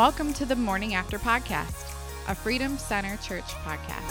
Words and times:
Welcome 0.00 0.32
to 0.32 0.46
the 0.46 0.56
Morning 0.56 0.94
After 0.94 1.18
Podcast, 1.18 1.92
a 2.26 2.34
Freedom 2.34 2.78
Center 2.78 3.18
Church 3.18 3.44
podcast. 3.66 4.08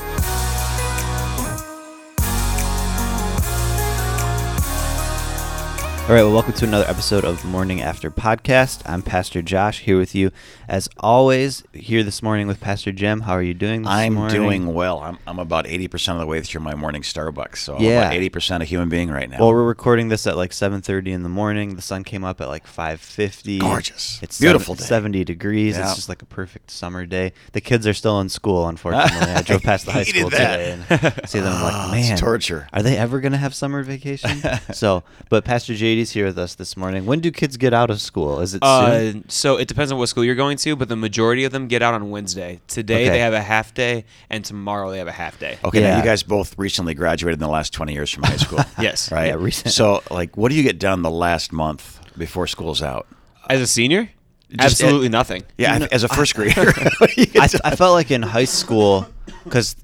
All 6.10 6.16
right, 6.16 6.24
well, 6.24 6.34
welcome 6.34 6.54
to 6.54 6.66
another 6.66 6.86
episode 6.90 7.24
of 7.24 7.46
Morning 7.46 7.82
After 7.82 8.10
Podcast. 8.10 8.82
I'm 8.88 9.04
Pastor 9.04 9.44
Josh 9.44 9.82
here 9.82 9.96
with 10.00 10.16
you, 10.16 10.32
as 10.68 10.90
always, 10.98 11.62
here 11.72 12.02
this 12.02 12.24
morning 12.24 12.48
with 12.48 12.60
Pastor 12.60 12.92
Jim. 12.92 13.22
How 13.22 13.34
are 13.34 13.44
you 13.44 13.54
doing 13.54 13.84
this 13.84 13.92
I'm 13.92 14.16
morning? 14.16 14.36
doing 14.36 14.74
well. 14.74 15.02
I'm, 15.02 15.20
I'm 15.28 15.38
about 15.38 15.66
80% 15.66 16.14
of 16.14 16.20
the 16.20 16.26
way 16.26 16.42
through 16.42 16.62
my 16.62 16.74
morning 16.74 17.04
Starbucks. 17.04 17.58
So 17.58 17.76
I'm 17.76 17.84
Yeah. 17.84 18.08
about 18.10 18.14
80% 18.14 18.62
a 18.62 18.66
human 18.66 18.90
being 18.90 19.12
right 19.12 19.30
now. 19.30 19.38
Well, 19.40 19.50
we're 19.54 19.68
recording 19.68 20.08
this 20.08 20.26
at 20.26 20.36
like 20.36 20.50
7:30 20.50 21.12
in 21.12 21.22
the 21.22 21.30
morning. 21.30 21.76
The 21.76 21.82
sun 21.84 22.04
came 22.04 22.24
up 22.24 22.42
at 22.42 22.48
like 22.48 22.66
5:50. 22.66 23.60
Gorgeous. 23.60 24.18
It's 24.24 24.40
Beautiful 24.40 24.74
seven- 24.78 25.12
day. 25.12 25.20
70 25.20 25.24
degrees. 25.26 25.78
Yeah. 25.78 25.84
It's 25.84 25.96
just 25.96 26.10
like 26.10 26.24
a 26.24 26.26
perfect 26.26 26.72
summer 26.72 27.06
day. 27.06 27.34
The 27.52 27.62
kids 27.62 27.86
are 27.86 27.94
still 27.94 28.20
in 28.20 28.30
school, 28.30 28.68
unfortunately. 28.68 29.32
I 29.32 29.44
drove 29.44 29.62
past 29.62 29.86
the 29.86 29.92
high 30.00 30.04
school 30.06 30.32
that. 30.32 30.58
today 30.90 31.12
and 31.20 31.30
see 31.30 31.40
them 31.40 31.54
Ah, 31.56 31.90
like, 31.92 32.00
it's 32.00 32.10
man, 32.10 32.18
torture." 32.18 32.68
Are 32.74 32.82
they 32.82 32.98
ever 32.98 33.20
going 33.20 33.34
to 33.34 33.38
have 33.38 33.54
summer 33.54 33.84
vacation? 33.84 34.32
so, 34.74 35.04
but 35.30 35.46
Pastor 35.46 35.76
JD's 36.00 36.12
here 36.12 36.26
with 36.26 36.38
us 36.38 36.56
this 36.56 36.78
morning. 36.78 37.06
When 37.06 37.20
do 37.20 37.32
kids 37.32 37.58
get 37.58 37.74
out 37.74 37.90
of 37.90 38.00
school? 38.02 38.40
Is 38.40 38.54
it 38.54 38.64
Uh, 38.64 38.92
soon? 39.00 39.30
so 39.30 39.58
it 39.58 39.68
depends 39.68 39.92
on 39.92 39.98
what 39.98 40.08
school 40.10 40.24
you're 40.24 40.36
going 40.36 40.58
to, 40.58 40.76
but 40.76 40.88
the 40.90 40.96
majority 40.96 41.44
of 41.44 41.52
them 41.52 41.68
get 41.68 41.82
out 41.82 41.94
on 41.94 42.10
Wednesday. 42.10 42.60
Today 42.68 43.04
Okay. 43.06 43.10
they 43.10 43.20
have 43.20 43.34
a 43.34 43.42
half 43.42 43.74
day, 43.74 44.06
and 44.30 44.44
tomorrow 44.44 44.92
they 44.92 44.98
have 45.00 45.08
a 45.08 45.12
half 45.12 45.40
day. 45.40 45.58
okay, 45.64 45.82
yeah. 45.82 45.92
now 45.92 45.98
you 45.98 46.04
guys 46.04 46.24
both 46.24 46.58
recently 46.58 46.94
graduated 46.94 47.36
in 47.36 47.40
the 47.42 47.48
last 47.52 47.74
20 47.74 47.94
years 47.94 48.10
from 48.10 48.24
high 48.24 48.38
school. 48.38 48.60
Yes. 48.80 49.12
Right? 49.12 49.28
Yeah, 49.28 49.36
recent. 49.36 49.74
So, 49.74 50.02
like, 50.10 50.38
what 50.38 50.50
do 50.50 50.56
you 50.56 50.64
get 50.64 50.80
done 50.80 51.02
the 51.02 51.12
last 51.12 51.52
month 51.52 52.00
before 52.18 52.48
school's 52.48 52.82
out? 52.82 53.08
As 53.50 53.60
a 53.62 53.68
senior, 53.68 54.10
Just- 54.52 54.82
absolutely 54.82 55.10
nothing. 55.10 55.44
Yeah, 55.58 55.74
You 55.74 55.80
know, 55.82 55.88
as 55.92 56.04
a 56.04 56.08
first 56.08 56.34
grader. 56.36 56.72
what 57.00 57.10
do 57.14 57.22
you 57.22 57.28
get 57.28 57.56
I. 57.66 57.72
I 57.72 57.76
felt 57.76 57.94
like 57.94 58.10
in 58.12 58.22
high 58.22 58.46
school, 58.46 59.08
because 59.44 59.76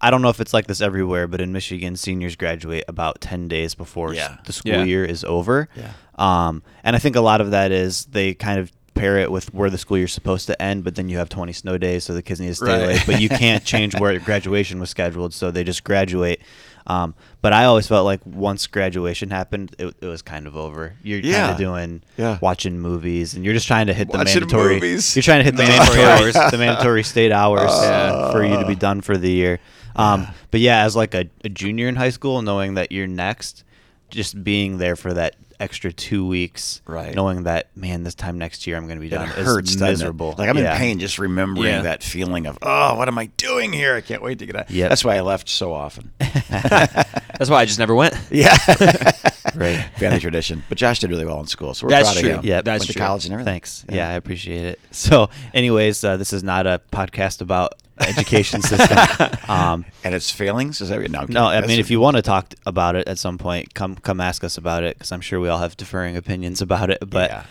I 0.00 0.10
don't 0.10 0.22
know 0.22 0.28
if 0.28 0.40
it's 0.40 0.52
like 0.54 0.66
this 0.66 0.80
everywhere, 0.80 1.26
but 1.26 1.40
in 1.40 1.52
Michigan, 1.52 1.96
seniors 1.96 2.36
graduate 2.36 2.84
about 2.88 3.20
10 3.20 3.48
days 3.48 3.74
before 3.74 4.14
Yeah. 4.14 4.36
the 4.46 4.52
school 4.52 4.72
Yeah. 4.72 4.84
year 4.84 5.04
is 5.04 5.24
over. 5.24 5.68
Yeah. 5.76 5.92
Um, 6.16 6.62
and 6.82 6.94
I 6.94 6.98
think 6.98 7.16
a 7.16 7.20
lot 7.20 7.40
of 7.40 7.50
that 7.50 7.72
is 7.72 8.04
they 8.06 8.34
kind 8.34 8.58
of 8.60 8.70
pair 8.94 9.18
it 9.18 9.32
with 9.32 9.52
where 9.52 9.70
the 9.70 9.78
school 9.78 9.98
year's 9.98 10.12
supposed 10.12 10.46
to 10.46 10.62
end, 10.62 10.84
but 10.84 10.94
then 10.94 11.08
you 11.08 11.18
have 11.18 11.28
20 11.28 11.52
snow 11.52 11.76
days, 11.76 12.04
so 12.04 12.14
the 12.14 12.22
kids 12.22 12.40
need 12.40 12.48
to 12.48 12.54
stay 12.54 12.66
Right. 12.66 12.86
late. 12.88 13.02
But 13.06 13.20
you 13.20 13.28
can't 13.28 13.64
change 13.72 13.98
where 13.98 14.12
your 14.12 14.20
graduation 14.20 14.78
was 14.78 14.90
scheduled, 14.90 15.34
so 15.34 15.50
they 15.50 15.64
just 15.64 15.82
graduate. 15.82 16.40
Um, 16.86 17.14
but 17.40 17.52
I 17.54 17.64
always 17.64 17.86
felt 17.86 18.04
like 18.04 18.20
once 18.26 18.66
graduation 18.66 19.30
happened, 19.30 19.74
it, 19.78 19.94
it 20.02 20.06
was 20.06 20.20
kind 20.20 20.46
of 20.46 20.54
over. 20.56 20.94
You're 21.02 21.22
kind 21.22 21.52
of 21.52 21.56
doing 21.56 22.02
Yeah. 22.18 22.38
watching 22.42 22.78
movies, 22.78 23.34
and 23.34 23.44
you're 23.44 23.54
just 23.54 23.66
trying 23.66 23.86
to 23.86 23.94
hit 23.94 24.10
the 24.10 24.18
mandatory. 24.18 24.74
movies. 24.74 25.16
You're 25.16 25.22
trying 25.22 25.38
to 25.40 25.44
hit 25.44 25.56
the 25.56 25.62
Mandatory 25.64 26.04
hours. 26.04 26.34
the 26.50 26.58
mandatory 26.58 27.02
state 27.02 27.32
hours 27.32 27.70
Yeah. 27.82 28.30
for 28.32 28.44
you 28.44 28.56
to 28.58 28.66
be 28.66 28.74
done 28.74 29.00
for 29.00 29.16
the 29.16 29.30
year. 29.30 29.60
Um, 29.96 30.26
But 30.50 30.60
yeah, 30.60 30.84
as 30.84 30.94
like 30.94 31.14
a, 31.14 31.30
a 31.42 31.48
junior 31.48 31.88
in 31.88 31.96
high 31.96 32.10
school, 32.10 32.42
knowing 32.42 32.74
that 32.74 32.92
you're 32.92 33.06
next, 33.06 33.64
just 34.10 34.44
being 34.44 34.78
there 34.78 34.94
for 34.96 35.14
that 35.14 35.36
extra 35.60 35.92
two 35.92 36.26
weeks, 36.26 36.80
Right. 36.86 37.14
knowing 37.14 37.44
that 37.44 37.68
man, 37.76 38.02
this 38.04 38.14
time 38.14 38.38
next 38.38 38.66
year 38.66 38.76
I'm 38.76 38.86
going 38.86 38.96
to 38.96 39.00
be 39.00 39.06
It 39.06 39.10
done. 39.10 39.28
is 39.30 39.46
hurts, 39.46 39.72
doesn't 39.72 39.86
it? 39.86 39.90
miserable. 39.90 40.34
Like 40.38 40.48
I'm 40.48 40.58
Yeah. 40.58 40.72
in 40.72 40.78
pain 40.78 40.98
just 40.98 41.18
remembering 41.18 41.66
Yeah. 41.72 41.82
that 41.82 42.02
feeling 42.02 42.46
of, 42.46 42.58
oh, 42.62 42.94
what 42.96 43.08
am 43.08 43.18
I 43.18 43.26
doing 43.36 43.72
here? 43.72 43.94
I 43.94 44.00
can't 44.00 44.22
wait 44.22 44.38
to 44.40 44.46
get 44.46 44.56
out. 44.56 44.70
Yep. 44.70 44.88
That's 44.88 45.04
why 45.04 45.16
I 45.16 45.20
left 45.20 45.48
so 45.48 45.72
often. 45.72 46.10
That's 46.50 47.50
why 47.50 47.60
I 47.62 47.64
just 47.64 47.78
never 47.78 47.94
went. 47.94 48.14
yeah. 48.30 48.56
Right. 49.54 49.84
Family 49.98 50.18
tradition. 50.18 50.64
But 50.68 50.78
Josh 50.78 50.98
did 50.98 51.10
really 51.10 51.24
well 51.26 51.38
in 51.38 51.46
school, 51.46 51.74
so 51.74 51.86
we're 51.86 51.90
That's 51.90 52.10
proud 52.12 52.20
true. 52.22 52.30
of 52.30 52.36
him. 52.40 52.44
Yeah, 52.44 52.62
that's 52.62 52.80
Went 52.80 52.86
to 52.88 52.92
true. 52.94 53.00
college 53.00 53.24
and 53.26 53.34
everything. 53.34 53.52
Thanks. 53.52 53.84
Yeah. 53.88 54.08
I 54.08 54.12
appreciate 54.14 54.64
it. 54.64 54.80
So, 54.90 55.28
anyways, 55.52 56.02
uh, 56.02 56.16
this 56.16 56.32
is 56.32 56.42
not 56.42 56.66
a 56.66 56.80
podcast 56.90 57.40
about 57.40 57.74
education 58.00 58.62
system. 58.62 58.98
Um, 59.48 59.84
And 60.02 60.14
its 60.14 60.30
failings? 60.30 60.80
Is 60.80 60.88
that 60.88 61.10
no? 61.10 61.20
I'm 61.20 61.26
no. 61.32 61.46
I 61.46 61.60
mean, 61.66 61.78
if 61.78 61.90
you 61.90 62.00
want 62.00 62.16
to 62.16 62.22
talk 62.22 62.54
about 62.66 62.96
it 62.96 63.06
at 63.06 63.18
some 63.18 63.36
point, 63.38 63.74
come 63.74 63.94
come 63.96 64.20
ask 64.20 64.42
us 64.42 64.56
about 64.56 64.82
it 64.84 64.96
because 64.96 65.12
I'm 65.12 65.20
sure 65.20 65.38
we 65.38 65.48
all 65.48 65.58
have 65.58 65.76
differing 65.76 66.16
opinions 66.16 66.62
about 66.62 66.90
it. 66.90 66.98
But 67.06 67.30
Yeah. 67.30 67.42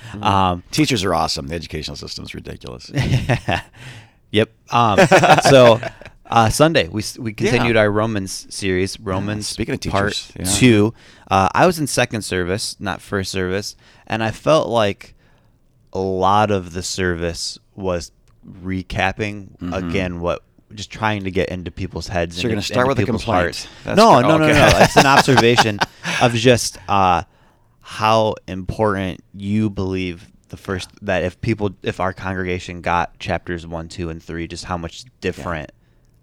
um, 0.52 0.64
Teachers 0.72 1.04
are 1.04 1.14
awesome. 1.14 1.48
The 1.48 1.56
educational 1.56 1.96
system 1.98 2.26
is 2.26 2.34
ridiculous. 2.34 2.92
yep. 4.32 4.50
Um, 4.72 5.00
so 5.50 5.80
uh, 6.26 6.50
Sunday 6.50 6.88
we 6.88 7.04
we 7.20 7.34
continued 7.34 7.76
Yeah. 7.76 7.82
our 7.82 7.92
Romans 7.92 8.48
series, 8.50 9.00
Romans 9.00 9.48
speaking 9.48 9.76
of 9.76 9.82
part 9.92 10.14
teachers, 10.14 10.32
yeah. 10.38 10.46
two. 10.60 10.94
Uh, 11.30 11.50
I 11.54 11.66
was 11.66 11.80
in 11.80 11.88
second 11.88 12.24
service, 12.24 12.76
not 12.80 13.02
first 13.02 13.32
service, 13.32 13.76
and 14.08 14.24
I 14.24 14.32
felt 14.32 14.68
like 14.68 15.14
a 15.94 16.00
lot 16.00 16.50
of 16.52 16.74
the 16.74 16.82
service 16.84 17.60
was 17.76 18.12
recapping 18.48 19.74
again 19.74 20.20
what. 20.20 20.44
Just 20.74 20.90
trying 20.90 21.26
to 21.26 21.30
get 21.32 21.50
into 21.50 21.70
people's 21.70 22.08
heads. 22.08 22.36
Mm-hmm. 22.36 22.42
So 22.42 22.48
you're 22.48 22.56
gonna 22.56 22.62
start 22.64 22.88
with 22.88 22.98
a 22.98 23.06
complaint. 23.06 23.68
No, 23.86 23.94
no, 24.22 24.40
no, 24.40 24.46
Okay. 24.46 24.54
no. 24.54 24.72
It's 24.80 24.96
an 24.96 25.06
observation 25.18 25.78
of 26.20 26.34
just 26.34 26.80
uh, 26.90 27.24
how 27.82 28.34
important 28.48 29.24
you 29.36 29.70
believe 29.70 30.32
the 30.50 30.58
first 30.58 30.90
that 31.04 31.24
if 31.24 31.40
people 31.42 31.76
if 31.84 32.00
our 32.00 32.12
congregation 32.12 32.82
got 32.82 33.20
chapters 33.20 33.68
one, 33.68 33.88
two, 33.88 34.10
and 34.10 34.24
three, 34.24 34.48
just 34.48 34.66
how 34.66 34.78
much 34.78 35.06
different 35.22 35.72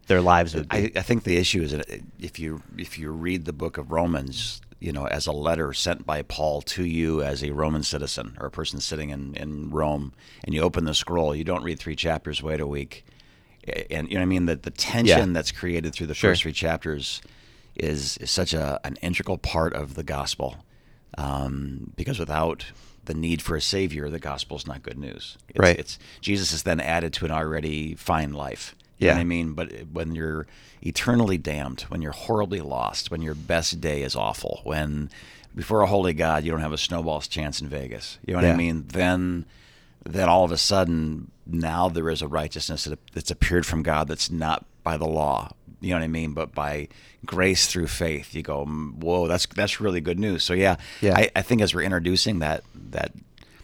their 0.08 0.20
lives 0.20 0.56
would 0.56 0.68
be. 0.68 0.76
I, 0.76 0.90
I 0.96 1.02
think 1.02 1.22
the 1.22 1.36
issue 1.36 1.62
is 1.62 1.70
that 1.70 1.86
if 2.18 2.40
you 2.40 2.60
if 2.76 2.98
you 2.98 3.12
read 3.12 3.44
the 3.44 3.52
book 3.52 3.78
of 3.78 3.92
Romans, 3.92 4.60
you 4.80 4.92
know, 4.92 5.06
as 5.06 5.26
a 5.26 5.32
letter 5.32 5.72
sent 5.72 6.06
by 6.06 6.22
Paul 6.22 6.62
to 6.62 6.84
you 6.84 7.22
as 7.22 7.44
a 7.44 7.50
Roman 7.52 7.82
citizen 7.82 8.36
or 8.40 8.46
a 8.46 8.50
person 8.50 8.80
sitting 8.80 9.10
in, 9.10 9.34
in 9.36 9.70
Rome, 9.70 10.12
and 10.42 10.54
you 10.54 10.62
open 10.62 10.84
the 10.86 10.94
scroll, 10.94 11.34
you 11.36 11.44
don't 11.44 11.62
read 11.62 11.78
three 11.78 11.94
chapters, 11.96 12.42
wait 12.42 12.60
a 12.60 12.66
week, 12.66 13.04
and 13.90 14.08
you 14.08 14.14
know 14.14 14.20
what 14.20 14.22
I 14.22 14.26
mean. 14.26 14.46
That 14.46 14.62
the 14.62 14.70
tension 14.70 15.18
Yeah. 15.28 15.32
that's 15.34 15.52
created 15.52 15.92
through 15.94 16.06
the 16.06 16.14
Sure. 16.14 16.30
first 16.30 16.42
three 16.42 16.52
chapters 16.52 17.20
is 17.76 18.16
is 18.18 18.30
such 18.30 18.52
a 18.54 18.80
an 18.84 18.96
integral 19.02 19.36
part 19.38 19.74
of 19.74 19.94
the 19.94 20.02
gospel, 20.02 20.56
um, 21.18 21.92
because 21.96 22.18
without 22.18 22.66
the 23.04 23.14
need 23.14 23.42
for 23.42 23.56
a 23.56 23.60
savior, 23.60 24.08
the 24.08 24.18
gospel 24.18 24.56
is 24.56 24.66
not 24.66 24.82
good 24.82 24.98
news. 24.98 25.36
It's, 25.48 25.58
Right. 25.58 25.78
It's 25.78 25.98
Jesus 26.20 26.52
is 26.52 26.62
then 26.62 26.80
added 26.80 27.12
to 27.14 27.24
an 27.24 27.30
already 27.30 27.94
fine 27.94 28.32
life. 28.32 28.74
You 29.00 29.06
know 29.06 29.12
Yeah. 29.12 29.16
what 29.16 29.20
I 29.20 29.24
mean? 29.24 29.52
But 29.54 29.72
when 29.92 30.14
you're 30.14 30.46
eternally 30.82 31.38
damned, 31.38 31.82
when 31.88 32.02
you're 32.02 32.12
horribly 32.12 32.60
lost, 32.60 33.10
when 33.10 33.22
your 33.22 33.34
best 33.34 33.80
day 33.80 34.02
is 34.02 34.14
awful, 34.14 34.60
when 34.64 35.10
before 35.54 35.80
a 35.80 35.86
holy 35.86 36.12
God 36.12 36.44
you 36.44 36.50
don't 36.52 36.60
have 36.60 36.72
a 36.72 36.78
snowball's 36.78 37.26
chance 37.26 37.60
in 37.60 37.68
Vegas, 37.68 38.18
you 38.26 38.32
know 38.34 38.38
what 38.40 38.46
Yeah. 38.46 38.52
I 38.52 38.56
mean? 38.56 38.84
Then, 38.88 39.46
then 40.04 40.28
all 40.28 40.44
of 40.44 40.52
a 40.52 40.56
sudden, 40.58 41.30
now 41.46 41.88
there 41.88 42.08
is 42.10 42.22
a 42.22 42.28
righteousness 42.28 42.84
that, 42.84 42.98
that's 43.14 43.30
appeared 43.30 43.66
from 43.66 43.82
God 43.82 44.06
that's 44.06 44.30
not 44.30 44.64
by 44.84 44.96
the 44.96 45.06
law. 45.08 45.50
You 45.80 45.90
know 45.90 45.96
what 45.96 46.04
I 46.04 46.08
mean? 46.08 46.34
But 46.34 46.54
by 46.54 46.88
grace 47.24 47.66
through 47.66 47.86
faith, 47.86 48.34
you 48.34 48.42
go, 48.42 48.66
"Mm, 48.66 48.96
whoa, 48.96 49.26
that's 49.26 49.46
that's 49.46 49.80
really 49.80 50.02
good 50.02 50.18
news. 50.18 50.42
So 50.44 50.52
yeah, 50.52 50.76
Yeah. 51.00 51.16
I, 51.16 51.30
I 51.34 51.40
think 51.42 51.62
as 51.62 51.74
we're 51.74 51.82
introducing 51.82 52.38
that 52.40 52.62
that 52.90 53.12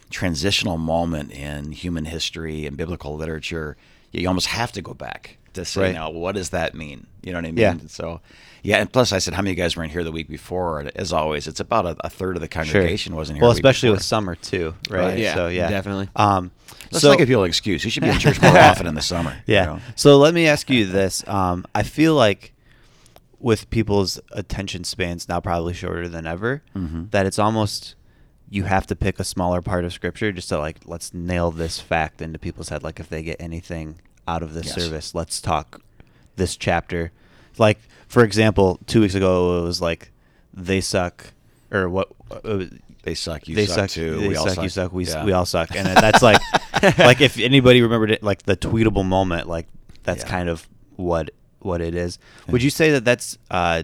transitional 0.08 0.78
moment 0.78 1.30
in 1.32 1.72
human 1.72 2.04
history 2.06 2.64
and 2.64 2.76
biblical 2.76 3.16
literature, 3.16 3.76
you 4.20 4.28
almost 4.28 4.46
have 4.48 4.72
to 4.72 4.82
go 4.82 4.94
back 4.94 5.38
to 5.54 5.64
say, 5.64 5.80
Right. 5.82 5.94
now, 5.94 6.10
what 6.10 6.34
does 6.34 6.50
that 6.50 6.74
mean? 6.74 7.06
You 7.22 7.32
know 7.32 7.38
what 7.38 7.46
I 7.46 7.52
mean? 7.52 7.56
Yeah. 7.58 7.76
So, 7.88 8.20
yeah, 8.62 8.78
and 8.78 8.92
plus, 8.92 9.12
I 9.12 9.18
said, 9.18 9.34
how 9.34 9.42
many 9.42 9.52
of 9.52 9.58
you 9.58 9.62
guys 9.64 9.76
weren't 9.76 9.90
here 9.92 10.04
the 10.04 10.12
week 10.12 10.28
before? 10.28 10.80
And 10.80 10.90
as 10.96 11.12
always, 11.12 11.46
it's 11.46 11.60
about 11.60 11.86
a, 11.86 11.96
a 12.00 12.10
third 12.10 12.36
of 12.36 12.40
the 12.42 12.48
congregation 12.48 13.14
wasn't 13.16 13.38
here. 13.38 13.42
Well, 13.42 13.52
the 13.52 13.56
especially 13.58 13.88
before. 13.88 13.96
with 13.96 14.02
summer 14.04 14.34
too, 14.34 14.74
right? 14.90 15.00
Right. 15.00 15.18
Yeah, 15.18 15.34
So 15.34 15.48
yeah, 15.48 15.68
definitely. 15.70 16.08
Um, 16.16 16.50
Let's 16.92 17.02
so 17.02 17.10
not 17.10 17.18
give 17.18 17.28
people 17.28 17.42
an 17.44 17.48
excuse. 17.48 17.84
You 17.84 17.90
should 17.90 18.02
be 18.02 18.10
in 18.10 18.18
church 18.18 18.40
more 18.40 18.56
often 18.58 18.86
in 18.86 18.94
the 18.94 19.02
summer. 19.02 19.30
you 19.46 19.54
yeah. 19.54 19.64
know? 19.66 19.80
So 19.96 20.18
let 20.18 20.34
me 20.34 20.46
ask 20.46 20.68
you 20.70 20.86
this: 20.86 21.26
um, 21.28 21.64
I 21.74 21.82
feel 21.82 22.14
like 22.14 22.52
with 23.38 23.68
people's 23.70 24.18
attention 24.32 24.82
spans 24.84 25.28
now 25.28 25.40
probably 25.40 25.74
shorter 25.74 26.08
than 26.08 26.26
ever, 26.26 26.62
Mm-hmm. 26.74 27.06
that 27.10 27.26
it's 27.26 27.38
almost 27.38 27.94
you 28.48 28.64
have 28.64 28.86
to 28.86 28.94
pick 28.96 29.18
a 29.18 29.24
smaller 29.24 29.60
part 29.60 29.84
of 29.84 29.92
scripture 29.92 30.30
just 30.32 30.48
to 30.50 30.58
like 30.58 30.78
let's 30.84 31.12
nail 31.12 31.50
this 31.50 31.80
fact 31.80 32.22
into 32.22 32.38
people's 32.38 32.68
head. 32.68 32.82
Like 32.82 33.00
if 33.00 33.08
they 33.08 33.22
get 33.22 33.36
anything 33.40 34.00
out 34.28 34.42
of 34.42 34.54
this 34.54 34.66
Yes. 34.66 34.74
service, 34.74 35.14
let's 35.14 35.40
talk 35.40 35.80
this 36.36 36.56
chapter. 36.56 37.12
Like 37.58 37.78
for 38.08 38.22
example, 38.24 38.78
two 38.86 39.00
weeks 39.00 39.14
ago 39.14 39.58
it 39.58 39.62
was 39.62 39.80
like 39.80 40.10
they 40.54 40.80
suck, 40.80 41.32
or 41.70 41.88
what? 41.88 42.08
Uh, 42.44 42.64
They 43.02 43.14
suck. 43.14 43.46
You 43.46 43.54
they 43.54 43.66
suck, 43.66 43.76
suck 43.76 43.90
too. 43.90 44.16
They 44.20 44.28
we 44.28 44.36
all 44.36 44.46
suck, 44.46 44.54
suck. 44.56 44.62
You 44.64 44.68
suck. 44.70 44.92
We, 44.92 45.06
Yeah. 45.06 45.24
we 45.24 45.32
all 45.32 45.46
suck. 45.46 45.74
And 45.76 45.86
that's 46.04 46.22
like, 46.22 46.40
like 46.98 47.20
if 47.20 47.38
anybody 47.38 47.80
remembered 47.82 48.10
it, 48.10 48.22
like 48.22 48.42
the 48.42 48.56
tweetable 48.56 49.04
moment, 49.04 49.48
like 49.48 49.66
that's 50.02 50.24
Yeah. 50.24 50.28
kind 50.30 50.48
of 50.48 50.66
what 50.96 51.30
what 51.60 51.80
it 51.80 51.94
is. 51.94 52.18
Would 52.48 52.62
you 52.62 52.70
say 52.70 52.90
that 52.92 53.04
that's 53.04 53.38
uh, 53.50 53.82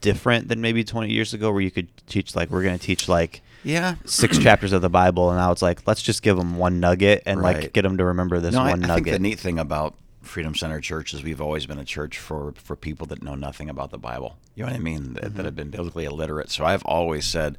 different 0.00 0.48
than 0.48 0.60
maybe 0.60 0.84
20 0.84 1.10
years 1.10 1.34
ago, 1.34 1.50
where 1.52 1.60
you 1.60 1.70
could 1.70 1.88
teach 2.06 2.34
like 2.36 2.50
we're 2.50 2.62
going 2.62 2.78
to 2.78 2.84
teach 2.84 3.08
like 3.08 3.42
Yeah. 3.64 3.94
six 4.04 4.38
chapters 4.46 4.72
of 4.72 4.82
the 4.82 4.88
Bible, 4.90 5.30
and 5.30 5.38
now 5.38 5.52
it's 5.52 5.62
like 5.62 5.86
let's 5.86 6.02
just 6.02 6.22
give 6.22 6.36
them 6.36 6.56
one 6.56 6.80
nugget 6.80 7.22
and 7.26 7.40
like 7.42 7.72
get 7.72 7.82
them 7.82 7.96
to 7.98 8.04
remember 8.04 8.40
this 8.40 8.54
no, 8.54 8.60
I, 8.62 8.70
one 8.70 8.84
I 8.84 8.94
think 8.94 9.06
nugget. 9.06 9.12
the 9.14 9.18
neat 9.18 9.38
thing 9.38 9.58
about 9.58 9.94
Freedom 10.22 10.54
Center 10.54 10.80
Church 10.80 11.12
is 11.14 11.22
we've 11.22 11.40
always 11.40 11.66
been 11.66 11.78
a 11.78 11.84
church 11.84 12.18
for 12.18 12.52
for 12.56 12.76
people 12.76 13.06
that 13.08 13.22
know 13.22 13.34
nothing 13.34 13.68
about 13.68 13.90
the 13.90 13.98
Bible. 13.98 14.36
You 14.54 14.64
know 14.64 14.70
what 14.70 14.76
I 14.76 14.82
mean? 14.82 15.14
That, 15.14 15.24
Mm-hmm. 15.24 15.36
that 15.36 15.44
have 15.46 15.56
been 15.56 15.70
biblically 15.70 16.04
illiterate. 16.04 16.50
So 16.50 16.64
I've 16.64 16.84
always 16.84 17.24
said 17.24 17.56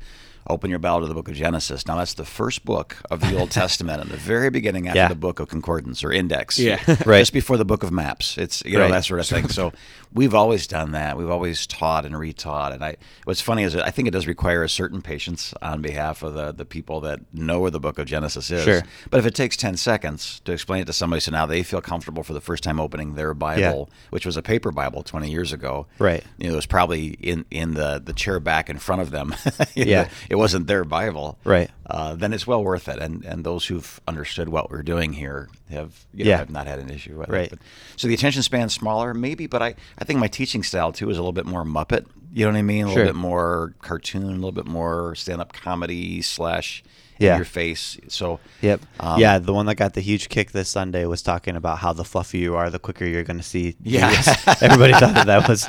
open 0.50 0.70
your 0.70 0.80
Bible 0.80 1.02
to 1.02 1.08
the 1.08 1.14
book 1.14 1.30
of 1.30 1.36
Genesis. 1.36 1.88
Now, 1.88 1.98
that's 1.98 2.14
the 2.16 2.26
first 2.26 2.66
book 2.66 2.98
of 3.10 3.22
the 3.22 3.38
Old 3.38 3.52
Testament 3.62 4.02
in 4.02 4.10
the 4.10 4.18
very 4.18 4.50
beginning 4.50 4.88
after 4.88 4.98
Yeah. 5.00 5.08
the 5.08 5.16
book 5.16 5.40
of 5.40 5.48
concordance 5.50 6.04
or 6.04 6.12
index. 6.12 6.60
Yeah. 6.60 6.80
Right. 7.06 7.20
Just 7.20 7.34
before 7.34 7.58
the 7.58 7.66
book 7.66 7.84
of 7.84 7.92
maps. 7.92 8.38
It's, 8.38 8.64
you 8.66 8.74
know, 8.78 8.84
Right. 8.84 8.92
that 8.92 9.06
sort 9.06 9.20
of 9.20 9.28
thing. 9.28 9.48
So 9.50 9.74
we've 10.14 10.34
always 10.34 10.68
done 10.68 10.92
that. 10.92 11.18
We've 11.18 11.30
always 11.30 11.66
taught 11.68 12.06
and 12.06 12.16
retaught. 12.16 12.74
And 12.74 12.84
I, 12.84 12.98
what's 13.26 13.42
funny 13.42 13.64
is 13.64 13.74
that 13.74 13.86
I 13.86 13.90
think 13.92 14.08
it 14.08 14.12
does 14.12 14.28
require 14.28 14.64
a 14.64 14.70
certain 14.70 15.02
patience 15.02 15.54
on 15.62 15.82
behalf 15.82 16.24
of 16.24 16.34
the, 16.34 16.52
the 16.52 16.66
people 16.66 17.02
that 17.02 17.20
know 17.34 17.60
where 17.60 17.72
the 17.72 17.80
book 17.80 17.98
of 18.00 18.06
Genesis 18.06 18.52
is. 18.52 18.64
Sure. 18.64 18.82
But 19.10 19.20
if 19.20 19.26
it 19.26 19.36
takes 19.36 19.58
10 19.58 19.78
seconds 19.78 20.40
to 20.46 20.52
explain 20.52 20.82
it 20.82 20.86
to 20.86 20.94
somebody 20.94 21.20
so 21.20 21.32
now 21.32 21.46
they 21.46 21.64
feel 21.64 21.82
comfortable 21.82 22.24
for 22.24 22.34
the 22.34 22.42
first 22.42 22.64
time 22.64 22.80
opening 22.80 23.16
their 23.16 23.34
Bible, 23.34 23.90
which 24.12 24.26
was 24.26 24.38
a 24.38 24.42
paper 24.42 24.72
Bible 24.72 25.04
20 25.04 25.30
years 25.32 25.52
ago. 25.52 25.88
Right. 26.00 26.24
You 26.38 26.48
know, 26.48 26.54
it 26.54 26.58
was 26.58 26.66
probably 26.66 27.08
in, 27.20 27.46
in 27.52 27.74
the, 27.74 28.02
the 28.04 28.14
chair 28.14 28.40
back 28.40 28.70
in 28.70 28.78
front 28.78 29.02
of 29.02 29.12
them. 29.12 29.34
Know, 29.76 29.84
Yeah. 29.86 30.10
It 30.34 30.38
wasn't 30.38 30.66
their 30.66 30.84
Bible. 30.84 31.38
Right. 31.44 31.70
Uh, 31.86 32.16
then 32.16 32.34
it's 32.34 32.48
well 32.48 32.64
worth 32.64 32.88
it. 32.88 32.98
And, 32.98 33.24
and 33.24 33.44
those 33.44 33.68
who've 33.68 34.02
understood 34.08 34.50
what 34.50 34.72
we're 34.72 34.82
doing 34.82 35.14
here 35.14 35.48
have, 35.70 36.06
you 36.12 36.24
know, 36.26 36.30
Yeah. 36.32 36.38
have 36.38 36.50
not 36.50 36.66
had 36.66 36.80
an 36.80 36.90
issue 36.90 37.20
with 37.20 37.30
Right. 37.30 37.44
it. 37.46 37.50
But, 37.52 37.60
so 37.98 38.08
the 38.08 38.16
attention 38.16 38.42
span's 38.42 38.74
smaller, 38.74 39.14
maybe, 39.14 39.46
but 39.46 39.62
I, 39.62 39.76
I 40.00 40.06
think 40.06 40.20
my 40.20 40.28
teaching 40.28 40.64
style 40.64 40.92
too 40.92 41.08
is 41.12 41.18
a 41.18 41.22
little 41.22 41.34
bit 41.34 41.46
more 41.46 41.64
Muppet. 41.64 42.08
You 42.34 42.46
know 42.46 42.52
what 42.54 42.58
I 42.58 42.64
mean? 42.64 42.86
A 42.86 42.88
Sure. 42.88 42.98
little 42.98 43.14
bit 43.14 43.20
more 43.20 43.76
cartoon, 43.82 44.24
a 44.24 44.32
little 44.34 44.52
bit 44.52 44.66
more 44.66 45.14
stand 45.14 45.40
up 45.40 45.54
comedy 45.54 46.24
slash 46.24 46.84
Yeah. 47.20 47.36
your 47.36 47.46
face. 47.46 48.00
So 48.08 48.40
Yep. 48.62 48.82
um, 49.00 49.20
yeah, 49.20 49.38
the 49.38 49.54
one 49.54 49.68
that 49.68 49.76
got 49.76 49.94
the 49.94 50.02
huge 50.02 50.30
kick 50.30 50.52
this 50.52 50.68
Sunday 50.70 51.06
was 51.06 51.22
talking 51.22 51.56
about 51.56 51.78
how 51.78 51.94
the 51.94 52.02
fluffier 52.04 52.40
you 52.40 52.56
are, 52.56 52.72
the 52.72 52.80
quicker 52.80 53.06
you're 53.06 53.24
going 53.24 53.38
to 53.38 53.44
see. 53.44 53.76
Yeah. 53.84 54.10
Everybody 54.62 54.94
thought 54.94 55.14
that 55.14 55.28
that 55.28 55.48
was 55.48 55.68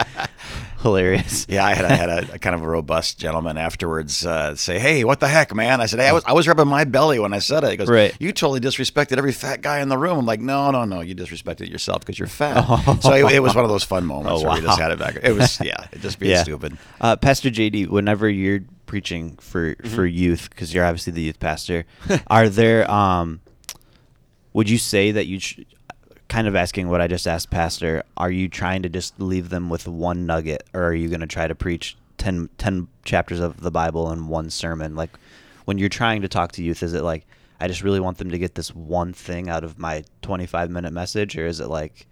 hilarious. 0.84 1.46
Yeah, 1.54 1.64
I 1.66 1.74
had, 1.74 1.84
I 1.84 1.94
had 1.94 2.08
a, 2.08 2.34
a 2.34 2.38
kind 2.38 2.54
of 2.54 2.62
a 2.62 2.68
robust 2.68 3.18
gentleman 3.18 3.58
afterwards 3.58 4.24
uh, 4.24 4.54
say, 4.54 4.78
"Hey, 4.78 5.02
what 5.04 5.18
the 5.20 5.26
heck, 5.28 5.52
man?" 5.54 5.80
I 5.80 5.86
said, 5.86 5.98
"Hey, 6.00 6.08
I 6.08 6.12
was 6.12 6.24
I 6.24 6.32
was 6.32 6.46
rubbing 6.46 6.68
my 6.68 6.84
belly 6.84 7.18
when 7.18 7.32
I 7.34 7.40
said 7.40 7.64
it." 7.64 7.70
He 7.72 7.76
goes, 7.76 7.88
Right. 7.88 8.14
You 8.20 8.32
totally 8.32 8.60
disrespected 8.60 9.18
every 9.18 9.32
fat 9.32 9.60
guy 9.62 9.80
in 9.80 9.88
the 9.88 9.98
room." 9.98 10.18
I'm 10.18 10.26
like, 10.26 10.40
"No, 10.40 10.70
no, 10.70 10.84
no, 10.84 11.00
you 11.00 11.14
disrespected 11.16 11.68
yourself 11.68 12.00
because 12.00 12.18
you're 12.18 12.28
fat." 12.28 12.64
So 13.02 13.12
it, 13.14 13.32
it 13.34 13.40
was 13.40 13.54
one 13.54 13.64
of 13.64 13.70
those 13.70 13.84
fun 13.84 14.06
moments 14.06 14.40
Oh, 14.44 14.46
where 14.46 14.54
we 14.60 14.62
just 14.66 14.78
had 14.78 14.92
it 14.92 14.98
back. 15.00 15.18
It 15.22 15.32
was 15.32 15.60
yeah, 15.60 15.86
it 15.92 16.00
just 16.00 16.18
being 16.20 16.32
yeah. 16.32 16.42
stupid. 16.44 16.78
Uh, 17.00 17.16
pastor 17.16 17.50
JD, 17.50 17.88
whenever 17.88 18.28
you're 18.28 18.60
preaching 18.86 19.36
for 19.38 19.74
Mm-hmm. 19.74 19.94
for 19.94 20.06
youth, 20.06 20.50
because 20.50 20.72
you're 20.74 20.84
obviously 20.84 21.12
the 21.12 21.22
youth 21.22 21.40
pastor, 21.40 21.84
are 22.28 22.48
there? 22.48 22.88
Um, 22.90 23.40
would 24.52 24.68
you 24.70 24.78
say 24.78 25.10
that 25.12 25.26
you? 25.26 25.40
Kind 26.34 26.48
of 26.48 26.56
asking 26.56 26.88
what 26.88 27.00
I 27.00 27.06
just 27.06 27.28
asked, 27.28 27.50
Pastor. 27.50 28.02
Are 28.16 28.28
you 28.28 28.48
trying 28.48 28.82
to 28.82 28.88
just 28.88 29.20
leave 29.20 29.50
them 29.50 29.70
with 29.70 29.86
one 29.86 30.26
nugget, 30.26 30.64
or 30.74 30.82
are 30.82 30.92
you 30.92 31.08
going 31.08 31.20
to 31.20 31.28
try 31.28 31.46
to 31.46 31.54
preach 31.54 31.96
10, 32.18 32.50
10 32.58 32.88
chapters 33.04 33.38
of 33.38 33.60
the 33.60 33.70
Bible 33.70 34.10
in 34.10 34.26
one 34.26 34.50
sermon? 34.50 34.96
Like, 34.96 35.10
when 35.64 35.78
you're 35.78 35.88
trying 35.88 36.22
to 36.22 36.28
talk 36.28 36.50
to 36.50 36.64
youth, 36.64 36.82
is 36.82 36.92
it 36.92 37.04
like 37.04 37.24
I 37.60 37.68
just 37.68 37.84
really 37.84 38.00
want 38.00 38.18
them 38.18 38.32
to 38.32 38.38
get 38.38 38.56
this 38.56 38.74
one 38.74 39.12
thing 39.12 39.48
out 39.48 39.62
of 39.62 39.78
my 39.78 40.02
25 40.22 40.72
minute 40.72 40.92
message, 40.92 41.38
or 41.38 41.46
is 41.46 41.60
it 41.60 41.68
like 41.68 42.08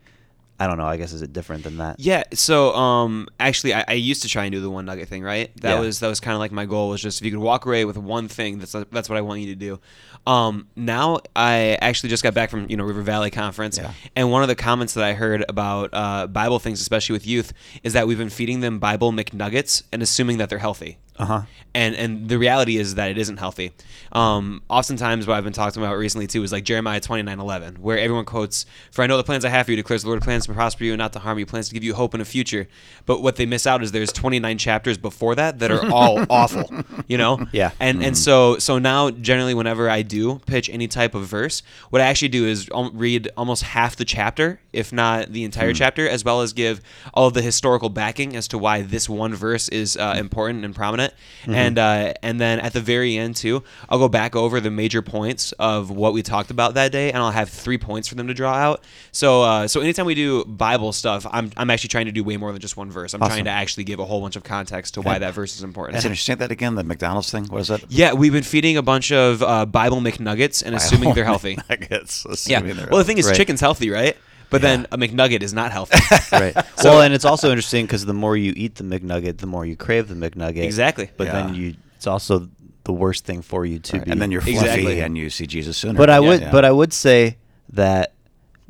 I 0.60 0.66
don't 0.68 0.76
know. 0.78 0.86
I 0.86 0.96
guess 0.96 1.12
is 1.12 1.22
it 1.22 1.32
different 1.32 1.64
than 1.64 1.78
that? 1.78 1.98
Yeah. 1.98 2.22
So, 2.34 2.72
um, 2.74 3.26
actually, 3.40 3.74
I, 3.74 3.84
I 3.88 3.92
used 3.94 4.22
to 4.22 4.28
try 4.28 4.44
and 4.44 4.52
do 4.52 4.60
the 4.60 4.70
one 4.70 4.84
nugget 4.84 5.08
thing, 5.08 5.22
right? 5.24 5.50
That 5.60 5.74
Yeah. 5.74 5.80
was 5.80 5.98
that 6.00 6.08
was 6.08 6.20
kind 6.20 6.34
of 6.34 6.38
like 6.38 6.52
my 6.52 6.66
goal 6.66 6.88
was 6.90 7.00
just 7.02 7.20
if 7.20 7.24
you 7.24 7.32
could 7.32 7.40
walk 7.40 7.66
away 7.66 7.84
with 7.84 7.96
one 7.96 8.28
thing, 8.28 8.58
that's 8.58 8.72
that's 8.92 9.08
what 9.08 9.18
I 9.18 9.22
want 9.22 9.40
you 9.40 9.46
to 9.48 9.54
do. 9.56 9.80
Um, 10.24 10.68
now 10.76 11.18
I 11.34 11.76
actually 11.80 12.10
just 12.10 12.22
got 12.22 12.32
back 12.32 12.50
from 12.50 12.70
you 12.70 12.76
know 12.76 12.84
River 12.84 13.02
Valley 13.02 13.30
Conference, 13.30 13.76
Yeah. 13.78 13.92
and 14.14 14.30
one 14.30 14.42
of 14.42 14.48
the 14.48 14.54
comments 14.54 14.94
that 14.94 15.02
I 15.02 15.14
heard 15.14 15.44
about 15.48 15.90
uh, 15.92 16.28
Bible 16.28 16.60
things, 16.60 16.80
especially 16.80 17.14
with 17.14 17.26
youth, 17.26 17.52
is 17.82 17.94
that 17.94 18.06
we've 18.06 18.18
been 18.18 18.30
feeding 18.30 18.60
them 18.60 18.78
Bible 18.78 19.10
McNuggets 19.10 19.82
and 19.92 20.00
assuming 20.00 20.38
that 20.38 20.48
they're 20.48 20.58
healthy. 20.60 20.98
Uh 21.22 21.26
huh. 21.26 21.42
and 21.74 21.94
and 21.94 22.28
the 22.28 22.38
reality 22.38 22.76
is 22.76 22.96
that 22.96 23.10
it 23.10 23.18
isn't 23.18 23.36
healthy. 23.38 23.72
Um, 24.12 24.62
oftentimes, 24.68 25.26
what 25.26 25.36
I've 25.36 25.44
been 25.44 25.52
talking 25.52 25.82
about 25.82 25.96
recently 25.96 26.26
too 26.26 26.42
is 26.42 26.52
like 26.52 26.64
Jeremiah 26.64 27.00
twenty 27.00 27.22
nine 27.22 27.38
eleven, 27.40 27.76
where 27.76 27.98
everyone 27.98 28.24
quotes, 28.24 28.66
"For 28.90 29.02
I 29.02 29.06
know 29.06 29.16
the 29.16 29.24
plans 29.24 29.44
I 29.44 29.48
have 29.48 29.66
for 29.66 29.72
you," 29.72 29.76
declares 29.76 30.02
the 30.02 30.08
Lord, 30.08 30.20
plans 30.22 30.46
to 30.46 30.52
prosper 30.52 30.84
you 30.84 30.92
and 30.92 30.98
not 30.98 31.12
to 31.14 31.18
harm 31.20 31.38
you, 31.38 31.46
plans 31.46 31.68
to 31.68 31.74
give 31.74 31.84
you 31.84 31.94
hope 31.94 32.12
and 32.14 32.20
a 32.20 32.24
future. 32.24 32.66
But 33.06 33.22
what 33.22 33.36
they 33.36 33.46
miss 33.46 33.66
out 33.66 33.82
is 33.82 33.92
there's 33.92 34.12
twenty 34.12 34.38
nine 34.40 34.58
chapters 34.58 34.98
before 34.98 35.34
that 35.36 35.60
that 35.60 35.70
are 35.70 35.90
all 35.90 36.24
awful, 36.30 36.70
you 37.06 37.16
know. 37.18 37.38
Yeah. 37.52 37.70
And 37.80 38.02
and 38.02 38.16
so 38.16 38.58
so 38.58 38.78
now 38.78 39.10
generally 39.10 39.54
whenever 39.54 39.88
I 39.88 40.02
do 40.02 40.40
pitch 40.46 40.68
any 40.70 40.88
type 40.88 41.14
of 41.14 41.26
verse, 41.26 41.62
what 41.90 42.00
I 42.02 42.06
actually 42.06 42.28
do 42.28 42.46
is 42.46 42.68
um, 42.74 42.90
read 42.94 43.28
almost 43.36 43.62
half 43.62 43.94
the 43.96 44.04
chapter, 44.04 44.60
if 44.72 44.92
not 44.92 45.32
the 45.32 45.44
entire 45.44 45.72
chapter, 45.72 46.08
as 46.08 46.24
well 46.24 46.40
as 46.40 46.52
give 46.52 46.80
all 47.14 47.26
of 47.28 47.34
the 47.34 47.42
historical 47.42 47.88
backing 47.88 48.34
as 48.36 48.48
to 48.48 48.58
why 48.58 48.82
this 48.82 49.08
one 49.08 49.34
verse 49.34 49.68
is 49.68 49.96
uh, 49.96 50.14
important 50.16 50.64
and 50.64 50.74
prominent. 50.74 51.11
And 51.46 51.76
uh, 51.78 52.12
and 52.22 52.40
then 52.40 52.60
at 52.60 52.72
the 52.72 52.80
very 52.80 53.16
end 53.16 53.34
too, 53.36 53.64
I'll 53.88 53.98
go 53.98 54.08
back 54.08 54.36
over 54.36 54.60
the 54.60 54.70
major 54.70 55.02
points 55.02 55.50
of 55.58 55.90
what 55.90 56.12
we 56.12 56.22
talked 56.22 56.50
about 56.52 56.74
that 56.74 56.92
day, 56.92 57.08
and 57.10 57.18
I'll 57.18 57.32
have 57.32 57.48
three 57.48 57.78
points 57.78 58.06
for 58.06 58.14
them 58.14 58.28
to 58.28 58.34
draw 58.34 58.52
out. 58.54 58.84
So 59.10 59.42
uh, 59.42 59.66
so 59.66 59.80
anytime 59.80 60.06
we 60.06 60.14
do 60.14 60.44
Bible 60.44 60.92
stuff, 60.92 61.26
I'm 61.30 61.50
I'm 61.56 61.68
actually 61.70 61.88
trying 61.88 62.06
to 62.06 62.12
do 62.12 62.22
way 62.22 62.36
more 62.36 62.52
than 62.52 62.60
just 62.60 62.76
one 62.76 62.90
verse. 62.90 63.12
I'm 63.14 63.22
Awesome. 63.22 63.32
trying 63.32 63.44
to 63.46 63.50
actually 63.50 63.84
give 63.84 63.98
a 63.98 64.04
whole 64.04 64.20
bunch 64.20 64.36
of 64.36 64.44
context 64.44 64.94
to 64.94 65.00
why 65.00 65.18
that 65.18 65.34
verse 65.34 65.56
is 65.56 65.62
important. 65.64 65.94
That's 65.94 66.04
interesting. 66.04 66.36
That 66.36 66.52
again. 66.52 66.76
The 66.76 66.84
McDonald's 66.84 67.30
thing. 67.30 67.44
What 67.46 67.60
is 67.62 67.68
that? 67.68 67.90
Yeah, 67.90 68.12
we've 68.12 68.32
been 68.32 68.44
feeding 68.44 68.76
a 68.76 68.82
bunch 68.82 69.10
of 69.10 69.42
uh, 69.42 69.66
Bible 69.66 70.00
McNuggets 70.00 70.62
and 70.64 70.74
assuming 70.76 71.12
they're 71.14 71.24
healthy. 71.24 71.58
Nuggets. 71.68 72.46
Yeah. 72.48 72.60
they're 72.60 72.86
Well, 72.88 72.98
the 72.98 73.04
thing 73.04 73.18
is, 73.18 73.26
Right. 73.26 73.36
chicken's 73.36 73.60
healthy, 73.60 73.90
right? 73.90 74.16
But 74.52 74.62
then 74.62 74.86
a 74.92 74.96
McNugget 74.98 75.42
is 75.42 75.52
not 75.52 75.72
healthy. 75.72 75.98
right. 76.32 76.54
well, 76.84 77.00
and 77.02 77.12
it's 77.12 77.24
also 77.24 77.50
interesting 77.50 77.86
because 77.86 78.04
the 78.04 78.12
more 78.14 78.36
you 78.36 78.52
eat 78.56 78.76
the 78.76 78.84
McNugget, 78.84 79.38
the 79.38 79.46
more 79.46 79.66
you 79.66 79.74
crave 79.76 80.06
the 80.08 80.14
McNugget. 80.14 80.62
Exactly. 80.64 81.10
But 81.16 81.32
then 81.32 81.54
you, 81.54 81.74
it's 81.96 82.06
also 82.06 82.48
the 82.84 82.92
worst 82.92 83.24
thing 83.24 83.42
for 83.42 83.64
you 83.66 83.78
to 83.78 83.96
Right. 83.96 84.04
be. 84.04 84.10
and 84.12 84.20
then 84.22 84.30
you're 84.30 84.40
fluffy 84.40 84.58
Exactly. 84.58 85.00
and 85.00 85.16
you 85.18 85.30
see 85.30 85.46
Jesus 85.46 85.76
sooner. 85.76 85.96
But 85.98 86.10
I 86.10 86.14
Yeah. 86.20 86.28
would, 86.28 86.40
Yeah. 86.42 86.50
but 86.52 86.64
I 86.64 86.70
would 86.72 86.92
say 86.92 87.36
that 87.72 88.12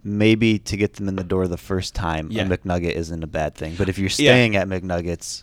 maybe 0.05 0.59
to 0.59 0.77
get 0.77 0.95
them 0.95 1.09
in 1.09 1.17
the 1.17 1.25
door 1.25 1.47
the 1.49 1.57
first 1.57 1.95
time, 1.95 2.29
Yeah. 2.31 2.43
a 2.43 2.47
McNugget 2.49 2.93
isn't 2.93 3.23
a 3.23 3.27
bad 3.27 3.55
thing. 3.55 3.75
But 3.77 3.89
if 3.89 3.99
you're 3.99 4.09
Yeah. 4.09 4.33
staying 4.33 4.57
at 4.57 4.69
McNuggets, 4.69 5.43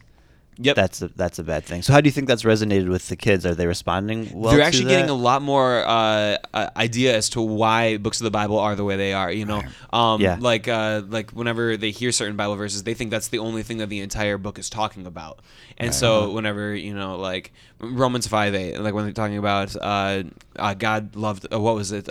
Yep. 0.62 0.76
that's 0.76 1.02
a 1.02 1.08
that's 1.16 1.40
a 1.40 1.44
bad 1.44 1.64
thing. 1.64 1.82
So 1.82 1.94
how 1.94 2.02
do 2.02 2.08
you 2.08 2.12
think 2.12 2.28
that's 2.28 2.44
resonated 2.44 2.90
with 2.90 3.08
the 3.08 3.16
kids? 3.16 3.46
Are 3.46 3.56
they 3.56 3.66
responding 3.66 4.30
well? 4.34 4.52
They're 4.54 4.62
actually 4.62 4.90
getting 4.90 5.10
a 5.10 5.14
lot 5.14 5.42
more 5.42 5.86
uh, 5.88 6.38
uh, 6.54 6.70
idea 6.76 7.16
as 7.16 7.30
to 7.30 7.42
why 7.42 7.98
books 7.98 8.20
of 8.20 8.26
the 8.26 8.32
Bible 8.32 8.60
are 8.60 8.76
the 8.76 8.84
way 8.84 8.98
they 8.98 9.14
are. 9.14 9.32
You 9.32 9.46
know, 9.46 9.64
um, 9.94 10.22
Yeah. 10.22 10.38
like 10.40 10.68
uh, 10.68 11.04
like 11.08 11.32
whenever 11.32 11.78
they 11.78 11.92
hear 11.92 12.12
certain 12.12 12.36
Bible 12.36 12.56
verses, 12.58 12.84
they 12.84 12.94
think 12.94 13.10
that's 13.10 13.30
the 13.30 13.40
only 13.40 13.64
thing 13.64 13.78
that 13.78 13.88
the 13.90 14.02
entire 14.02 14.38
book 14.38 14.60
is 14.60 14.70
talking 14.70 15.06
about. 15.08 15.40
And 15.78 15.96
so 15.96 16.32
whenever 16.32 16.76
you 16.76 16.94
know, 16.94 17.16
like 17.16 17.54
Romans 17.80 18.28
five 18.28 18.54
eight, 18.54 18.78
like 18.80 18.94
when 18.94 19.06
they're 19.06 19.14
talking 19.14 19.38
about 19.38 19.76
uh, 19.78 20.24
uh, 20.58 20.74
God 20.74 21.16
loved, 21.16 21.48
uh, 21.54 21.60
what 21.60 21.76
was 21.76 21.92
it? 21.94 22.10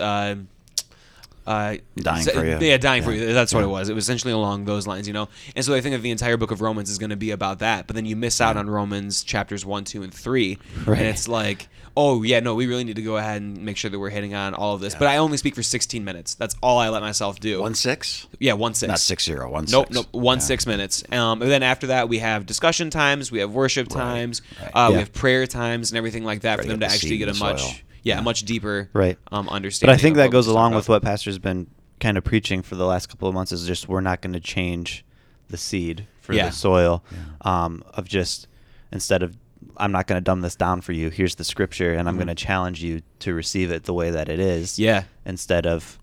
Uh, 1.49 1.77
Dying 1.97 2.23
so- 2.23 2.31
for 2.33 2.45
you. 2.45 2.57
Yeah, 2.61 2.77
dying 2.77 3.01
for 3.01 3.11
you. 3.11 3.33
That's 3.33 3.53
what 3.53 3.63
it 3.63 3.67
was. 3.67 3.89
It 3.89 3.95
was 3.95 4.03
essentially 4.05 4.33
along 4.33 4.65
those 4.65 4.85
lines, 4.85 5.07
you 5.07 5.13
know. 5.13 5.29
And 5.55 5.65
so 5.65 5.73
I 5.73 5.81
think 5.81 5.95
that 5.95 6.01
the 6.03 6.11
entire 6.11 6.37
book 6.37 6.51
of 6.51 6.61
Romans 6.61 6.89
is 6.91 6.97
going 6.99 7.09
to 7.09 7.15
be 7.15 7.31
about 7.31 7.59
that. 7.59 7.87
But 7.87 7.95
then 7.95 8.05
you 8.05 8.15
miss 8.15 8.39
out 8.39 8.55
on 8.55 8.69
Romans 8.69 9.23
chapters 9.23 9.65
one, 9.65 9.83
two, 9.83 10.03
and 10.03 10.13
three, 10.13 10.59
Right. 10.85 10.99
and 10.99 11.07
it's 11.07 11.27
like, 11.27 11.67
oh 11.97 12.21
yeah, 12.21 12.39
no, 12.39 12.53
we 12.53 12.67
really 12.67 12.83
need 12.83 12.97
to 12.97 13.01
go 13.01 13.17
ahead 13.17 13.41
and 13.41 13.65
make 13.65 13.77
sure 13.77 13.89
that 13.89 13.97
we're 13.97 14.11
hitting 14.11 14.35
on 14.35 14.53
all 14.53 14.75
of 14.75 14.81
this. 14.81 14.93
But 14.93 15.07
I 15.07 15.17
only 15.17 15.37
speak 15.37 15.55
for 15.55 15.63
16 15.63 16.03
minutes. 16.05 16.35
That's 16.35 16.55
all 16.61 16.77
I 16.77 16.89
let 16.89 17.01
myself 17.01 17.39
do. 17.39 17.61
one 17.61 17.73
six. 17.73 18.27
yeah, 18.39 18.53
one 18.53 18.75
six. 18.75 18.87
Not 18.87 18.99
six 18.99 19.23
zero. 19.25 19.49
One 19.49 19.65
Nope, 19.69 19.87
six. 19.87 19.95
nope. 19.95 20.07
One 20.11 20.37
Yeah. 20.37 20.43
six 20.43 20.67
minutes. 20.67 21.03
Um, 21.11 21.41
and 21.41 21.49
then 21.49 21.63
after 21.63 21.87
that, 21.87 22.07
we 22.09 22.19
have 22.19 22.45
discussion 22.45 22.91
times, 22.91 23.31
we 23.31 23.39
have 23.39 23.51
worship 23.51 23.87
times, 23.89 24.43
right. 24.61 24.69
Uh, 24.75 24.89
we 24.91 24.97
have 24.99 25.11
prayer 25.13 25.47
times, 25.47 25.89
and 25.91 25.97
everything 25.97 26.23
like 26.23 26.41
that 26.41 26.55
Try 26.57 26.63
for 26.65 26.69
them 26.69 26.79
get 26.79 26.89
to 26.89 26.93
actually 26.93 27.17
get 27.17 27.29
a 27.29 27.33
much, 27.33 27.59
soil. 27.61 27.71
Yeah, 28.03 28.15
Yeah. 28.15 28.21
much 28.21 28.43
deeper, 28.43 28.89
Right. 28.93 29.17
um, 29.31 29.45
But 29.45 29.53
understanding. 29.53 29.93
I 29.93 29.97
think 29.97 30.15
that 30.17 30.31
goes 30.31 30.47
along 30.47 30.73
with 30.75 30.89
what 30.89 31.01
Pastor's 31.01 31.39
been 31.39 31.67
kind 31.99 32.17
of 32.17 32.23
preaching 32.23 32.61
for 32.61 32.75
the 32.75 32.85
last 32.85 33.07
couple 33.09 33.27
of 33.27 33.33
months. 33.33 33.51
Is 33.51 33.65
just 33.67 33.87
we're 33.89 34.01
not 34.01 34.21
going 34.21 34.33
to 34.33 34.39
change 34.39 35.03
the 35.49 35.57
seed 35.57 36.07
for 36.21 36.33
Yeah. 36.33 36.47
the 36.47 36.51
soil. 36.55 37.03
Um, 37.41 37.83
of 37.93 38.07
just 38.07 38.47
instead 38.91 39.23
of 39.23 39.35
I'm 39.77 39.91
not 39.91 40.07
going 40.07 40.17
to 40.17 40.23
dumb 40.23 40.41
this 40.41 40.55
down 40.55 40.81
for 40.81 40.91
you. 40.93 41.09
Here's 41.09 41.35
the 41.35 41.43
scripture, 41.43 41.93
and 41.93 42.07
I'm 42.09 42.15
going 42.15 42.27
to 42.27 42.35
challenge 42.35 42.83
you 42.83 43.01
to 43.19 43.33
receive 43.33 43.71
it 43.71 43.83
the 43.83 43.93
way 43.93 44.09
that 44.11 44.27
it 44.29 44.39
is. 44.39 44.73
Mm-hmm. 44.73 44.81
Yeah. 44.83 45.03
Instead 45.25 45.65
of, 45.65 45.97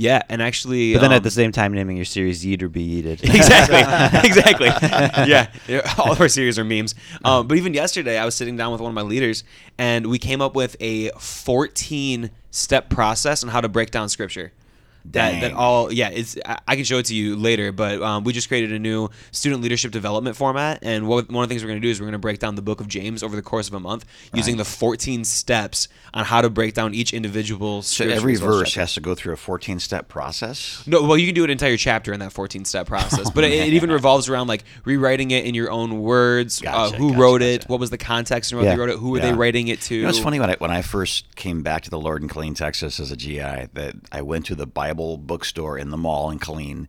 Yeah, 0.00 0.22
and 0.28 0.40
actually, 0.40 0.92
but 0.92 1.00
then 1.00 1.10
um, 1.10 1.16
at 1.16 1.24
the 1.24 1.30
same 1.30 1.50
time, 1.50 1.72
naming 1.72 1.96
your 1.96 2.04
series 2.04 2.44
"Yeet 2.44 2.62
or 2.62 2.68
Be 2.68 3.02
Yeeted." 3.02 3.24
exactly, 3.34 3.80
exactly. 4.28 4.68
yeah, 5.28 5.50
Yeah, 5.66 5.94
all 5.98 6.12
of 6.12 6.20
our 6.20 6.28
series 6.28 6.56
are 6.56 6.62
memes. 6.62 6.94
Um, 7.24 7.48
but 7.48 7.58
even 7.58 7.74
yesterday, 7.74 8.16
I 8.16 8.24
was 8.24 8.36
sitting 8.36 8.56
down 8.56 8.70
with 8.70 8.80
one 8.80 8.90
of 8.90 8.94
my 8.94 9.02
leaders, 9.02 9.42
and 9.76 10.06
we 10.06 10.20
came 10.20 10.40
up 10.40 10.54
with 10.54 10.76
a 10.78 11.10
14 11.18 12.30
step 12.52 12.90
process 12.90 13.42
on 13.42 13.50
how 13.50 13.60
to 13.60 13.68
break 13.68 13.90
down 13.90 14.08
scripture. 14.08 14.52
That 15.12 15.40
that 15.40 15.52
all 15.52 15.92
yeah 15.92 16.08
it's 16.10 16.36
I, 16.44 16.58
I 16.68 16.76
can 16.76 16.84
show 16.84 16.98
it 16.98 17.06
to 17.06 17.14
you 17.14 17.36
later 17.36 17.72
but 17.72 18.02
um, 18.02 18.24
we 18.24 18.32
just 18.32 18.48
created 18.48 18.72
a 18.72 18.78
new 18.78 19.08
student 19.30 19.62
leadership 19.62 19.90
development 19.92 20.36
format 20.36 20.80
and 20.82 21.06
what, 21.08 21.30
one 21.30 21.42
of 21.42 21.48
the 21.48 21.52
things 21.52 21.62
we're 21.62 21.68
going 21.68 21.80
to 21.80 21.86
do 21.86 21.90
is 21.90 22.00
we're 22.00 22.06
going 22.06 22.12
to 22.12 22.18
break 22.18 22.38
down 22.38 22.54
the 22.54 22.62
book 22.62 22.80
of 22.80 22.88
james 22.88 23.22
over 23.22 23.36
the 23.36 23.42
course 23.42 23.68
of 23.68 23.74
a 23.74 23.80
month 23.80 24.04
using 24.34 24.56
the 24.56 24.64
14 24.64 25.24
steps 25.24 25.88
on 26.14 26.24
how 26.24 26.40
to 26.40 26.50
break 26.50 26.74
down 26.74 26.94
each 26.94 27.12
individual 27.12 27.82
So 27.82 28.04
every 28.06 28.36
verse 28.36 28.74
has 28.74 28.94
to 28.94 29.00
go 29.00 29.14
through 29.14 29.32
a 29.34 29.36
14 29.36 29.78
step 29.80 30.08
process. 30.08 30.82
No, 30.86 31.02
well, 31.02 31.16
you 31.18 31.26
can 31.26 31.34
do 31.34 31.44
an 31.44 31.50
entire 31.50 31.76
chapter 31.76 32.12
in 32.12 32.20
that 32.20 32.32
14 32.32 32.64
step 32.64 32.86
process, 32.86 33.30
but 33.34 33.44
it, 33.44 33.52
it 33.52 33.72
even 33.74 33.90
revolves 33.90 34.28
around 34.28 34.46
like 34.48 34.64
rewriting 34.84 35.30
it 35.30 35.44
in 35.44 35.54
your 35.54 35.70
own 35.70 36.00
words. 36.02 36.60
Gotcha, 36.60 36.94
uh, 36.94 36.98
who 36.98 37.10
gotcha, 37.10 37.20
wrote 37.20 37.42
it? 37.42 37.64
What 37.68 37.80
was 37.80 37.90
the 37.90 37.98
context 37.98 38.52
and 38.52 38.58
what 38.58 38.64
Yeah. 38.64 38.74
they 38.74 38.78
wrote 38.80 38.90
it? 38.90 38.98
Who 38.98 39.10
were 39.10 39.18
Yeah. 39.18 39.30
they 39.30 39.32
writing 39.32 39.68
it 39.68 39.80
to? 39.82 39.94
You 39.94 40.02
know, 40.02 40.08
it's 40.08 40.18
funny 40.18 40.40
when 40.40 40.50
I 40.50 40.56
when 40.58 40.70
I 40.70 40.82
first 40.82 41.34
came 41.36 41.62
back 41.62 41.82
to 41.84 41.90
the 41.90 41.98
Lord 42.00 42.22
in 42.22 42.28
Killeen, 42.28 42.54
Texas, 42.56 42.98
as 43.00 43.10
a 43.12 43.16
GI, 43.16 43.68
that 43.74 43.94
I 44.10 44.22
went 44.22 44.46
to 44.46 44.54
the 44.54 44.66
Bible 44.66 44.97
bookstore 45.16 45.78
in 45.78 45.90
the 45.90 45.96
mall 45.96 46.30
in 46.30 46.38
Killeen, 46.38 46.88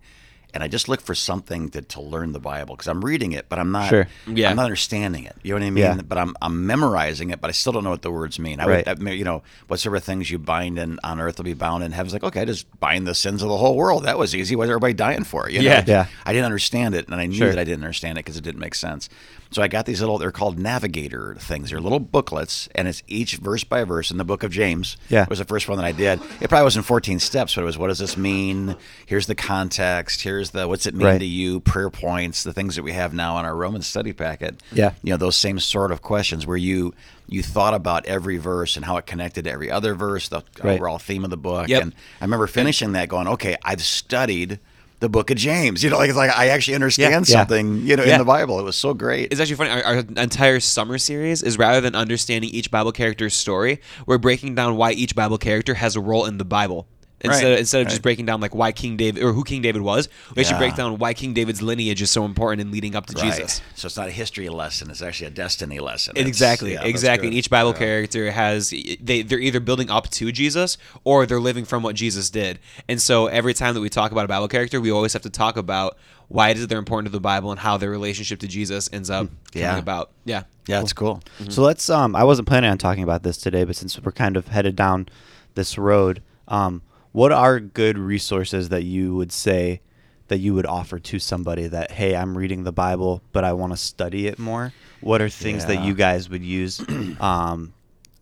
and 0.54 0.64
I 0.64 0.68
just 0.68 0.88
look 0.90 1.02
for 1.02 1.14
something 1.16 1.70
to, 1.70 1.82
to 1.82 2.02
learn 2.02 2.32
the 2.32 2.40
Bible 2.40 2.76
because 2.76 2.88
I'm 2.88 3.04
reading 3.06 3.32
it, 3.34 3.48
but 3.50 3.60
I'm 3.60 3.72
not. 3.72 3.90
Sure. 3.90 4.08
Yeah. 4.28 4.50
I'm 4.50 4.56
not 4.56 4.66
understanding 4.66 5.26
it. 5.26 5.36
You 5.44 5.54
know 5.54 5.60
what 5.62 5.68
I 5.68 5.70
mean? 5.70 5.84
Yeah. 5.84 6.02
But 6.02 6.18
I'm 6.18 6.36
I'm 6.42 6.66
memorizing 6.66 7.30
it, 7.30 7.40
but 7.42 7.50
I 7.50 7.52
still 7.52 7.72
don't 7.74 7.84
know 7.84 7.90
what 7.92 8.02
the 8.02 8.12
words 8.12 8.40
mean. 8.40 8.60
I 8.60 8.66
Right. 8.68 8.88
Uh, 8.88 8.96
would, 8.98 9.08
I, 9.08 9.12
you 9.12 9.24
know, 9.24 9.44
whatever 9.68 10.00
things 10.00 10.30
you 10.32 10.40
bind 10.40 10.80
in 10.80 11.00
on 11.04 11.20
earth 11.20 11.38
will 11.38 11.46
be 11.46 11.54
bound 11.54 11.84
in 11.84 11.92
heaven's 11.92 12.14
like, 12.14 12.24
okay, 12.24 12.42
I 12.42 12.46
just 12.46 12.66
bind 12.80 13.06
the 13.08 13.16
sins 13.16 13.42
of 13.44 13.50
the 13.50 13.58
whole 13.58 13.76
world. 13.76 14.04
That 14.06 14.18
was 14.18 14.36
easy. 14.36 14.56
Why's 14.56 14.70
everybody 14.70 14.94
dying 14.94 15.24
for 15.24 15.48
it? 15.48 15.54
You 15.54 15.60
know? 15.60 15.66
Yeah. 15.66 15.84
Yeah. 15.88 16.06
I 16.26 16.34
didn't 16.34 16.46
understand 16.46 16.96
it, 16.96 17.06
and 17.08 17.16
I 17.16 17.26
knew 17.26 17.36
Sure. 17.38 17.50
that 17.50 17.60
I 17.60 17.64
didn't 17.64 17.84
understand 17.84 18.18
it 18.18 18.26
because 18.26 18.38
it 18.38 18.44
didn't 18.44 18.60
make 18.60 18.76
sense. 18.76 19.10
So 19.52 19.64
I 19.64 19.68
got 19.68 19.88
these 19.88 20.00
little, 20.00 20.20
they're 20.20 20.32
called 20.32 20.60
navigator 20.60 21.36
things. 21.40 21.72
They're 21.72 21.82
little 21.82 22.00
booklets, 22.00 22.70
and 22.76 22.88
it's 22.88 23.02
each 23.08 23.38
verse 23.38 23.64
by 23.64 23.84
verse 23.84 24.12
in 24.12 24.18
the 24.18 24.24
book 24.24 24.44
of 24.44 24.52
James. 24.52 24.96
Yeah. 25.10 25.26
was 25.28 25.40
the 25.40 25.46
first 25.46 25.68
one 25.68 25.78
that 25.80 25.86
I 25.86 25.92
did. 25.92 26.20
It 26.40 26.50
probably 26.50 26.66
wasn't 26.66 26.86
14 26.86 27.20
steps, 27.20 27.56
but 27.56 27.62
it 27.62 27.66
was 27.66 27.78
what 27.78 27.88
does 27.88 27.98
this 28.00 28.16
mean? 28.16 28.76
Here's 29.08 29.26
the 29.26 29.34
context. 29.36 30.22
Here's 30.40 30.52
the 30.52 30.70
what's 30.70 30.86
it 30.86 30.96
mean 30.96 31.06
Right. 31.06 31.18
to 31.20 31.26
you? 31.26 31.60
Prayer 31.60 31.90
points, 31.90 32.44
the 32.44 32.54
things 32.54 32.78
that 32.78 32.84
we 32.84 32.94
have 32.94 33.14
now 33.14 33.38
in 33.40 33.46
our 33.46 33.54
Roman 33.54 33.82
study 33.82 34.14
packet. 34.14 34.56
Yeah. 34.72 34.94
you 35.04 35.12
know 35.12 35.18
those 35.18 35.36
same 35.36 35.60
sort 35.60 35.92
of 35.92 36.02
questions 36.02 36.48
where 36.48 36.56
you 36.56 36.94
you 37.28 37.44
thought 37.44 37.74
about 37.74 38.06
every 38.06 38.38
verse 38.38 38.78
and 38.78 38.86
how 38.86 38.96
it 38.96 39.06
connected 39.06 39.44
to 39.44 39.52
every 39.52 39.70
other 39.70 39.94
verse, 39.96 40.30
the 40.30 40.42
Right. 40.64 40.76
overall 40.76 40.98
theme 40.98 41.26
of 41.26 41.30
the 41.30 41.36
book. 41.38 41.68
Yep. 41.68 41.82
And 41.84 41.94
I 42.22 42.24
remember 42.24 42.48
finishing 42.48 42.94
that, 42.94 43.10
going, 43.10 43.28
okay, 43.28 43.58
I've 43.66 43.82
studied. 43.82 44.60
The 45.02 45.08
book 45.10 45.30
of 45.30 45.38
James, 45.38 45.82
you 45.84 45.90
know, 45.90 45.98
like 45.98 46.10
it's 46.10 46.18
like 46.18 46.32
I 46.36 46.48
actually 46.50 46.76
understand 46.76 47.28
Yeah. 47.28 47.40
something, 47.40 47.86
you 47.86 47.96
know, 47.98 48.04
Yeah. 48.06 48.14
in 48.14 48.20
the 48.20 48.26
Bible. 48.26 48.60
It 48.60 48.64
was 48.64 48.76
so 48.78 48.94
great. 48.94 49.32
It's 49.32 49.40
actually 49.42 49.56
funny. 49.58 49.70
Our, 49.72 49.84
our 49.84 49.96
entire 50.18 50.60
summer 50.62 50.98
series 50.98 51.44
is 51.44 51.58
rather 51.58 51.82
than 51.82 51.96
understanding 51.96 52.50
each 52.50 52.72
Bible 52.72 52.92
character's 52.94 53.34
story, 53.34 53.80
we're 54.06 54.18
breaking 54.18 54.56
down 54.56 54.76
why 54.78 54.92
each 54.94 55.16
Bible 55.16 55.38
character 55.38 55.74
has 55.76 55.96
a 55.98 56.02
role 56.02 56.26
in 56.26 56.38
the 56.38 56.46
Bible. 56.46 56.88
Instead, 57.22 57.50
Right, 57.50 57.60
instead 57.60 57.82
of 57.82 57.90
just 57.90 58.02
breaking 58.02 58.26
down 58.26 58.40
like 58.40 58.56
why 58.56 58.72
King 58.72 58.96
David 58.96 59.22
or 59.24 59.34
who 59.34 59.44
King 59.44 59.62
David 59.62 59.82
was, 59.82 60.08
we 60.36 60.42
actually 60.42 60.54
Yeah. 60.54 60.60
break 60.60 60.76
down 60.76 60.98
why 61.00 61.14
King 61.14 61.34
David's 61.34 61.62
lineage 61.62 62.02
is 62.02 62.10
so 62.10 62.24
important 62.24 62.62
in 62.62 62.72
leading 62.72 62.96
up 62.96 63.08
to 63.08 63.14
Right. 63.14 63.26
Jesus. 63.36 63.62
So 63.76 63.88
it's 63.88 63.98
not 63.98 64.08
a 64.08 64.12
history 64.12 64.48
lesson; 64.48 64.90
it's 64.90 65.02
actually 65.02 65.28
a 65.28 65.32
destiny 65.32 65.80
lesson. 65.80 66.14
It's- 66.16 66.28
Exactly, 66.28 66.74
yeah, 66.74 66.84
exactly. 66.84 67.28
And 67.28 67.36
each 67.38 67.50
Bible 67.50 67.72
Yeah. 67.72 67.78
character 67.80 68.32
has 68.32 68.70
they 69.02 69.22
they're 69.22 69.40
either 69.40 69.60
building 69.60 69.90
up 69.90 70.10
to 70.12 70.32
Jesus 70.32 70.78
or 71.04 71.26
they're 71.26 71.42
living 71.42 71.66
from 71.66 71.84
what 71.84 71.96
Jesus 71.96 72.30
did. 72.30 72.60
And 72.88 73.02
so 73.02 73.28
every 73.28 73.54
time 73.54 73.74
that 73.74 73.82
we 73.82 73.90
talk 73.90 74.12
about 74.14 74.24
a 74.26 74.30
Bible 74.30 74.48
character, 74.48 74.80
we 74.80 74.90
always 74.92 75.12
have 75.14 75.22
to 75.24 75.30
talk 75.30 75.58
about 75.58 75.98
why 76.30 76.50
it 76.52 76.58
is 76.58 76.68
they're 76.68 76.78
important 76.80 77.08
to 77.08 77.12
the 77.12 77.20
Bible 77.20 77.52
and 77.52 77.60
how 77.60 77.76
their 77.76 77.90
relationship 77.90 78.40
to 78.40 78.48
Jesus 78.48 78.88
ends 78.94 79.10
up 79.10 79.28
Yeah. 79.54 79.68
coming 79.70 79.82
about. 79.82 80.12
Yeah. 80.26 80.44
Yeah, 80.68 80.82
it's 80.82 80.94
cool. 80.94 81.22
So 81.50 81.64
let's. 81.64 81.90
Um, 81.90 82.16
I 82.16 82.24
wasn't 82.24 82.48
planning 82.48 82.70
on 82.70 82.78
talking 82.78 83.04
about 83.04 83.24
this 83.24 83.38
today, 83.38 83.64
but 83.64 83.76
since 83.76 84.00
we're 84.00 84.12
kind 84.12 84.38
of 84.38 84.50
headed 84.50 84.76
down 84.76 85.08
this 85.56 85.78
road, 85.80 86.22
um, 86.48 86.84
what 87.12 87.32
are 87.32 87.60
good 87.60 87.98
resources 87.98 88.70
that 88.70 88.84
you 88.84 89.16
would 89.16 89.32
say 89.32 89.82
that 90.28 90.38
you 90.38 90.54
would 90.54 90.66
offer 90.68 91.00
to 91.00 91.18
somebody 91.20 91.68
that 91.68 91.92
hey, 91.92 92.16
I'm 92.16 92.38
reading 92.38 92.64
the 92.64 92.72
Bible, 92.72 93.22
but 93.32 93.44
I 93.44 93.54
want 93.54 93.74
to 93.74 93.78
study 93.78 94.28
it 94.28 94.38
more? 94.40 94.72
What 95.02 95.22
are 95.22 95.30
things 95.30 95.66
that 95.66 95.78
you 95.78 95.94
guys 95.96 96.30
would 96.30 96.44
use? 96.44 96.80
Um, 97.20 97.74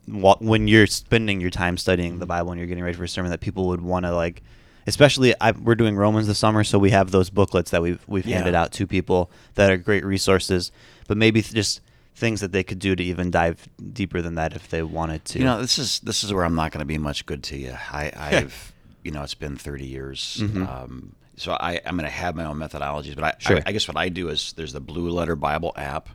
wh- 0.07 0.41
when 0.41 0.67
you're 0.67 0.87
spending 0.87 1.41
your 1.41 1.49
time 1.49 1.77
studying 1.77 2.19
the 2.19 2.25
Bible 2.25 2.51
and 2.51 2.59
you're 2.59 2.67
getting 2.67 2.83
ready 2.83 2.95
for 2.97 3.03
a 3.03 3.07
sermon, 3.09 3.29
that 3.31 3.41
people 3.41 3.67
would 3.67 3.81
want 3.81 4.05
to 4.05 4.15
like, 4.15 4.41
especially 4.87 5.35
I, 5.41 5.51
we're 5.51 5.75
doing 5.75 5.95
Romans 5.95 6.27
this 6.27 6.39
summer, 6.39 6.63
so 6.63 6.79
we 6.79 6.91
have 6.91 7.11
those 7.11 7.29
booklets 7.29 7.71
that 7.71 7.81
we've 7.81 7.99
we've 8.07 8.25
Yeah. 8.25 8.37
handed 8.37 8.55
out 8.55 8.71
to 8.73 8.87
people 8.87 9.29
that 9.55 9.69
are 9.69 9.77
great 9.77 10.05
resources, 10.05 10.71
but 11.07 11.17
maybe 11.17 11.41
th- 11.41 11.53
just 11.53 11.81
things 12.15 12.39
that 12.41 12.51
they 12.53 12.63
could 12.63 12.79
do 12.79 12.95
to 12.95 13.03
even 13.03 13.29
dive 13.29 13.67
deeper 13.93 14.21
than 14.21 14.35
that 14.35 14.55
if 14.55 14.67
they 14.69 14.81
wanted 14.81 15.23
to. 15.25 15.39
You 15.39 15.45
know, 15.45 15.59
this 15.61 15.77
is 15.77 15.99
this 15.99 16.23
is 16.23 16.33
where 16.33 16.45
I'm 16.45 16.55
not 16.55 16.71
going 16.71 16.79
to 16.79 16.85
be 16.85 16.97
much 16.97 17.25
good 17.25 17.43
to 17.43 17.57
you. 17.57 17.75
I, 17.91 18.11
I've, 18.17 18.73
you 19.07 19.13
know, 19.13 19.23
it's 19.23 19.33
been 19.35 19.55
30 19.55 19.85
years. 19.85 20.43
Um, 20.43 21.13
so 21.37 21.53
I, 21.53 21.79
I'm 21.85 21.95
going 21.95 22.03
to 22.05 22.09
have 22.11 22.35
my 22.35 22.43
own 22.43 22.57
methodologies, 22.57 23.15
but 23.15 23.23
I, 23.23 23.33
Sure. 23.39 23.57
I, 23.57 23.63
I 23.67 23.71
guess 23.71 23.87
what 23.87 23.95
I 23.95 24.09
do 24.09 24.27
is 24.27 24.51
there's 24.53 24.73
the 24.73 24.81
Blue 24.81 25.09
Letter 25.09 25.35
Bible 25.37 25.71
app, 25.77 26.09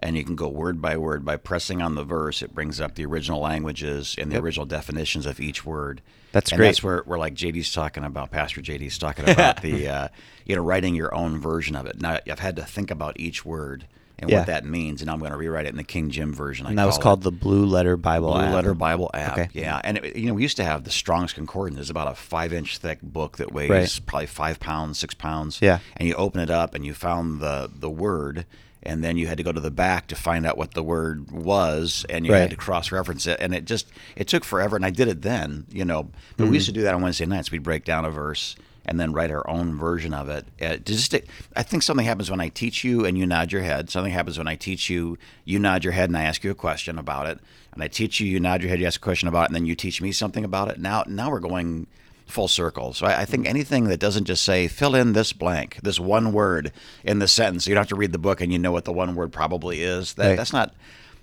and 0.00 0.14
you 0.14 0.24
can 0.24 0.36
go 0.36 0.48
word 0.48 0.82
by 0.82 0.96
word 0.98 1.24
by 1.24 1.36
pressing 1.38 1.80
on 1.80 1.94
the 1.94 2.04
verse. 2.04 2.42
It 2.42 2.54
brings 2.54 2.80
up 2.80 2.94
the 2.96 3.06
original 3.06 3.40
languages 3.40 4.14
and 4.18 4.30
the 4.30 4.34
Yep. 4.36 4.44
original 4.44 4.66
definitions 4.66 5.24
of 5.26 5.40
each 5.40 5.64
word. 5.64 6.02
That's 6.32 6.52
and 6.52 6.58
great. 6.58 6.66
That's 6.68 6.82
where, 6.82 6.98
where 7.06 7.18
like 7.18 7.34
JD's 7.34 7.72
talking 7.72 8.04
about, 8.04 8.30
Pastor 8.30 8.60
JD's 8.60 8.98
talking 8.98 9.28
about 9.28 9.62
the, 9.62 9.88
uh, 9.88 10.08
you 10.44 10.54
know, 10.54 10.62
writing 10.62 10.94
your 10.94 11.14
own 11.14 11.40
version 11.40 11.74
of 11.74 11.86
it. 11.86 12.00
Now 12.00 12.18
I've 12.30 12.38
had 12.40 12.56
to 12.56 12.64
think 12.64 12.90
about 12.90 13.18
each 13.18 13.44
word 13.46 13.86
and 14.18 14.30
Yeah. 14.30 14.38
what 14.38 14.46
that 14.46 14.64
means, 14.64 15.00
and 15.02 15.10
I'm 15.10 15.18
going 15.18 15.30
to 15.30 15.36
rewrite 15.36 15.66
it 15.66 15.70
in 15.70 15.76
the 15.76 15.84
King 15.84 16.10
Jim 16.10 16.32
version. 16.34 16.66
I 16.66 16.70
and 16.70 16.78
that 16.78 16.86
was 16.86 16.98
called 16.98 17.20
it. 17.20 17.24
the 17.24 17.30
Blue 17.32 17.64
Letter 17.66 17.96
Bible. 17.96 18.32
Blue 18.32 18.40
app. 18.42 18.54
Letter 18.54 18.74
Bible 18.74 19.10
app. 19.14 19.32
Okay. 19.38 19.48
Yeah, 19.52 19.80
and 19.84 19.98
it, 19.98 20.16
you 20.16 20.26
know 20.26 20.34
we 20.34 20.42
used 20.42 20.56
to 20.58 20.64
have 20.64 20.84
the 20.84 20.90
Strong's 20.90 21.32
Concordance. 21.32 21.80
It's 21.80 21.90
about 21.90 22.10
a 22.10 22.14
five-inch 22.14 22.78
thick 22.78 23.00
book 23.02 23.36
that 23.38 23.52
weighs 23.52 23.70
Right. 23.70 24.00
probably 24.06 24.26
five 24.26 24.60
pounds, 24.60 24.98
six 24.98 25.14
pounds. 25.14 25.58
Yeah. 25.60 25.78
and 25.96 26.08
you 26.08 26.14
open 26.14 26.40
it 26.40 26.50
up 26.50 26.74
and 26.74 26.84
you 26.84 26.94
found 26.94 27.40
the 27.40 27.70
the 27.74 27.90
word, 27.90 28.44
and 28.82 29.02
then 29.04 29.16
you 29.16 29.26
had 29.26 29.36
to 29.38 29.42
go 29.44 29.52
to 29.52 29.60
the 29.60 29.70
back 29.70 30.06
to 30.08 30.14
find 30.14 30.46
out 30.46 30.56
what 30.56 30.72
the 30.74 30.82
word 30.82 31.30
was, 31.30 32.04
and 32.08 32.24
you 32.26 32.32
Right. 32.32 32.40
had 32.40 32.50
to 32.50 32.56
cross-reference 32.56 33.26
it, 33.26 33.38
and 33.40 33.54
it 33.54 33.64
just 33.66 33.86
it 34.16 34.26
took 34.28 34.44
forever. 34.44 34.76
And 34.76 34.84
I 34.84 34.90
did 34.90 35.08
it 35.08 35.22
then, 35.22 35.66
you 35.70 35.84
know. 35.84 36.04
But 36.36 36.44
Mm-hmm. 36.44 36.50
we 36.50 36.56
used 36.56 36.66
to 36.66 36.72
do 36.72 36.82
that 36.82 36.94
on 36.94 37.02
Wednesday 37.02 37.26
nights. 37.26 37.50
We'd 37.50 37.62
break 37.62 37.84
down 37.84 38.04
a 38.04 38.10
verse. 38.10 38.56
And 38.88 38.98
then 38.98 39.12
write 39.12 39.30
our 39.30 39.48
own 39.48 39.76
version 39.78 40.14
of 40.14 40.30
it. 40.30 40.46
Uh, 40.62 40.76
just, 40.78 41.14
I 41.54 41.62
think 41.62 41.82
something 41.82 42.06
happens 42.06 42.30
when 42.30 42.40
I 42.40 42.48
teach 42.48 42.84
you 42.84 43.04
and 43.04 43.18
you 43.18 43.26
nod 43.26 43.52
your 43.52 43.60
head. 43.60 43.90
Something 43.90 44.12
happens 44.14 44.38
when 44.38 44.48
I 44.48 44.56
teach 44.56 44.88
you, 44.88 45.18
you 45.44 45.58
nod 45.58 45.84
your 45.84 45.92
head, 45.92 46.08
and 46.08 46.16
I 46.16 46.22
ask 46.22 46.42
you 46.42 46.50
a 46.50 46.54
question 46.54 46.98
about 46.98 47.26
it. 47.26 47.38
And 47.74 47.82
I 47.82 47.88
teach 47.88 48.18
you, 48.18 48.26
you 48.26 48.40
nod 48.40 48.62
your 48.62 48.70
head, 48.70 48.80
you 48.80 48.86
ask 48.86 48.98
a 48.98 49.04
question 49.04 49.28
about 49.28 49.42
it, 49.42 49.46
and 49.48 49.56
then 49.56 49.66
you 49.66 49.74
teach 49.74 50.00
me 50.00 50.10
something 50.10 50.42
about 50.42 50.68
it. 50.70 50.80
Now, 50.80 51.04
now 51.06 51.30
we're 51.30 51.38
going 51.38 51.86
full 52.26 52.48
circle. 52.48 52.94
So 52.94 53.06
I, 53.06 53.20
I 53.20 53.24
think 53.26 53.46
anything 53.46 53.84
that 53.84 54.00
doesn't 54.00 54.24
just 54.24 54.42
say 54.42 54.68
fill 54.68 54.94
in 54.94 55.12
this 55.12 55.34
blank, 55.34 55.78
this 55.82 56.00
one 56.00 56.32
word 56.32 56.72
in 57.04 57.18
the 57.18 57.28
sentence, 57.28 57.66
you 57.66 57.74
don't 57.74 57.82
have 57.82 57.88
to 57.88 57.96
read 57.96 58.12
the 58.12 58.18
book 58.18 58.40
and 58.40 58.50
you 58.50 58.58
know 58.58 58.72
what 58.72 58.84
the 58.86 58.92
one 58.92 59.14
word 59.14 59.32
probably 59.32 59.82
is. 59.82 60.14
That 60.14 60.28
Right. 60.28 60.36
that's 60.36 60.52
not 60.52 60.74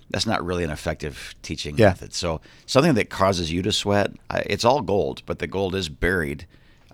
that's 0.08 0.26
not 0.26 0.44
really 0.44 0.62
an 0.62 0.70
effective 0.70 1.34
teaching 1.42 1.76
Yeah. 1.76 1.88
method. 1.88 2.14
So 2.14 2.40
something 2.64 2.94
that 2.94 3.10
causes 3.10 3.50
you 3.52 3.60
to 3.62 3.72
sweat, 3.72 4.12
it's 4.46 4.64
all 4.64 4.80
gold, 4.80 5.22
but 5.26 5.40
the 5.40 5.48
gold 5.48 5.74
is 5.74 5.88
buried. 5.88 6.46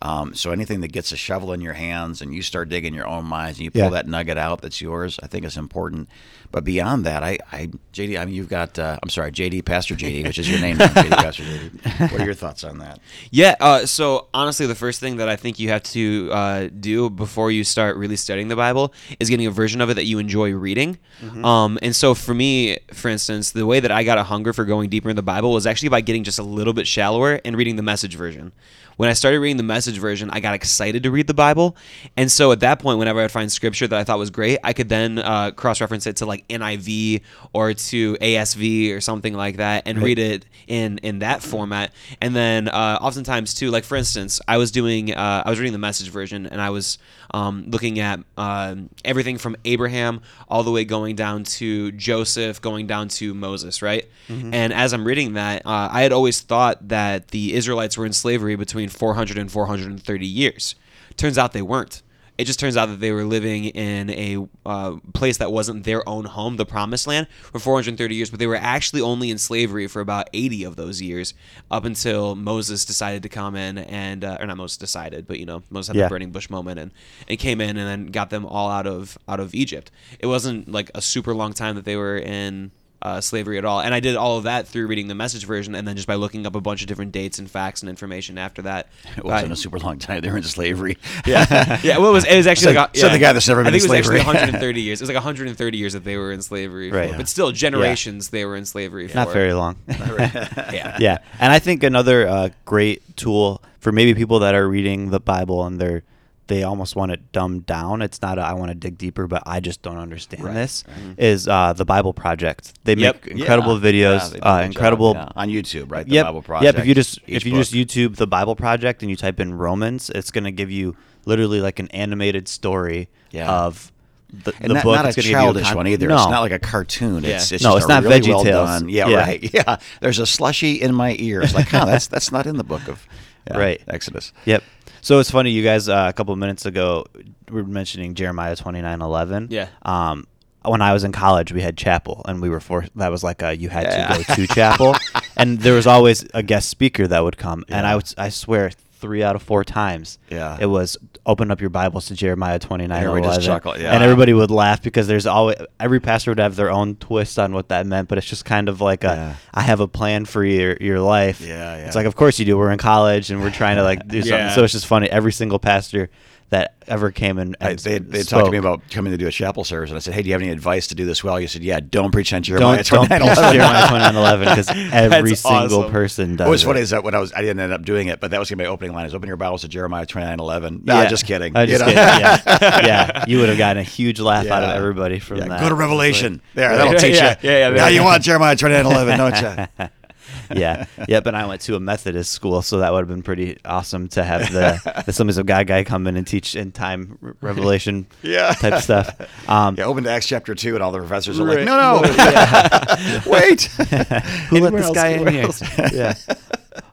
Um, 0.03 0.35
so 0.35 0.51
anything 0.51 0.81
that 0.81 0.91
gets 0.93 1.13
a 1.13 1.17
shovel 1.17 1.53
in 1.53 1.61
your 1.61 1.75
hands 1.75 2.21
and 2.21 2.35
you 2.35 2.43
start 2.43 2.69
digging 2.69 2.93
your 2.93 3.07
own 3.07 3.25
mines 3.25 3.59
and 3.59 3.65
you 3.65 3.71
pull 3.71 3.83
Yeah. 3.83 3.91
that 3.91 4.09
nugget 4.09 4.37
out 4.37 4.61
that's 4.61 4.81
yours, 4.81 5.19
I 5.23 5.29
think 5.29 5.45
is 5.45 5.57
important. 5.57 6.09
But 6.51 6.65
beyond 6.65 7.07
that, 7.07 7.23
I, 7.23 7.39
I 7.53 7.71
JD, 7.95 8.19
I 8.21 8.25
mean, 8.27 8.35
you've 8.35 8.49
got, 8.49 8.79
uh, 8.79 8.99
I'm 9.03 9.09
sorry, 9.09 9.31
JD, 9.33 9.65
Pastor 9.65 9.95
JD, 9.95 10.25
which 10.25 10.39
is 10.39 10.51
your 10.51 10.61
name 10.61 10.77
now, 10.77 10.89
JD, 10.89 11.11
Pastor 11.23 11.45
JD. 11.45 12.11
What 12.13 12.21
are 12.21 12.25
your 12.25 12.35
thoughts 12.35 12.65
on 12.65 12.79
that? 12.79 12.99
Yeah. 13.31 13.55
Uh, 13.61 13.87
so 13.87 14.27
honestly, 14.35 14.67
the 14.67 14.75
first 14.75 14.99
thing 15.01 15.17
that 15.19 15.29
I 15.29 15.37
think 15.37 15.59
you 15.59 15.69
have 15.71 15.83
to 15.85 16.29
uh, 16.33 16.69
do 16.79 17.09
before 17.09 17.51
you 17.53 17.63
start 17.65 17.97
really 17.97 18.17
studying 18.17 18.49
the 18.49 18.57
Bible 18.57 18.93
is 19.21 19.31
getting 19.31 19.47
a 19.47 19.51
version 19.53 19.81
of 19.81 19.89
it 19.89 19.95
that 19.95 20.05
you 20.05 20.19
enjoy 20.19 20.53
reading. 20.53 20.99
Um, 21.45 21.79
and 21.81 21.95
so 21.95 22.15
for 22.15 22.35
me, 22.35 22.79
for 22.93 23.09
instance, 23.09 23.53
the 23.53 23.65
way 23.65 23.79
that 23.81 23.93
I 23.93 24.03
got 24.03 24.19
a 24.19 24.25
hunger 24.25 24.53
for 24.53 24.65
going 24.65 24.91
deeper 24.91 25.09
in 25.09 25.17
the 25.17 25.23
Bible 25.23 25.53
was 25.53 25.67
actually 25.67 25.89
by 25.91 26.01
getting 26.01 26.25
just 26.25 26.39
a 26.41 26.43
little 26.43 26.73
bit 26.73 26.87
shallower 26.89 27.41
and 27.45 27.57
reading 27.57 27.77
the 27.77 27.83
Message 27.83 28.17
version. 28.17 28.53
When 28.97 29.09
I 29.09 29.13
started 29.15 29.41
reading 29.41 29.57
the 29.57 29.63
Message 29.63 29.99
version, 29.99 30.31
I 30.31 30.41
got 30.41 30.55
excited 30.55 31.03
to 31.05 31.11
read 31.11 31.27
the 31.27 31.35
Bible, 31.35 31.77
and 32.17 32.31
so 32.31 32.53
at 32.53 32.61
that 32.61 32.79
point, 32.79 32.99
whenever 32.99 33.21
I'd 33.21 33.31
find 33.33 33.51
scripture 33.51 33.87
that 33.87 33.99
I 33.99 34.05
thought 34.05 34.19
was 34.19 34.31
great, 34.31 34.59
I 34.63 34.73
could 34.73 34.89
then 34.89 35.19
uh, 35.19 35.51
cross-reference 35.53 36.07
it 36.07 36.17
to 36.17 36.27
like 36.27 36.47
NIV 36.49 37.23
or 37.53 37.75
to 37.75 38.15
ASV 38.17 38.95
or 38.95 39.01
something 39.01 39.35
like 39.35 39.57
that, 39.57 39.85
and 39.87 40.03
read 40.03 40.19
it 40.19 40.47
in 40.67 40.99
in 40.99 41.21
that 41.21 41.43
format. 41.43 41.93
And 42.21 42.35
then 42.37 42.69
uh, 42.69 42.99
oftentimes 43.01 43.55
too, 43.55 43.71
like 43.71 43.85
for 43.85 43.97
instance, 43.97 44.41
I 44.47 44.59
was 44.59 44.71
doing 44.71 45.15
uh, 45.15 45.43
I 45.45 45.51
was 45.51 45.59
reading 45.59 45.73
the 45.73 45.79
Message 45.79 46.09
version, 46.11 46.47
and 46.47 46.61
I 46.61 46.71
was 46.71 46.99
um, 47.35 47.65
looking 47.69 47.99
at 47.99 48.21
um, 48.37 48.91
everything 49.05 49.39
from 49.39 49.57
Abraham 49.65 50.21
all 50.49 50.63
the 50.63 50.71
way 50.71 50.85
going 50.85 51.17
down 51.17 51.45
to 51.45 51.91
Joseph, 51.93 52.61
going 52.61 52.87
down 52.87 53.09
to 53.09 53.33
Moses, 53.35 53.81
right? 53.83 54.07
And 54.55 54.73
as 54.73 54.93
I'm 54.93 55.05
reading 55.07 55.35
that, 55.35 55.65
uh, 55.67 55.89
I 55.91 56.03
had 56.03 56.13
always 56.13 56.41
thought 56.41 56.89
that 56.89 57.29
the 57.29 57.55
Israelites 57.55 57.97
were 57.99 58.07
in 58.07 58.13
slavery 58.13 58.57
between 58.57 58.82
400 58.89 59.39
and 59.39 59.51
430 59.51 60.27
years. 60.27 60.75
Turns 61.17 61.39
out 61.39 61.53
they 61.53 61.63
weren't. 61.63 62.03
it 62.39 62.47
just 62.47 62.59
turns 62.59 62.77
out 62.79 62.87
that 62.87 62.99
they 62.99 63.13
were 63.13 63.25
living 63.25 63.67
in 63.67 64.09
a 64.11 64.49
uh, 64.65 64.97
place 65.13 65.37
that 65.37 65.53
wasn't 65.53 65.85
their 65.85 66.03
own 66.09 66.25
home, 66.25 66.57
the 66.57 66.65
Promised 66.65 67.07
Land, 67.07 67.27
for 67.53 67.59
430 67.59 68.15
years, 68.15 68.31
but 68.31 68.39
they 68.41 68.47
were 68.47 68.57
actually 68.57 69.03
only 69.03 69.31
in 69.31 69.37
slavery 69.37 69.87
for 69.87 70.01
about 70.01 70.31
80 70.33 70.65
of 70.65 70.75
those 70.77 71.03
years, 71.03 71.35
up 71.71 71.85
until 71.85 72.35
Moses 72.35 72.87
decided 72.87 73.23
to 73.25 73.29
come 73.29 73.55
in 73.55 73.77
and, 73.77 74.25
uh, 74.25 74.39
or 74.41 74.47
not 74.47 74.57
Moses 74.57 74.79
decided, 74.79 75.27
but 75.27 75.39
you 75.39 75.45
know, 75.47 75.63
Moses 75.69 75.89
had 75.89 75.97
Yeah. 75.97 76.05
the 76.05 76.09
burning 76.09 76.31
bush 76.33 76.49
moment 76.49 76.81
and, 76.81 76.91
and 77.29 77.39
came 77.39 77.61
in 77.61 77.77
and 77.77 77.87
then 77.87 78.07
got 78.07 78.31
them 78.31 78.47
all 78.47 78.71
out 78.71 78.87
of 78.87 79.19
out 79.29 79.39
of 79.39 79.55
Egypt. 79.55 79.91
It 80.19 80.27
wasn't 80.27 80.73
like 80.73 80.91
a 80.95 81.03
super 81.03 81.35
long 81.35 81.53
time 81.53 81.75
that 81.77 81.85
they 81.85 81.97
were 81.97 82.17
in 82.17 82.71
uh, 83.03 83.21
slavery 83.21 83.59
at 83.59 83.65
all. 83.65 83.81
And 83.81 83.93
I 83.95 84.01
did 84.01 84.17
all 84.17 84.39
of 84.39 84.45
that 84.45 84.67
through 84.69 84.87
reading 84.87 85.09
the 85.09 85.15
message 85.15 85.45
version 85.45 85.75
and 85.75 85.87
then 85.87 85.97
just 85.97 86.07
by 86.09 86.15
looking 86.15 86.47
up 86.47 86.55
a 86.55 86.61
bunch 86.61 86.83
of 86.83 86.89
different 86.89 87.13
dates 87.13 87.39
and 87.39 87.51
facts 87.51 87.83
and 87.83 87.91
information 87.91 88.39
after 88.39 88.63
that. 88.63 88.89
It 89.17 89.25
wasn't 89.25 89.53
a 89.53 89.57
super 89.57 89.79
long 89.79 89.99
time. 89.99 90.21
They 90.23 90.31
were 90.31 90.37
in 90.39 90.43
slavery. 90.43 90.97
yeah, 91.27 91.79
yeah. 91.83 91.99
Well, 91.99 92.11
it 92.11 92.13
was 92.13 92.25
it 92.25 92.37
was 92.37 92.47
actually 92.53 92.75
So- 92.75 92.81
like 92.81 92.95
a, 92.95 92.99
so 92.99 93.09
the 93.09 93.19
guy 93.19 93.33
that's 93.33 93.47
never 93.49 93.63
been 93.63 93.75
I 93.75 93.79
think 93.79 93.85
in 93.91 93.95
it 93.95 93.99
was 93.99 94.07
actually 94.09 94.25
130 94.25 94.81
years. 94.81 95.01
It 95.01 95.05
was 95.05 95.09
like 95.09 95.17
130 95.17 95.79
years 95.79 95.93
that 95.93 96.05
they 96.05 96.17
were 96.17 96.33
in 96.33 96.41
slavery, 96.43 96.91
for. 96.91 96.97
Right. 96.97 97.17
but 97.17 97.29
still 97.29 97.53
generations 97.53 98.31
they 98.31 98.45
were 98.45 98.57
in 98.57 98.65
slavery. 98.65 99.09
For. 99.09 99.15
Not 99.17 99.33
very 99.33 99.53
long. 99.53 99.77
Yeah. 99.89 100.97
yeah, 101.01 101.19
and 101.41 101.53
I 101.53 101.59
think 101.59 101.83
another 101.83 102.27
uh, 102.27 102.49
great 102.65 103.17
tool 103.17 103.63
for 103.81 103.93
maybe 103.93 104.15
people 104.15 104.39
that 104.41 104.55
are 104.55 104.69
reading 104.69 105.11
the 105.11 105.21
Bible 105.21 105.65
and 105.67 105.81
they're 105.81 106.03
they 106.49 106.65
almost 106.65 106.97
want 106.97 107.13
it 107.13 107.33
dumbed 107.33 107.67
down. 107.67 108.03
It's 108.03 108.21
not 108.21 108.39
a, 108.39 108.43
I 108.43 108.53
want 108.55 108.71
to 108.71 108.75
dig 108.75 108.99
deeper, 108.99 109.27
but 109.27 109.43
I 109.47 109.61
just 109.61 109.81
don't 109.83 109.97
understand 109.99 110.45
this. 110.57 110.85
Is 111.17 111.47
uh, 111.49 111.73
the 111.73 111.85
Bible 111.85 112.13
Project? 112.13 112.75
They 112.85 112.95
Yep. 112.95 113.25
make 113.27 113.37
incredible 113.39 113.75
Yeah. 113.81 113.91
videos, 113.93 114.21
Yeah, 114.21 114.29
they 114.29 114.39
do 114.41 114.45
a 114.45 114.53
uh, 114.53 114.61
incredible. 114.63 115.15
job, 115.15 115.33
yeah. 115.37 115.43
on 115.43 115.49
YouTube, 115.49 115.91
right? 115.93 116.05
The 116.07 116.13
yep. 116.15 116.27
Bible 116.27 116.43
Project. 116.43 116.75
Yep. 116.75 116.83
If 116.83 116.87
you 116.87 116.95
just 116.95 117.19
if 117.27 117.47
you 117.47 117.53
book. 117.53 117.61
just 117.61 117.73
YouTube 117.73 118.17
the 118.17 118.27
Bible 118.27 118.57
Project 118.57 119.03
and 119.03 119.11
you 119.11 119.17
type 119.17 119.41
in 119.41 119.55
Romans, 119.55 120.11
it's 120.11 120.31
going 120.31 120.45
to 120.45 120.53
give 120.53 120.71
you 120.71 120.97
literally 121.25 121.61
like 121.61 121.79
an 121.79 121.89
animated 121.89 122.49
story 122.49 123.09
of 123.35 123.91
the, 124.33 124.53
and 124.61 124.71
the 124.71 124.75
not, 124.75 124.83
book. 124.85 124.95
not 124.97 125.01
a 125.05 125.09
gonna 125.09 125.13
give 125.15 125.25
you 125.27 125.31
childish 125.33 125.67
con- 125.69 125.77
one 125.77 125.87
either. 125.87 126.09
No. 126.09 126.17
It's 126.17 126.31
not 126.31 126.41
like 126.41 126.53
a 126.53 126.59
cartoon. 126.59 127.19
It's, 127.25 127.51
Yeah. 127.53 127.55
it's 127.57 127.63
No, 127.65 127.75
just 127.75 127.77
it's 127.77 127.85
a 127.85 127.89
not 127.89 128.03
really 128.05 128.21
Veggie 128.21 128.29
well 128.29 128.45
Tales. 128.45 128.69
done- 128.81 128.89
Yeah, 128.89 129.09
Yeah. 129.09 129.17
right. 129.19 129.51
Yeah, 129.55 129.77
there's 130.01 130.19
a 130.19 130.27
slushy 130.27 130.81
in 130.81 130.95
my 130.95 131.15
ears. 131.19 131.55
Like, 131.55 131.69
huh, 131.69 131.85
that's 131.85 132.07
that's 132.09 132.33
not 132.33 132.47
in 132.47 132.57
the 132.57 132.65
book 132.65 132.89
of 132.89 133.07
yeah, 133.51 133.59
Right. 133.65 133.81
Exodus. 133.89 134.33
Yep. 134.47 134.63
So 135.03 135.19
it's 135.19 135.31
funny, 135.31 135.51
you 135.51 135.63
guys. 135.65 135.89
Uh, 135.89 136.07
a 136.09 136.13
couple 136.13 136.33
of 136.33 136.39
minutes 136.39 136.65
ago, 136.65 137.05
we 137.51 137.61
were 137.61 137.65
mentioning 137.65 138.15
Jeremiah 138.15 138.55
twenty 138.57 138.81
nine 138.81 139.03
eleven. 139.03 139.49
Yeah. 139.51 139.69
Um, 139.83 140.27
when 140.65 140.81
I 140.81 140.93
was 140.93 141.03
in 141.03 141.11
college, 141.11 141.53
we 141.53 141.61
had 141.61 141.77
chapel, 141.77 142.23
and 142.27 142.41
we 142.41 142.49
were 142.49 142.61
forced. 142.61 142.97
That 142.97 143.11
was 143.11 143.25
like 143.25 143.43
a 143.43 143.55
you 143.57 143.69
had 143.69 143.83
Yeah. 143.85 144.07
to 144.15 144.25
go 144.25 144.35
to 144.37 144.47
chapel, 144.47 144.95
and 145.37 145.59
there 145.59 145.75
was 145.75 145.89
always 145.89 146.25
a 146.35 146.43
guest 146.43 146.69
speaker 146.69 147.07
that 147.09 147.21
would 147.25 147.37
come, 147.37 147.65
and 147.69 147.85
I 147.85 147.97
would, 147.97 148.15
I 148.17 148.29
swear, 148.29 148.71
three 149.03 149.23
out 149.23 149.37
of 149.37 149.43
four 149.43 149.65
times, 149.65 150.19
Yeah. 150.31 150.57
it 150.59 150.65
was 150.67 150.97
open 151.27 151.51
up 151.51 151.61
your 151.61 151.69
Bibles 151.71 152.07
to 152.07 152.15
Jeremiah 152.15 152.59
twenty 152.59 152.87
nine 152.87 153.03
Everybody 153.03 153.25
eleven, 153.27 153.41
just 153.43 153.47
chuckle, 153.47 153.79
yeah. 153.79 153.93
and 153.93 154.03
everybody 154.03 154.33
would 154.33 154.51
laugh 154.51 154.81
because 154.83 155.07
there's 155.07 155.27
always 155.27 155.57
every 155.79 156.01
pastor 156.01 156.31
would 156.31 156.39
have 156.39 156.57
their 156.57 156.71
own 156.71 156.95
twist 156.97 157.39
on 157.39 157.53
what 157.53 157.69
that 157.69 157.87
meant, 157.87 158.09
but 158.09 158.17
it's 158.17 158.27
just 158.27 158.45
kind 158.47 158.69
of 158.71 158.81
like 158.81 159.05
a 159.05 159.09
Yeah. 159.09 159.35
I 159.53 159.61
have 159.61 159.81
a 159.81 159.89
plan 159.89 160.25
for 160.25 160.43
your 160.45 160.77
your 160.81 161.01
life. 161.01 161.41
Yeah, 161.43 161.75
It's 161.87 161.95
like 161.97 162.07
of 162.07 162.17
course 162.17 162.39
you 162.39 162.45
do. 162.47 162.57
We're 162.57 162.71
in 162.73 162.79
college 162.79 163.31
and 163.31 163.43
we're 163.43 163.51
trying 163.51 163.77
to 163.77 163.83
like 163.83 164.09
do 164.09 164.21
something. 164.23 164.39
Yeah. 164.39 164.55
So 164.55 164.65
it's 164.65 164.73
just 164.73 164.87
funny. 164.87 165.11
Every 165.11 165.33
single 165.33 165.59
pastor 165.59 166.09
that 166.53 166.75
ever 166.87 167.11
came 167.11 167.39
in, 167.39 167.57
I, 167.61 167.71
and 167.71 167.79
they 167.79 167.99
they 167.99 168.23
talked 168.23 168.45
to 168.45 168.53
me 168.53 168.59
about 168.59 168.83
coming 168.91 169.11
to 169.13 169.17
do 169.17 169.27
a 169.27 169.31
chapel 169.31 169.65
service, 169.65 169.89
and 169.91 169.97
I 169.97 170.01
said, 170.01 170.13
"Hey, 170.15 170.23
do 170.23 170.29
you 170.29 170.35
have 170.35 170.43
any 170.43 170.51
advice 170.51 170.87
to 170.89 170.95
do 170.95 171.05
this 171.07 171.25
well?" 171.25 171.41
You 171.41 171.49
said, 171.49 171.63
"Yeah, 171.63 171.81
don't 171.81 172.11
preach 172.13 172.33
on 172.35 172.43
Jeremiah 172.43 172.83
don't 172.85 173.09
don't 173.09 173.19
29, 173.19 173.23
11." 173.39 173.53
Jeremiah 173.55 173.89
twenty 173.89 174.05
nine 174.05 174.17
eleven 174.23 174.49
because 174.49 174.69
every 174.93 175.31
That's 175.31 175.41
single 175.41 175.81
awesome. 175.81 175.93
person 175.93 176.37
does. 176.37 176.47
What 176.47 176.51
was 176.51 176.63
it. 176.63 176.67
funny 176.67 176.81
is 176.81 176.91
that 176.91 177.05
when 177.05 177.15
I 177.15 177.19
was, 177.21 177.33
I 177.33 177.41
didn't 177.41 177.61
end 177.61 177.73
up 177.73 177.83
doing 177.85 178.09
it, 178.09 178.21
but 178.21 178.31
that 178.33 178.39
was 178.39 178.51
gonna 178.51 178.59
be 178.59 178.65
my 178.65 178.71
opening 178.71 178.93
line: 178.95 179.07
"Is 179.07 179.15
open 179.15 179.29
your 179.29 179.37
Bibles 179.39 179.63
to 179.63 179.69
Jeremiah 179.69 180.05
29, 180.07 180.39
11. 180.41 180.83
No, 180.85 181.03
Yeah. 181.03 181.09
just 181.09 181.25
kidding. 181.27 181.57
I'm 181.57 181.69
You 181.69 181.79
know? 181.79 181.85
kidding. 181.87 181.97
Yeah, 181.97 182.41
yeah. 182.87 183.25
You 183.27 183.39
would 183.39 183.49
have 183.49 183.59
gotten 183.59 183.81
a 183.81 183.83
huge 183.85 184.21
laugh 184.21 184.47
out 184.47 184.63
of 184.63 184.71
everybody 184.71 185.19
from 185.21 185.39
Yeah, 185.39 185.49
that. 185.49 185.61
Go 185.61 185.69
to 185.71 185.75
Revelation. 185.75 186.43
there, 186.55 186.77
that'll 186.77 186.95
teach 186.95 187.17
yeah, 187.17 187.37
you. 187.43 187.49
yeah, 187.51 187.59
yeah, 187.59 187.69
now 187.71 187.87
yeah. 187.87 187.89
you 187.89 188.05
want 188.05 188.23
Jeremiah 188.23 188.57
29, 188.57 188.85
11, 188.87 189.19
don't 189.19 189.41
you? 189.81 189.89
yeah, 190.55 190.87
yep. 191.09 191.27
And 191.27 191.37
I 191.37 191.47
went 191.47 191.61
to 191.63 191.77
a 191.77 191.81
Methodist 191.81 192.33
school, 192.33 192.63
so 192.63 192.79
that 192.79 192.93
would 192.93 193.01
have 193.01 193.09
been 193.09 193.23
pretty 193.23 193.59
awesome 193.65 194.09
to 194.09 194.25
have 194.25 194.53
the 194.53 194.81
the 195.05 195.11
Assemblies 195.11 195.39
of 195.39 195.47
God 195.47 195.67
guy 195.67 195.85
come 195.85 196.07
in 196.07 196.17
and 196.17 196.27
teach 196.27 196.55
in 196.57 196.73
time 196.73 197.19
re- 197.21 197.33
Revelation 197.41 198.07
Yeah. 198.23 198.53
type 198.53 198.83
stuff. 198.83 199.49
Um, 199.49 199.77
Yeah, 199.79 199.85
open 199.85 200.05
to 200.05 200.11
Acts 200.11 200.27
chapter 200.27 200.55
two, 200.55 200.75
and 200.75 200.83
all 200.83 200.93
the 200.93 200.99
professors 200.99 201.39
are 201.41 201.45
Right. 201.45 201.59
like, 201.59 201.67
"No, 201.67 202.01
no, 202.03 203.23
wait." 203.31 203.63
Who 203.63 204.61
let 204.61 204.73
this 204.73 204.87
else? 204.87 204.95
guy 204.97 205.09
in 205.09 205.27
Anywhere 205.29 205.53
here? 205.53 205.89
yeah. 205.93 206.15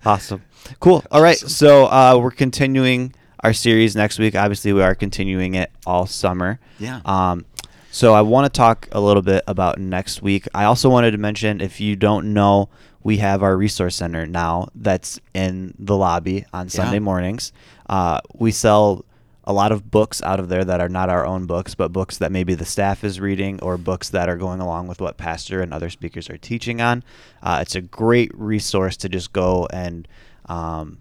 Awesome. 0.05 0.41
Cool. 0.79 1.03
All 1.11 1.21
right. 1.21 1.37
So 1.37 1.85
uh, 1.85 2.17
we're 2.21 2.31
continuing 2.31 3.13
our 3.43 3.53
series 3.53 3.95
next 3.95 4.19
week. 4.19 4.35
Obviously, 4.35 4.73
we 4.73 4.81
are 4.81 4.95
continuing 4.95 5.55
it 5.55 5.71
all 5.85 6.05
summer. 6.05 6.59
Yeah. 6.79 7.01
Um, 7.05 7.45
so 7.91 8.13
I 8.13 8.21
want 8.21 8.45
to 8.51 8.55
talk 8.55 8.87
a 8.91 8.99
little 9.01 9.23
bit 9.23 9.43
about 9.47 9.79
next 9.79 10.21
week. 10.21 10.47
I 10.53 10.65
also 10.65 10.89
wanted 10.89 11.11
to 11.11 11.17
mention, 11.17 11.59
if 11.59 11.81
you 11.81 11.95
don't 11.95 12.33
know, 12.33 12.69
we 13.09 13.17
have 13.17 13.41
our 13.41 13.57
resource 13.57 13.95
center 13.95 14.27
now 14.27 14.67
that's 14.75 15.19
in 15.33 15.73
the 15.79 15.97
lobby 15.97 16.45
on 16.53 16.69
Sunday 16.69 16.99
mornings. 16.99 17.51
Uh, 17.89 18.21
we 18.35 18.51
sell 18.51 19.03
a 19.45 19.51
lot 19.51 19.71
of 19.71 19.89
books 19.89 20.21
out 20.21 20.39
of 20.39 20.47
there 20.47 20.63
that 20.63 20.79
are 20.79 20.89
not 20.89 21.09
our 21.09 21.25
own 21.25 21.47
books, 21.47 21.73
but 21.73 21.91
books 21.91 22.19
that 22.19 22.31
maybe 22.31 22.53
the 22.53 22.65
staff 22.65 23.03
is 23.03 23.19
reading 23.19 23.59
or 23.63 23.79
books 23.79 24.09
that 24.09 24.29
are 24.29 24.37
going 24.37 24.59
along 24.59 24.87
with 24.87 25.01
what 25.01 25.17
pastor 25.17 25.59
and 25.59 25.73
other 25.73 25.89
speakers 25.89 26.29
are 26.29 26.37
teaching 26.37 26.81
on. 26.81 27.03
Uh, 27.41 27.57
it's 27.63 27.73
a 27.73 27.81
great 27.81 28.29
resource 28.35 28.95
to 28.95 29.09
just 29.09 29.33
go 29.33 29.67
and 29.73 30.07
um, 30.45 30.99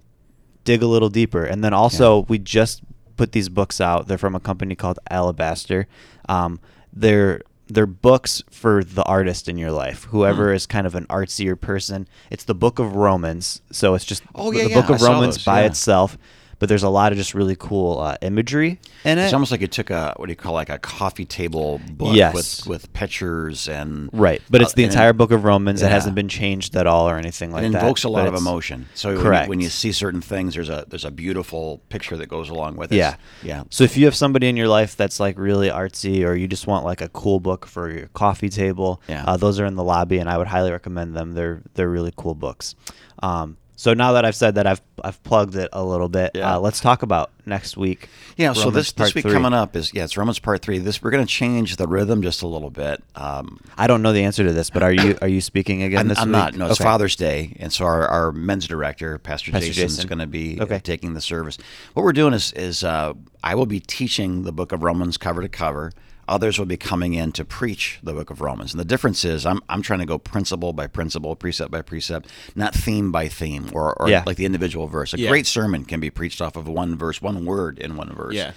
dig 0.65 0.83
a 0.83 0.87
little 0.87 1.11
deeper. 1.11 1.45
And 1.45 1.63
then 1.63 1.75
also, 1.75 2.21
we 2.23 2.39
just 2.39 2.81
put 3.19 3.33
these 3.33 3.51
books 3.51 3.83
out. 3.83 4.09
They're 4.09 4.17
from 4.17 4.35
a 4.35 4.41
company 4.41 4.75
called 4.75 4.99
Alabaster. 5.11 5.87
Um, 6.27 6.59
they're 6.91 7.43
they're 7.69 7.87
books 7.87 8.43
for 8.51 8.83
the 8.83 9.05
artist 9.05 9.49
in 9.49 9.59
your 9.59 9.71
life, 9.71 10.05
whoever 10.05 10.51
hmm. 10.51 10.57
is 10.57 10.67
kind 10.67 10.87
of 10.87 10.95
an 10.95 11.07
artsier 11.07 11.61
person. 11.61 12.09
It's 12.31 12.45
the 12.45 12.55
Book 12.55 12.79
of 12.79 12.97
Romans, 12.97 13.63
so 13.71 13.95
it's 13.95 14.05
just 14.05 14.23
Oh, 14.35 14.51
the 14.51 14.59
yeah, 14.59 14.65
the 14.65 14.71
yeah, 14.71 14.81
Book 14.81 14.91
of 14.91 15.01
saw 15.01 15.13
Romans 15.13 15.37
those, 15.37 15.45
by 15.45 15.61
yeah. 15.61 15.67
itself. 15.67 16.19
But 16.61 16.69
there's 16.69 16.83
a 16.83 16.89
lot 16.89 17.13
of 17.13 17.19
just 17.19 17.35
really 17.35 17.55
cool 17.57 18.01
uh, 18.01 18.17
imagery 18.21 18.81
in 19.05 19.19
it. 19.19 19.25
It's 19.25 19.33
almost 19.33 19.53
like 19.53 19.61
you 19.61 19.69
took 19.69 19.91
a 19.91 20.13
what 20.17 20.27
do 20.27 20.33
you 20.33 20.37
call 20.37 20.55
like 20.55 20.69
a 20.71 20.79
coffee 20.79 21.25
table 21.25 21.81
book 21.93 22.17
Yes. 22.17 22.35
with 22.35 22.67
with 22.67 22.93
pictures 22.95 23.69
and 23.69 24.11
Right, 24.13 24.43
but 24.51 24.61
it's 24.63 24.73
uh, 24.73 24.77
the 24.77 24.85
entire 24.85 25.13
Book 25.13 25.31
of 25.31 25.45
Romans. 25.45 25.83
It 25.83 25.91
hasn't 25.91 26.15
been 26.17 26.29
changed 26.29 26.75
at 26.77 26.87
all 26.87 27.09
or 27.09 27.17
anything 27.17 27.53
like 27.53 27.65
it 27.65 27.73
that. 27.73 27.83
invokes 27.83 28.03
a 28.05 28.09
lot 28.09 28.27
of 28.27 28.35
emotion. 28.35 28.87
So 28.95 29.11
when 29.11 29.17
you- 29.19 29.23
Correct. 29.23 29.49
When, 29.49 29.61
you, 29.61 29.69
see 29.69 29.93
certain 29.93 30.21
things, 30.21 30.55
there's 30.55 30.69
a 30.69 30.85
there's 30.89 31.05
a 31.05 31.11
beautiful 31.13 31.81
picture 31.91 32.17
that 32.17 32.27
goes 32.29 32.49
along 32.51 32.77
with 32.77 32.91
it. 32.93 32.97
Yeah. 32.97 33.15
yeah. 33.43 33.63
So 33.71 33.85
if 33.85 33.97
you 33.97 34.05
have 34.07 34.15
somebody 34.17 34.49
in 34.49 34.57
your 34.57 34.69
life 34.69 34.97
that's 34.97 35.21
like 35.21 35.39
really 35.39 35.69
artsy, 35.71 36.25
or 36.27 36.35
you 36.35 36.49
just 36.49 36.67
want 36.67 36.85
like 36.85 37.01
a 37.01 37.09
cool 37.11 37.39
book 37.39 37.67
for 37.67 37.91
your 37.91 38.09
coffee 38.09 38.49
table, 38.49 39.01
Yeah. 39.09 39.25
uh, 39.27 39.37
those 39.37 39.61
are 39.61 39.67
in 39.67 39.77
the 39.77 39.85
lobby, 39.85 40.19
and 40.19 40.29
I 40.29 40.37
would 40.39 40.49
highly 40.49 40.73
recommend 40.73 41.15
them. 41.15 41.35
They're 41.35 41.63
they're 41.75 41.89
really 41.89 42.13
cool 42.17 42.35
books. 42.35 42.75
Um, 43.23 43.57
so 43.79 43.95
now 43.95 44.11
that 44.15 44.25
I've 44.25 44.35
said 44.35 44.57
that, 44.57 44.67
I've 44.67 44.81
I've 45.05 45.23
plugged 45.23 45.55
it 45.55 45.69
a 45.73 45.85
little 45.85 46.09
bit. 46.09 46.33
Yeah. 46.35 46.57
Uh, 46.57 46.59
let's 46.59 46.81
talk 46.81 47.05
about 47.05 47.31
next 47.47 47.77
week. 47.77 48.09
Yeah, 48.37 48.53
so 48.53 48.71
this 48.73 48.91
this 48.91 49.15
week 49.15 49.23
three. 49.23 49.33
coming 49.33 49.53
up 49.53 49.77
is 49.77 49.95
yeah, 49.95 50.03
it's 50.03 50.17
Romans 50.17 50.41
part 50.41 50.63
three. 50.63 50.79
This 50.79 51.01
we're 51.01 51.13
going 51.13 51.25
to 51.25 51.33
change 51.33 51.77
the 51.77 51.87
rhythm 51.87 52.21
just 52.21 52.43
a 52.43 52.49
little 52.49 52.71
bit. 52.71 53.01
Um, 53.15 53.61
I 53.77 53.87
don't 53.87 54.03
know 54.03 54.13
the 54.13 54.25
answer 54.25 54.43
to 54.45 54.53
this, 54.53 54.69
but 54.69 54.83
are 54.83 54.91
you 54.93 55.17
are 55.23 55.29
you 55.29 55.41
speaking 55.41 55.85
again 55.85 56.01
I'm, 56.01 56.09
this 56.09 56.19
I'm 56.19 56.27
week? 56.27 56.33
not. 56.33 56.55
No, 56.57 56.67
it's 56.67 56.81
Okay. 56.81 56.85
Father's 56.89 57.15
Day, 57.15 57.57
and 57.61 57.73
so 57.73 57.85
our, 57.85 58.09
our 58.09 58.33
men's 58.33 58.67
director, 58.67 59.17
Pastor, 59.19 59.53
Pastor 59.53 59.69
Jason, 59.73 60.01
is 60.01 60.05
going 60.07 60.19
to 60.19 60.27
be 60.27 60.61
Okay. 60.61 60.81
taking 60.81 61.15
the 61.15 61.21
service. 61.21 61.57
What 61.95 62.03
we're 62.03 62.13
doing 62.13 62.35
is 62.35 62.53
is 62.55 62.83
uh, 62.83 63.15
I 63.45 63.55
will 63.55 63.67
be 63.67 63.79
teaching 63.79 64.43
the 64.43 64.53
book 64.53 64.73
of 64.73 64.83
Romans 64.83 65.17
cover 65.17 65.41
to 65.41 65.49
cover. 65.49 65.93
Others 66.29 66.59
will 66.59 66.67
be 66.67 66.77
coming 66.77 67.15
in 67.15 67.33
to 67.33 67.45
preach 67.45 67.99
the 68.03 68.13
book 68.13 68.31
of 68.31 68.41
Romans. 68.41 68.73
And 68.73 68.81
the 68.81 68.85
difference 68.85 69.25
is 69.25 69.47
I'm, 69.47 69.61
I'm 69.69 69.83
trying 69.83 70.01
to 70.01 70.07
go 70.07 70.19
principle 70.19 70.73
by 70.73 70.87
principle, 70.87 71.35
precept 71.37 71.71
by 71.71 71.83
precept, 71.83 72.29
not 72.55 72.75
theme 72.75 73.11
by 73.11 73.29
theme 73.29 73.71
or, 73.73 73.95
or 74.01 74.09
Yeah. 74.11 74.23
like 74.27 74.37
the 74.37 74.45
individual 74.45 74.87
verse. 74.89 75.15
A 75.15 75.19
Yeah. 75.19 75.31
great 75.31 75.47
sermon 75.47 75.85
can 75.85 76.01
be 76.01 76.11
preached 76.11 76.41
off 76.43 76.55
of 76.57 76.69
one 76.69 76.97
verse, 76.97 77.23
one 77.23 77.45
word 77.45 77.79
in 77.79 77.97
one 77.97 78.15
verse. 78.15 78.35
Yeah. 78.35 78.53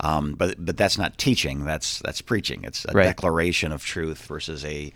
Um, 0.00 0.32
but 0.32 0.64
but 0.64 0.76
that's 0.78 0.96
not 0.96 1.18
teaching. 1.18 1.64
That's 1.64 1.98
that's 2.00 2.22
preaching. 2.22 2.64
It's 2.64 2.86
a 2.86 2.92
Right. 2.92 3.04
declaration 3.04 3.70
of 3.70 3.84
truth 3.84 4.24
versus 4.26 4.64
a 4.64 4.92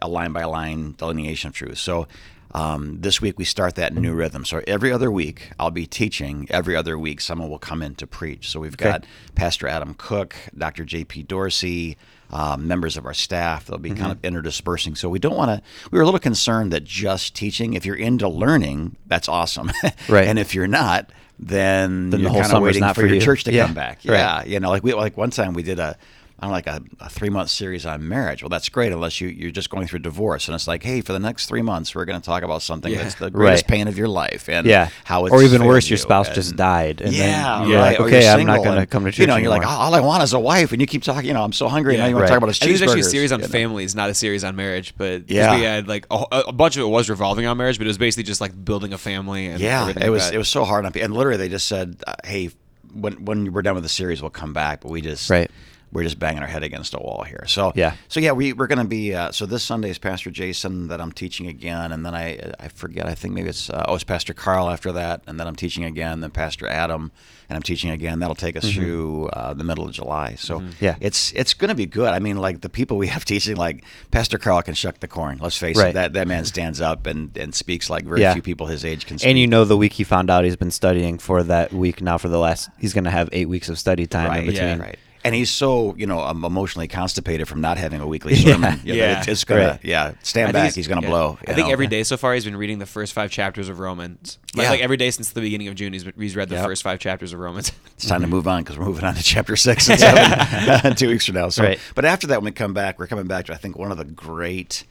a 0.00 0.08
line 0.08 0.32
by 0.32 0.44
line 0.44 0.94
delineation 0.96 1.48
of 1.48 1.54
truth. 1.54 1.78
So 1.78 2.06
um, 2.54 3.00
this 3.00 3.20
week 3.20 3.38
we 3.38 3.44
start 3.44 3.74
that 3.74 3.94
new 3.94 4.14
rhythm. 4.14 4.44
So 4.44 4.62
every 4.66 4.92
other 4.92 5.10
week 5.10 5.50
I'll 5.58 5.70
be 5.70 5.86
teaching. 5.86 6.46
Every 6.50 6.74
other 6.76 6.98
week 6.98 7.20
someone 7.20 7.50
will 7.50 7.58
come 7.58 7.82
in 7.82 7.94
to 7.96 8.06
preach. 8.06 8.48
So 8.50 8.60
we've 8.60 8.76
got 8.76 9.04
Pastor 9.34 9.68
Adam 9.68 9.94
Cook, 9.94 10.34
Dr. 10.56 10.84
J.P. 10.84 11.24
Dorsey. 11.24 11.96
Um, 12.28 12.66
members 12.66 12.96
of 12.96 13.06
our 13.06 13.14
staff 13.14 13.66
they'll 13.66 13.78
be 13.78 13.92
kind 13.92 14.10
of 14.10 14.20
interdispersing 14.22 14.96
so 14.96 15.08
we 15.08 15.20
don't 15.20 15.36
want 15.36 15.48
to 15.48 15.62
we 15.92 15.96
were 15.96 16.02
a 16.02 16.04
little 16.06 16.18
concerned 16.18 16.72
that 16.72 16.82
just 16.82 17.36
teaching 17.36 17.74
if 17.74 17.86
you're 17.86 17.94
into 17.94 18.28
learning 18.28 18.96
that's 19.06 19.28
awesome 19.28 19.70
Right. 20.08 20.26
and 20.26 20.36
if 20.36 20.52
you're 20.52 20.66
not 20.66 21.08
then, 21.38 22.10
Then 22.10 22.10
the 22.10 22.18
you're 22.22 22.30
whole 22.30 22.40
kind 22.42 22.54
of 22.54 22.62
waiting 22.64 22.80
not 22.80 22.96
for, 22.96 23.02
for 23.02 23.06
your 23.06 23.14
you. 23.16 23.20
church 23.20 23.44
to 23.44 23.52
Yeah. 23.52 23.66
come 23.66 23.74
back 23.74 24.00
Right. 24.04 24.16
yeah 24.16 24.42
you 24.44 24.58
know 24.58 24.70
like 24.70 24.82
we 24.82 24.92
like 24.92 25.16
one 25.16 25.30
time 25.30 25.54
we 25.54 25.62
did 25.62 25.78
a 25.78 25.96
I 26.38 26.44
don't 26.44 26.52
like 26.52 26.66
a, 26.66 26.82
a 27.00 27.08
three 27.08 27.30
month 27.30 27.48
series 27.48 27.86
on 27.86 28.06
marriage. 28.06 28.42
Well, 28.42 28.50
that's 28.50 28.68
great 28.68 28.92
unless 28.92 29.22
you 29.22 29.28
you're 29.28 29.50
just 29.50 29.70
going 29.70 29.86
through 29.86 30.00
divorce, 30.00 30.48
and 30.48 30.54
it's 30.54 30.68
like, 30.68 30.82
hey, 30.82 31.00
for 31.00 31.14
the 31.14 31.18
next 31.18 31.46
three 31.46 31.62
months, 31.62 31.94
we're 31.94 32.04
going 32.04 32.20
to 32.20 32.24
talk 32.24 32.42
about 32.42 32.60
something 32.60 32.92
Yeah. 32.92 33.04
that's 33.04 33.14
the 33.14 33.30
greatest 33.30 33.64
Right. 33.64 33.68
pain 33.78 33.88
of 33.88 33.96
your 33.96 34.08
life, 34.08 34.46
and 34.50 34.66
Yeah. 34.66 34.90
how 35.04 35.24
it's 35.24 35.32
or 35.32 35.42
even 35.42 35.60
failed 35.60 35.68
worse, 35.68 35.88
your 35.88 35.96
you, 35.96 36.02
spouse 36.02 36.28
just 36.28 36.54
died. 36.54 37.00
And 37.00 37.14
yeah, 37.14 37.60
then 37.60 37.68
you're 37.70 37.78
right. 37.78 37.92
like, 37.92 38.00
or 38.00 38.08
you're 38.10 38.18
okay, 38.18 38.28
I'm 38.28 38.44
not 38.44 38.62
going 38.62 38.78
to 38.78 38.84
come 38.86 39.04
to 39.06 39.10
church 39.12 39.20
You 39.20 39.26
know, 39.28 39.36
you're 39.36 39.48
like, 39.48 39.66
all 39.66 39.94
I 39.94 40.00
want 40.00 40.22
is 40.24 40.34
a 40.34 40.38
wife, 40.38 40.72
and 40.72 40.80
you 40.82 40.86
keep 40.86 41.02
talking. 41.02 41.26
You 41.26 41.32
know, 41.32 41.42
I'm 41.42 41.54
so 41.54 41.68
hungry. 41.68 41.94
and 41.94 42.00
Now 42.00 42.04
Yeah. 42.04 42.08
you 42.10 42.14
want 42.16 42.26
to 42.26 42.32
Right. 42.32 42.38
talk 42.38 42.42
about 42.44 42.48
a 42.50 42.64
I 42.64 42.66
think 42.66 42.72
it's 42.72 42.82
actually 42.82 43.00
a 43.00 43.04
series 43.04 43.32
on 43.32 43.40
you 43.40 43.46
know? 43.46 43.52
families, 43.52 43.94
not 43.94 44.10
a 44.10 44.14
series 44.14 44.44
on 44.44 44.56
marriage. 44.56 44.92
but 44.98 45.30
Yeah. 45.30 45.56
we 45.56 45.62
had 45.62 45.88
like 45.88 46.04
a, 46.10 46.22
a 46.48 46.52
bunch 46.52 46.76
of 46.76 46.82
it 46.82 46.88
was 46.88 47.08
revolving 47.08 47.46
on 47.46 47.56
marriage, 47.56 47.78
but 47.78 47.86
it 47.86 47.88
was 47.88 47.96
basically 47.98 48.24
just 48.24 48.42
like 48.42 48.52
building 48.62 48.92
a 48.92 48.98
family. 48.98 49.46
And 49.46 49.58
Yeah, 49.58 49.88
it 49.88 50.10
was 50.10 50.24
that. 50.24 50.34
it 50.34 50.38
was 50.38 50.48
so 50.50 50.64
hard 50.64 50.84
on 50.84 50.92
people, 50.92 51.06
and 51.06 51.14
literally 51.14 51.38
they 51.38 51.48
just 51.48 51.66
said, 51.66 51.96
uh, 52.06 52.12
"Hey, 52.24 52.50
when 52.92 53.24
when 53.24 53.52
we're 53.54 53.62
done 53.62 53.74
with 53.74 53.84
the 53.84 53.88
series, 53.88 54.20
we'll 54.20 54.30
come 54.30 54.52
back." 54.52 54.82
But 54.82 54.90
we 54.90 55.00
just 55.00 55.30
Right. 55.30 55.50
We're 55.92 56.02
just 56.02 56.18
banging 56.18 56.42
our 56.42 56.48
head 56.48 56.62
against 56.62 56.94
a 56.94 56.98
wall 56.98 57.22
here. 57.22 57.44
So 57.46 57.72
Yeah. 57.74 57.94
so 58.08 58.20
yeah, 58.20 58.32
we 58.32 58.52
we're 58.52 58.66
going 58.66 58.80
to 58.80 58.84
be 58.84 59.14
uh, 59.14 59.30
so 59.32 59.46
this 59.46 59.62
Sunday 59.62 59.90
is 59.90 59.98
Pastor 59.98 60.30
Jason 60.30 60.88
that 60.88 61.00
I'm 61.00 61.12
teaching 61.12 61.46
again, 61.46 61.92
and 61.92 62.04
then 62.04 62.14
I 62.14 62.52
I 62.58 62.68
forget 62.68 63.06
I 63.06 63.14
think 63.14 63.34
maybe 63.34 63.48
it's 63.48 63.70
uh, 63.70 63.84
oh 63.88 63.94
it's 63.94 64.04
Pastor 64.04 64.34
Carl 64.34 64.68
after 64.68 64.92
that, 64.92 65.22
and 65.26 65.38
then 65.40 65.46
I'm 65.46 65.56
teaching 65.56 65.84
again, 65.84 66.20
then 66.20 66.30
Pastor 66.32 66.66
Adam, 66.66 67.12
and 67.48 67.56
I'm 67.56 67.62
teaching 67.62 67.90
again. 67.90 68.18
That'll 68.18 68.34
take 68.34 68.56
us 68.56 68.70
through 68.70 69.28
uh, 69.28 69.54
the 69.54 69.64
middle 69.64 69.84
of 69.86 69.92
July. 69.92 70.34
So 70.34 70.60
Mm-hmm. 70.60 70.84
Yeah. 70.84 70.96
it's 71.00 71.32
it's 71.32 71.54
going 71.54 71.68
to 71.68 71.74
be 71.74 71.86
good. 71.86 72.08
I 72.12 72.18
mean, 72.18 72.36
like 72.36 72.60
the 72.62 72.68
people 72.68 72.96
we 72.96 73.06
have 73.06 73.24
teaching, 73.34 73.56
like 73.56 73.84
Pastor 74.10 74.38
Carl 74.38 74.60
can 74.62 74.74
shuck 74.74 74.98
the 75.00 75.08
corn. 75.08 75.38
Let's 75.40 75.56
face 75.56 75.76
Right. 75.78 75.90
it, 75.90 75.94
that 75.94 76.12
that 76.14 76.26
man 76.28 76.44
stands 76.44 76.80
up 76.80 77.06
and 77.06 77.34
and 77.38 77.54
speaks 77.54 77.88
like 77.88 78.04
very 78.04 78.20
Yeah. 78.22 78.32
few 78.32 78.42
people 78.42 78.66
his 78.66 78.84
age 78.84 79.06
can 79.06 79.18
speak. 79.18 79.28
And 79.30 79.38
you 79.38 79.46
know, 79.46 79.64
the 79.64 79.76
week 79.76 79.92
he 79.94 80.04
found 80.04 80.30
out 80.30 80.44
he's 80.44 80.56
been 80.56 80.70
studying 80.72 81.18
for 81.18 81.42
that 81.44 81.72
week 81.72 82.02
now 82.02 82.18
for 82.18 82.28
the 82.28 82.38
last, 82.38 82.68
he's 82.78 82.92
going 82.92 83.04
to 83.04 83.10
have 83.10 83.28
eight 83.32 83.48
weeks 83.48 83.68
of 83.68 83.78
study 83.78 84.06
time 84.06 84.28
right, 84.30 84.40
in 84.40 84.46
between. 84.46 84.68
Yeah, 84.78 84.78
right. 84.82 84.98
And 85.26 85.34
he's 85.34 85.50
so 85.50 85.94
you 85.98 86.06
know 86.06 86.20
um, 86.20 86.44
emotionally 86.44 86.88
constipated 86.88 87.48
from 87.48 87.60
not 87.60 87.76
having 87.78 88.00
a 88.00 88.06
weekly 88.06 88.34
Yeah. 88.36 88.52
sermon. 88.54 88.80
You 88.84 88.92
know, 88.94 88.98
Yeah. 89.00 89.18
it's, 89.18 89.28
it's 89.28 89.44
gonna 89.44 89.66
Right. 89.66 89.80
yeah 89.82 90.12
stand 90.22 90.52
back. 90.52 90.62
he's- 90.62 90.74
He's, 90.76 90.88
gonna 90.88 91.02
yeah. 91.02 91.08
blow. 91.08 91.38
I 91.46 91.52
think 91.54 91.66
know? 91.66 91.72
every 91.72 91.86
day 91.88 92.02
so 92.04 92.16
far 92.16 92.32
he's 92.34 92.44
been 92.44 92.56
reading 92.56 92.78
the 92.78 92.86
first 92.86 93.12
five 93.12 93.30
chapters 93.30 93.68
of 93.68 93.78
Romans. 93.80 94.38
Like, 94.54 94.64
Yeah. 94.64 94.70
like 94.70 94.80
every 94.80 94.96
day 94.96 95.10
since 95.10 95.30
the 95.30 95.40
beginning 95.40 95.68
of 95.68 95.74
June, 95.74 95.92
he's, 95.92 96.04
been, 96.04 96.14
he's 96.16 96.36
read 96.36 96.48
the 96.48 96.54
Yep. 96.54 96.64
first 96.64 96.82
five 96.82 96.98
chapters 97.00 97.32
of 97.32 97.40
Romans. 97.40 97.72
it's 97.96 98.06
time 98.06 98.20
to 98.22 98.26
move 98.28 98.46
on 98.48 98.62
because 98.62 98.78
we're 98.78 98.86
moving 98.86 99.04
on 99.04 99.14
to 99.14 99.22
chapter 99.22 99.56
six 99.56 99.88
and 99.88 99.98
seven 99.98 100.94
two 100.96 101.08
weeks 101.08 101.26
from 101.26 101.34
now. 101.34 101.48
So, 101.48 101.64
Right. 101.64 101.78
but 101.94 102.04
after 102.04 102.28
that, 102.28 102.38
when 102.40 102.46
we 102.46 102.52
come 102.52 102.72
back, 102.72 102.98
we're 102.98 103.06
coming 103.08 103.26
back 103.26 103.46
to 103.46 103.52
I 103.52 103.56
think 103.56 103.76
one 103.76 103.90
of 103.90 103.98
the 103.98 104.04
great. 104.04 104.84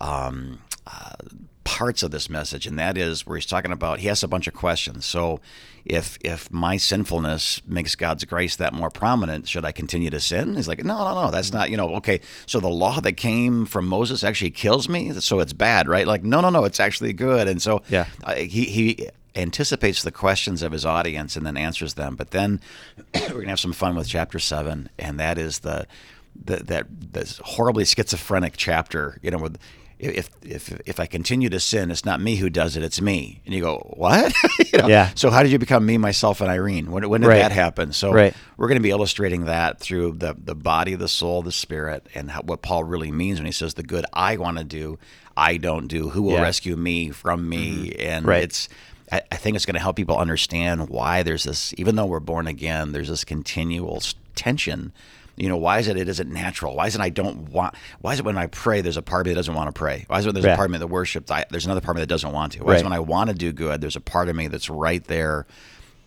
Um, 0.00 0.58
uh, 0.86 1.10
parts 1.64 2.02
of 2.02 2.10
this 2.10 2.28
message 2.28 2.66
and 2.66 2.78
that 2.78 2.98
is 2.98 3.26
where 3.26 3.36
he's 3.36 3.46
talking 3.46 3.70
about 3.72 4.00
he 4.00 4.08
has 4.08 4.22
a 4.22 4.28
bunch 4.28 4.46
of 4.46 4.54
questions. 4.54 5.04
So 5.06 5.40
if 5.84 6.16
if 6.22 6.50
my 6.52 6.76
sinfulness 6.76 7.60
makes 7.66 7.94
god's 7.94 8.24
grace 8.24 8.54
that 8.56 8.72
more 8.72 8.88
prominent 8.90 9.48
should 9.48 9.64
i 9.64 9.72
continue 9.72 10.10
to 10.10 10.20
sin? 10.20 10.54
He's 10.56 10.68
like 10.68 10.84
no 10.84 10.96
no 10.98 11.24
no 11.24 11.30
that's 11.30 11.52
not 11.52 11.70
you 11.70 11.76
know 11.76 11.94
okay. 11.96 12.20
So 12.46 12.60
the 12.60 12.68
law 12.68 13.00
that 13.00 13.12
came 13.12 13.64
from 13.66 13.86
moses 13.86 14.24
actually 14.24 14.50
kills 14.50 14.88
me? 14.88 15.12
So 15.20 15.40
it's 15.40 15.52
bad 15.52 15.88
right? 15.88 16.06
Like 16.06 16.22
no 16.24 16.40
no 16.40 16.50
no 16.50 16.64
it's 16.64 16.80
actually 16.80 17.12
good. 17.12 17.48
And 17.48 17.60
so 17.62 17.82
Yeah. 17.88 18.06
uh, 18.24 18.34
he 18.34 18.64
he 18.64 19.08
anticipates 19.34 20.02
the 20.02 20.12
questions 20.12 20.62
of 20.62 20.72
his 20.72 20.84
audience 20.84 21.36
and 21.36 21.46
then 21.46 21.56
answers 21.56 21.94
them. 21.94 22.16
But 22.16 22.32
then 22.32 22.60
we're 23.14 23.28
gonna 23.40 23.48
have 23.48 23.60
some 23.60 23.72
fun 23.72 23.94
with 23.96 24.08
chapter 24.08 24.38
seven 24.38 24.88
and 24.98 25.18
that 25.20 25.38
is 25.38 25.60
the 25.60 25.86
the, 26.44 26.56
that 26.56 26.86
this 27.12 27.38
horribly 27.44 27.84
schizophrenic 27.84 28.54
chapter, 28.56 29.18
you 29.22 29.30
know, 29.30 29.38
with 29.38 29.58
if 30.10 30.28
if 30.42 30.80
if 30.86 30.98
I 31.00 31.06
continue 31.06 31.48
to 31.48 31.60
sin, 31.60 31.90
it's 31.90 32.04
not 32.04 32.20
me 32.20 32.36
who 32.36 32.50
does 32.50 32.76
it, 32.76 32.82
it's 32.82 33.00
me. 33.00 33.40
And 33.46 33.54
you 33.54 33.60
go, 33.62 33.78
what? 33.96 34.34
you 34.72 34.78
know? 34.80 34.88
Yeah. 34.88 35.10
So 35.14 35.30
how 35.30 35.42
did 35.42 35.52
you 35.52 35.58
become 35.58 35.86
me, 35.86 35.96
myself, 35.98 36.40
and 36.40 36.50
Irene? 36.50 36.90
When, 36.90 37.08
when 37.08 37.20
did 37.20 37.28
Right. 37.28 37.36
that 37.38 37.52
happen? 37.52 37.92
So 37.92 38.12
Right. 38.12 38.34
we're 38.56 38.68
going 38.68 38.78
to 38.78 38.82
be 38.82 38.90
illustrating 38.90 39.44
that 39.46 39.78
through 39.80 40.12
the 40.12 40.34
the 40.36 40.54
body, 40.54 40.94
the 40.96 41.08
soul, 41.08 41.42
the 41.42 41.52
spirit, 41.52 42.06
and 42.14 42.30
how, 42.32 42.40
what 42.42 42.62
Paul 42.62 42.84
really 42.84 43.12
means 43.12 43.38
when 43.38 43.46
he 43.46 43.52
says 43.52 43.74
the 43.74 43.82
good 43.82 44.04
I 44.12 44.36
want 44.36 44.58
to 44.58 44.64
do, 44.64 44.98
I 45.36 45.56
don't 45.56 45.86
do. 45.86 46.10
Who 46.10 46.22
will 46.22 46.32
Yeah. 46.34 46.42
rescue 46.42 46.76
me 46.76 47.10
from 47.10 47.48
me? 47.48 47.90
Mm-hmm. 47.90 48.00
And 48.08 48.26
Right. 48.26 48.42
it's 48.44 48.68
I 49.12 49.22
I 49.30 49.36
think 49.36 49.56
it's 49.56 49.66
going 49.66 49.74
to 49.74 49.80
help 49.80 49.96
people 49.96 50.16
understand 50.18 50.88
why 50.88 51.22
there's 51.22 51.44
this, 51.44 51.72
even 51.78 51.94
though 51.96 52.06
we're 52.06 52.20
born 52.20 52.46
again, 52.46 52.92
there's 52.92 53.08
this 53.08 53.24
continual 53.24 54.02
tension. 54.34 54.92
You 55.36 55.48
know, 55.48 55.56
why 55.56 55.78
is 55.78 55.88
it 55.88 55.96
it 55.96 56.08
isn't 56.08 56.30
natural? 56.30 56.76
Why 56.76 56.86
is 56.86 56.94
it 56.94 57.00
I 57.00 57.08
don't 57.08 57.50
want? 57.50 57.74
Why 58.00 58.12
is 58.12 58.18
it 58.18 58.24
when 58.24 58.36
I 58.36 58.46
pray, 58.46 58.80
there's 58.82 58.96
a 58.98 59.02
part 59.02 59.22
of 59.22 59.26
me 59.26 59.32
that 59.32 59.36
doesn't 59.38 59.54
want 59.54 59.68
to 59.74 59.78
pray? 59.78 60.04
Why 60.08 60.18
is 60.18 60.26
it 60.26 60.28
when 60.28 60.34
there's 60.34 60.52
a 60.52 60.56
part 60.56 60.66
of 60.66 60.72
me 60.72 60.78
that 60.78 60.88
worships, 60.88 61.30
I, 61.30 61.44
there's 61.50 61.64
another 61.64 61.80
part 61.80 61.96
of 61.96 62.00
me 62.00 62.02
that 62.02 62.08
doesn't 62.08 62.32
want 62.32 62.52
to? 62.52 62.64
Why 62.64 62.74
is 62.74 62.80
it 62.82 62.84
when 62.84 62.92
I 62.92 63.00
want 63.00 63.30
to 63.30 63.34
do 63.34 63.50
good, 63.52 63.80
there's 63.80 63.96
a 63.96 64.00
part 64.00 64.28
of 64.28 64.36
me 64.36 64.48
that's 64.48 64.68
right 64.68 65.02
there, 65.04 65.46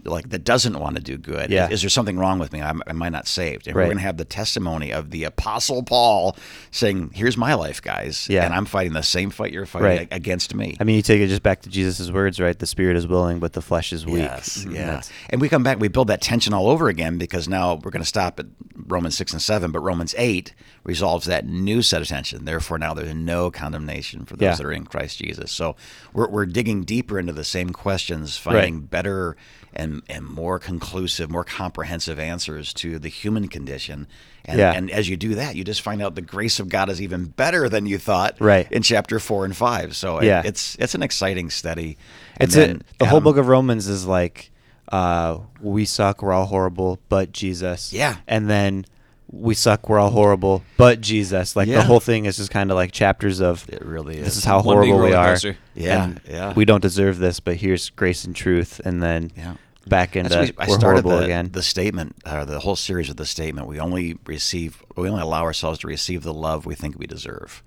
like 0.03 0.29
that 0.29 0.43
doesn't 0.43 0.77
want 0.77 0.95
to 0.97 1.01
do 1.01 1.17
good? 1.17 1.49
Yeah. 1.49 1.67
Is, 1.69 1.81
there 1.81 1.89
something 1.89 2.19
wrong 2.19 2.37
with 2.37 2.53
me? 2.53 2.59
Am, 2.61 2.83
am 2.85 3.01
I 3.01 3.09
not 3.09 3.25
saved? 3.25 3.65
And 3.67 3.75
Right. 3.75 3.83
we're 3.85 3.87
going 3.87 3.97
to 3.97 4.03
have 4.03 4.17
the 4.17 4.25
testimony 4.25 4.93
of 4.93 5.09
the 5.09 5.23
Apostle 5.23 5.81
Paul 5.81 6.37
saying, 6.69 7.09
"Here's 7.15 7.35
my 7.37 7.55
life, 7.55 7.81
guys, 7.81 8.27
Yeah. 8.29 8.45
and 8.45 8.53
I'm 8.53 8.65
fighting 8.65 8.93
the 8.93 9.01
same 9.01 9.31
fight 9.31 9.51
you're 9.51 9.65
fighting 9.65 9.87
Right. 9.87 10.07
against 10.11 10.53
me." 10.53 10.77
I 10.79 10.83
mean, 10.83 10.97
you 10.97 11.01
take 11.01 11.21
it 11.21 11.27
just 11.27 11.41
back 11.41 11.63
to 11.63 11.69
Jesus' 11.69 12.11
words, 12.11 12.39
right? 12.39 12.57
The 12.57 12.67
spirit 12.67 12.95
is 12.97 13.07
willing, 13.07 13.39
but 13.39 13.53
the 13.53 13.63
flesh 13.63 13.91
is 13.91 14.05
weak. 14.05 14.17
Yes, 14.19 14.63
And 14.63 14.73
yeah. 14.75 14.85
that's- 14.85 15.09
And 15.31 15.41
we 15.41 15.49
come 15.49 15.63
back, 15.63 15.79
we 15.79 15.87
build 15.87 16.09
that 16.09 16.21
tension 16.21 16.53
all 16.53 16.69
over 16.69 16.87
again 16.87 17.17
because 17.17 17.47
now 17.47 17.73
we're 17.83 17.89
going 17.91 18.03
to 18.03 18.07
stop 18.07 18.39
at 18.39 18.45
Romans 18.87 19.17
6 19.17 19.33
and 19.33 19.41
7, 19.41 19.71
but 19.71 19.79
Romans 19.79 20.13
8 20.17 20.53
resolves 20.83 21.25
that 21.25 21.45
new 21.47 21.81
set 21.81 22.01
of 22.01 22.07
tension. 22.07 22.45
Therefore, 22.45 22.77
now 22.77 22.93
there's 22.93 23.13
no 23.15 23.49
condemnation 23.49 24.25
for 24.25 24.35
those 24.35 24.45
Yeah. 24.45 24.55
that 24.55 24.65
are 24.65 24.71
in 24.71 24.85
Christ 24.85 25.17
Jesus. 25.17 25.51
So 25.51 25.75
we're, 26.13 26.29
we're 26.29 26.45
digging 26.45 26.83
deeper 26.83 27.17
into 27.17 27.33
the 27.33 27.43
same 27.43 27.71
questions, 27.71 28.37
finding 28.37 28.81
better 28.81 29.35
and, 29.73 30.03
and 30.07 30.23
more 30.25 30.59
conclusive, 30.59 31.29
more 31.31 31.43
comprehensive 31.43 32.19
answers 32.19 32.73
to 32.75 32.99
the 32.99 33.09
human 33.09 33.47
condition. 33.47 34.07
And, 34.45 34.59
Yeah. 34.59 34.71
and 34.73 34.91
as 34.91 35.09
you 35.09 35.17
do 35.17 35.35
that, 35.35 35.55
you 35.55 35.63
just 35.63 35.81
find 35.81 36.01
out 36.01 36.15
the 36.15 36.21
grace 36.21 36.59
of 36.59 36.69
God 36.69 36.89
is 36.89 37.01
even 37.01 37.25
better 37.25 37.67
than 37.67 37.85
you 37.87 37.97
thought 37.97 38.35
Right. 38.39 38.71
in 38.71 38.83
chapter 38.83 39.19
4 39.19 39.45
and 39.45 39.55
5. 39.57 39.95
So 39.95 40.19
it- 40.19 40.25
Yeah. 40.27 40.43
it's, 40.45 40.75
it's 40.79 40.93
an 40.95 41.01
exciting 41.03 41.49
study. 41.49 41.97
And 42.37 42.47
It's 42.47 42.55
then 42.55 42.69
it. 42.77 42.85
The 42.99 43.07
whole 43.07 43.21
book 43.21 43.37
of 43.37 43.47
Romans 43.47 43.87
is 43.87 44.05
like, 44.05 44.51
uh, 44.91 45.39
we 45.61 45.85
suck, 45.85 46.21
we're 46.21 46.33
all 46.33 46.45
horrible, 46.45 46.99
but 47.09 47.31
Jesus. 47.31 47.91
Yeah. 47.93 48.17
And 48.27 48.49
then 48.49 48.85
we 49.31 49.53
suck, 49.55 49.89
we're 49.89 49.99
all 49.99 50.11
horrible, 50.11 50.63
but 50.77 51.01
Jesus. 51.01 51.55
Like 51.55 51.67
Yeah. 51.67 51.77
the 51.77 51.83
whole 51.83 51.99
thing 51.99 52.25
is 52.25 52.37
just 52.37 52.51
kind 52.51 52.71
of 52.71 52.75
like 52.75 52.91
chapters 52.91 53.41
of 53.41 53.67
It 53.69 53.83
really 53.83 54.17
is. 54.17 54.25
this 54.25 54.33
is. 54.33 54.37
is 54.39 54.43
how 54.45 54.57
One 54.61 54.77
horrible 54.77 54.99
we 55.03 55.13
are. 55.13 55.29
coaster. 55.33 55.57
Yeah, 55.73 56.13
yeah. 56.29 56.53
We 56.53 56.65
don't 56.65 56.81
deserve 56.81 57.17
this, 57.17 57.39
but 57.39 57.57
here's 57.57 57.89
grace 57.89 58.23
and 58.25 58.35
truth, 58.35 58.79
and 58.85 59.01
then 59.01 59.31
Yeah. 59.35 59.55
back 59.87 60.15
into 60.15 60.29
That's 60.29 60.51
what 60.55 60.67
we're 60.69 60.79
started 60.79 61.01
horrible 61.03 61.17
the, 61.17 61.23
again. 61.25 61.49
the 61.51 61.63
statement, 61.63 62.15
uh, 62.25 62.45
the 62.45 62.59
whole 62.59 62.75
series 62.75 63.09
of 63.09 63.17
the 63.17 63.25
statement. 63.25 63.67
We 63.67 63.79
only 63.79 64.17
receive, 64.25 64.81
we 64.95 65.09
only 65.09 65.21
allow 65.21 65.43
ourselves 65.43 65.79
to 65.79 65.87
receive 65.87 66.21
the 66.23 66.33
love 66.33 66.65
we 66.65 66.75
think 66.75 66.97
we 66.97 67.07
deserve, 67.07 67.63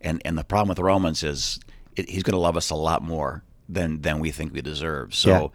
and 0.00 0.22
and 0.24 0.38
the 0.38 0.44
problem 0.44 0.68
with 0.68 0.78
Romans 0.78 1.22
is 1.22 1.58
it, 1.96 2.08
he's 2.08 2.22
going 2.22 2.32
to 2.34 2.40
love 2.40 2.56
us 2.56 2.70
a 2.70 2.74
lot 2.76 3.02
more 3.02 3.42
than 3.68 4.00
than 4.02 4.20
we 4.20 4.30
think 4.30 4.52
we 4.54 4.62
deserve. 4.62 5.14
So, 5.14 5.30
Yeah. 5.30 5.46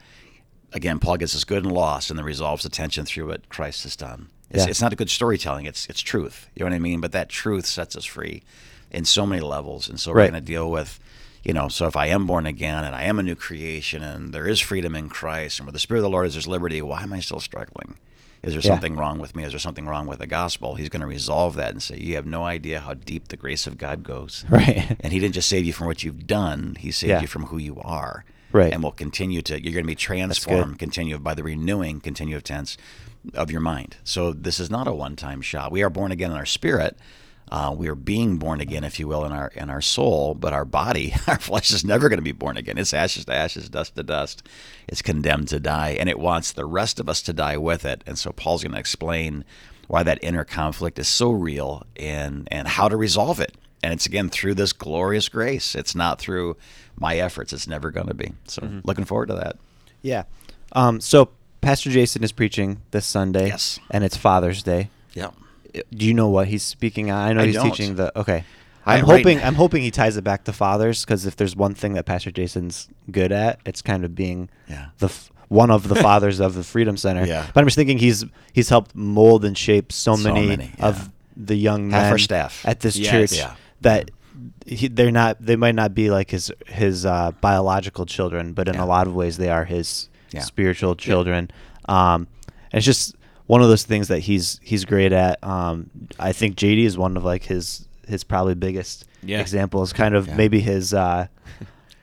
Again, 0.75 0.99
Paul 0.99 1.17
gets 1.17 1.35
us 1.35 1.43
good 1.43 1.63
and 1.63 1.71
lost, 1.71 2.09
and 2.09 2.19
then 2.19 2.25
resolves 2.25 2.61
the 2.63 2.69
tension 2.69 3.05
through 3.05 3.27
what 3.29 3.49
Christ 3.49 3.83
has 3.83 3.95
done. 3.95 4.27
It's, 4.51 4.63
Yeah. 4.65 4.69
it's 4.69 4.81
not 4.81 4.93
a 4.93 4.95
good 4.95 5.09
storytelling; 5.09 5.65
it's 5.65 5.87
it's 5.89 6.01
truth. 6.01 6.47
You 6.55 6.59
know 6.65 6.69
what 6.71 6.75
I 6.75 6.79
mean? 6.79 7.01
But 7.01 7.11
that 7.13 7.29
truth 7.29 7.65
sets 7.65 7.95
us 7.95 8.05
free 8.05 8.43
in 8.91 9.05
so 9.05 9.25
many 9.25 9.41
levels, 9.41 9.89
and 9.89 9.99
so 9.99 10.11
we're 10.11 10.17
Right. 10.19 10.31
going 10.31 10.41
to 10.43 10.45
deal 10.45 10.69
with 10.69 10.99
you 11.43 11.53
know, 11.53 11.67
so 11.67 11.85
if 11.85 11.95
I 11.95 12.07
am 12.07 12.25
born 12.25 12.47
again 12.47 12.83
and 12.83 12.95
I 12.95 13.03
am 13.03 13.19
a 13.19 13.23
new 13.23 13.35
creation 13.35 14.01
and 14.01 14.33
there 14.33 14.47
is 14.47 14.59
freedom 14.59 14.95
in 14.95 15.09
Christ 15.09 15.59
and 15.59 15.67
where 15.67 15.71
the 15.71 15.77
Spirit 15.77 15.99
of 15.99 16.03
the 16.05 16.09
Lord 16.09 16.25
is, 16.25 16.33
there's 16.33 16.47
liberty, 16.47 16.81
why 16.81 17.03
am 17.03 17.13
I 17.13 17.19
still 17.19 17.39
struggling? 17.39 17.97
Is 18.41 18.53
there 18.53 18.61
Yeah. 18.63 18.71
something 18.71 18.95
wrong 18.95 19.19
with 19.19 19.35
me? 19.35 19.43
Is 19.43 19.51
there 19.51 19.59
something 19.59 19.85
wrong 19.85 20.07
with 20.07 20.17
the 20.17 20.25
gospel? 20.25 20.73
He's 20.73 20.89
going 20.89 21.01
to 21.01 21.05
resolve 21.07 21.53
that 21.57 21.69
and 21.69 21.83
say, 21.83 21.97
You 21.99 22.15
have 22.15 22.25
no 22.25 22.45
idea 22.45 22.79
how 22.79 22.95
deep 22.95 23.27
the 23.27 23.37
grace 23.37 23.67
of 23.67 23.77
God 23.77 24.01
goes. 24.01 24.43
Right. 24.49 24.97
And 25.01 25.13
He 25.13 25.19
didn't 25.19 25.35
just 25.35 25.47
save 25.47 25.65
you 25.65 25.73
from 25.73 25.85
what 25.85 26.03
you've 26.03 26.25
done, 26.25 26.77
He 26.79 26.89
saved 26.89 27.11
Yeah. 27.11 27.21
you 27.21 27.27
from 27.27 27.45
who 27.45 27.59
you 27.59 27.79
are. 27.79 28.25
Right. 28.51 28.71
And 28.71 28.83
will 28.83 28.91
continue 28.91 29.41
to, 29.43 29.61
you're 29.61 29.73
going 29.73 29.83
to 29.83 29.87
be 29.87 29.95
transformed, 29.95 30.79
continue 30.79 31.17
by 31.17 31.33
the 31.33 31.43
renewing, 31.43 31.99
continue 31.99 32.37
of 32.37 32.43
tense 32.43 32.77
of 33.33 33.51
your 33.51 33.61
mind. 33.61 33.97
So 34.03 34.31
this 34.31 34.59
is 34.59 34.69
not 34.69 34.87
a 34.87 34.93
one 34.93 35.15
time 35.15 35.41
shot. 35.41 35.71
We 35.71 35.83
are 35.83 35.89
born 35.89 36.11
again 36.11 36.31
in 36.31 36.37
our 36.37 36.45
spirit. 36.45 36.97
Uh, 37.51 37.73
we 37.77 37.87
are 37.87 37.95
being 37.95 38.37
born 38.37 38.59
again, 38.59 38.83
if 38.83 38.99
you 38.99 39.07
will, 39.07 39.23
in 39.23 39.31
our 39.31 39.49
in 39.49 39.69
our 39.69 39.81
soul, 39.81 40.33
but 40.33 40.51
our 40.51 40.65
body, 40.65 41.13
our 41.27 41.37
flesh 41.37 41.71
is 41.71 41.85
never 41.85 42.09
going 42.09 42.17
to 42.17 42.23
be 42.23 42.31
born 42.31 42.57
again. 42.57 42.77
It's 42.77 42.93
ashes 42.93 43.25
to 43.25 43.33
ashes, 43.33 43.69
dust 43.69 43.95
to 43.95 44.03
dust. 44.03 44.47
It's 44.87 45.01
condemned 45.01 45.49
to 45.49 45.59
die, 45.59 45.95
and 45.99 46.09
it 46.09 46.17
wants 46.17 46.51
the 46.51 46.65
rest 46.65 46.99
of 46.99 47.07
us 47.07 47.21
to 47.23 47.33
die 47.33 47.57
with 47.57 47.85
it. 47.85 48.03
And 48.07 48.17
so 48.17 48.31
Paul's 48.31 48.63
going 48.63 48.73
to 48.73 48.79
explain 48.79 49.45
why 49.87 50.01
that 50.01 50.19
inner 50.23 50.43
conflict 50.43 50.97
is 50.97 51.07
so 51.07 51.29
real 51.29 51.85
and 51.95 52.47
and 52.51 52.67
how 52.67 52.89
to 52.89 52.97
resolve 52.97 53.39
it. 53.39 53.55
And 53.85 53.93
it's 53.93 54.07
again 54.07 54.29
through 54.29 54.55
this 54.55 54.73
glorious 54.73 55.29
grace. 55.29 55.75
It's 55.75 55.93
not 55.93 56.17
through 56.19 56.57
my 56.99 57.17
efforts. 57.17 57.53
It's 57.53 57.67
never 57.67 57.91
going 57.91 58.07
to 58.07 58.15
be. 58.15 58.31
So 58.47 58.81
looking 58.83 59.05
forward 59.05 59.27
to 59.27 59.35
that. 59.35 59.57
Yeah. 60.01 60.23
Um, 60.71 60.99
so 60.99 61.29
Pastor 61.61 61.91
Jason 61.91 62.23
is 62.23 62.31
preaching 62.31 62.81
this 62.89 63.05
Sunday. 63.05 63.47
Yes. 63.47 63.79
And 63.91 64.03
it's 64.03 64.17
Father's 64.17 64.63
Day. 64.63 64.89
Yeah. 65.13 65.29
Do 65.93 66.05
you 66.05 66.13
know 66.15 66.29
what 66.29 66.47
he's 66.47 66.63
speaking 66.63 67.11
on? 67.11 67.27
I 67.29 67.33
know 67.33 67.41
I 67.41 67.45
he's 67.45 67.55
don't. 67.55 67.69
teaching 67.69 67.95
the 67.95 68.17
okay. 68.19 68.43
I- 68.87 68.97
I'm 68.97 69.05
right- 69.05 69.17
hoping 69.19 69.43
I'm 69.43 69.55
hoping 69.55 69.83
he 69.83 69.91
ties 69.91 70.17
it 70.17 70.23
back 70.23 70.45
to 70.45 70.53
fathers 70.53 71.05
because 71.05 71.25
if 71.27 71.35
there's 71.35 71.55
one 71.55 71.75
thing 71.75 71.93
that 71.93 72.05
Pastor 72.05 72.31
Jason's 72.31 72.87
good 73.11 73.31
at, 73.31 73.59
it's 73.65 73.81
kind 73.83 74.03
of 74.03 74.15
being 74.15 74.49
Yeah. 74.67 74.87
the 74.97 75.07
f- 75.07 75.31
one 75.47 75.69
of 75.69 75.87
the 75.89 75.95
fathers 76.07 76.39
of 76.39 76.55
the 76.55 76.63
Freedom 76.63 76.97
Center. 76.97 77.25
Yeah. 77.25 77.45
But 77.53 77.61
I'm 77.61 77.67
just 77.67 77.75
thinking 77.75 77.97
he's 77.99 78.25
he's 78.53 78.69
helped 78.69 78.95
mold 78.95 79.45
and 79.45 79.55
shape 79.57 79.91
so 79.91 80.15
So 80.15 80.33
many, 80.33 80.47
many, 80.47 80.71
of 80.79 80.97
yeah. 80.97 81.07
the 81.37 81.55
young 81.55 81.91
Half 81.91 82.01
men 82.03 82.11
our 82.13 82.17
staff. 82.17 82.65
at 82.65 82.79
this 82.79 82.95
Yes. 82.97 83.11
church 83.11 83.33
Yeah. 83.39 83.55
That 83.81 84.11
he, 84.65 84.87
they're 84.87 85.11
not 85.11 85.37
they 85.39 85.55
might 85.55 85.75
not 85.75 85.93
be 85.93 86.09
like 86.09 86.29
his 86.31 86.51
his 86.67 87.05
uh, 87.05 87.31
biological 87.41 88.05
children, 88.05 88.53
but 88.53 88.67
in 88.67 88.75
Yeah. 88.75 88.83
a 88.83 88.85
lot 88.85 89.07
of 89.07 89.15
ways 89.15 89.37
they 89.37 89.49
are 89.49 89.65
his 89.65 90.09
Yeah. 90.31 90.41
spiritual 90.41 90.95
children. 90.95 91.49
Um, 91.87 92.27
and 92.71 92.79
it's 92.79 92.85
just 92.85 93.15
one 93.47 93.61
of 93.61 93.69
those 93.69 93.83
things 93.83 94.07
that 94.09 94.19
he's 94.19 94.59
he's 94.63 94.85
great 94.85 95.13
at. 95.13 95.41
Um, 95.43 95.89
I 96.19 96.31
think 96.33 96.55
JD 96.57 96.83
is 96.85 96.97
one 96.97 97.15
of 97.17 97.23
like 97.23 97.43
his 97.43 97.87
his 98.07 98.23
probably 98.23 98.55
biggest 98.55 99.05
Yeah. 99.23 99.39
examples. 99.39 99.93
Kind 99.93 100.15
of 100.15 100.27
Yeah. 100.27 100.35
maybe 100.35 100.59
his. 100.59 100.93
Uh, 100.93 101.27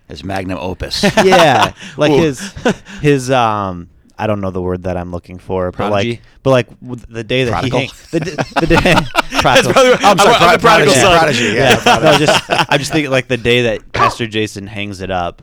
His 0.08 0.22
magnum 0.24 0.58
opus. 0.60 1.02
yeah, 1.24 1.72
like 1.96 2.12
his 2.12 2.52
his 3.00 3.30
um 3.30 3.88
I 4.18 4.26
don't 4.26 4.40
know 4.40 4.50
the 4.50 4.62
word 4.62 4.84
that 4.84 4.96
I'm 4.96 5.10
looking 5.10 5.38
for, 5.38 5.70
but 5.70 5.76
Prodigy? 5.88 6.10
like 6.10 6.20
but 6.42 6.50
like 6.50 6.68
the 7.08 7.24
day 7.24 7.44
that 7.44 7.52
Prodigal? 7.52 7.80
he 7.80 7.86
hang, 7.86 7.94
the, 8.10 8.18
the 8.60 8.66
day 8.66 8.76
prodigal. 9.40 9.72
probably- 9.72 9.92
I'm 10.04 10.18
sorry, 10.18 10.34
I'm 10.34 10.52
the 10.54 10.58
prodigal 10.60 10.94
son. 10.94 11.18
Prodigy, 11.18 11.44
yeah. 11.44 11.82
no, 11.84 12.18
just 12.18 12.44
I'm 12.48 12.78
just 12.78 12.92
thinking 12.92 13.10
like 13.10 13.28
the 13.28 13.36
day 13.36 13.62
that 13.62 13.92
Pastor 13.92 14.26
Jason 14.26 14.66
hangs 14.66 15.00
it 15.00 15.10
up, 15.10 15.42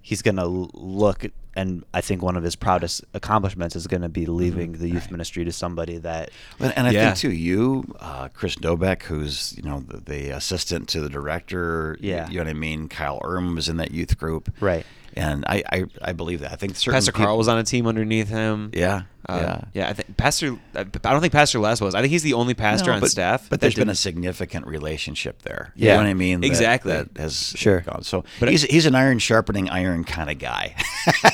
he's 0.00 0.22
gonna 0.22 0.46
look 0.46 1.26
and 1.54 1.84
I 1.92 2.00
think 2.00 2.22
one 2.22 2.36
of 2.36 2.42
his 2.42 2.56
proudest 2.56 3.04
accomplishments 3.12 3.76
is 3.76 3.86
gonna 3.86 4.08
be 4.08 4.24
leaving 4.24 4.72
the 4.72 4.88
youth 4.88 5.10
ministry 5.10 5.44
to 5.44 5.52
somebody 5.52 5.98
that 5.98 6.30
And, 6.58 6.72
and 6.78 6.86
I 6.86 6.90
Yeah. 6.92 7.06
think 7.08 7.18
too, 7.18 7.30
you, 7.32 7.84
uh, 8.00 8.28
Chris 8.32 8.54
Dobek, 8.54 9.02
who's 9.02 9.54
you 9.56 9.62
know 9.62 9.80
the, 9.86 9.98
the 10.00 10.30
assistant 10.30 10.88
to 10.90 11.00
the 11.00 11.10
director. 11.10 11.98
Yeah. 12.00 12.26
you 12.30 12.38
know 12.38 12.44
what 12.44 12.50
I 12.50 12.54
mean. 12.54 12.88
Kyle 12.88 13.20
Erm 13.22 13.54
was 13.54 13.68
in 13.68 13.76
that 13.76 13.90
youth 13.90 14.16
group, 14.18 14.50
Right. 14.60 14.86
And 15.14 15.44
I, 15.46 15.62
I, 15.70 15.84
I 16.00 16.12
believe 16.12 16.40
that. 16.40 16.52
I 16.52 16.56
think 16.56 16.76
certain 16.76 16.94
Pastor 16.94 17.12
peop- 17.12 17.22
Carl 17.24 17.36
was 17.38 17.48
on 17.48 17.58
a 17.58 17.64
team 17.64 17.86
underneath 17.86 18.28
him. 18.28 18.70
Yeah, 18.72 19.02
Uh, 19.28 19.38
yeah. 19.40 19.60
yeah. 19.74 19.88
I 19.90 19.92
think 19.92 20.16
Pastor. 20.16 20.56
I 20.74 20.84
don't 20.84 21.20
think 21.20 21.32
Pastor 21.34 21.58
Les 21.58 21.80
was. 21.80 21.94
I 21.94 22.00
think 22.00 22.10
he's 22.12 22.22
the 22.22 22.32
only 22.32 22.54
pastor 22.54 22.88
No, 22.90 22.94
on 22.94 23.00
but, 23.00 23.10
staff. 23.10 23.46
But 23.50 23.60
there's 23.60 23.74
been 23.74 23.90
a 23.90 23.94
significant 23.94 24.66
relationship 24.66 25.42
there. 25.42 25.72
Yeah. 25.76 25.84
you 25.84 25.92
know 25.98 26.04
what 26.04 26.10
I 26.10 26.14
mean. 26.14 26.42
Exactly. 26.44 26.92
That, 26.92 27.08
has 27.18 27.52
Sure. 27.56 27.80
Gone. 27.80 28.02
So 28.04 28.24
But- 28.40 28.48
he's 28.48 28.62
he's 28.62 28.86
an 28.86 28.94
iron 28.94 29.18
sharpening 29.18 29.68
iron 29.68 30.04
kind 30.04 30.30
of 30.30 30.38
guy. 30.38 30.74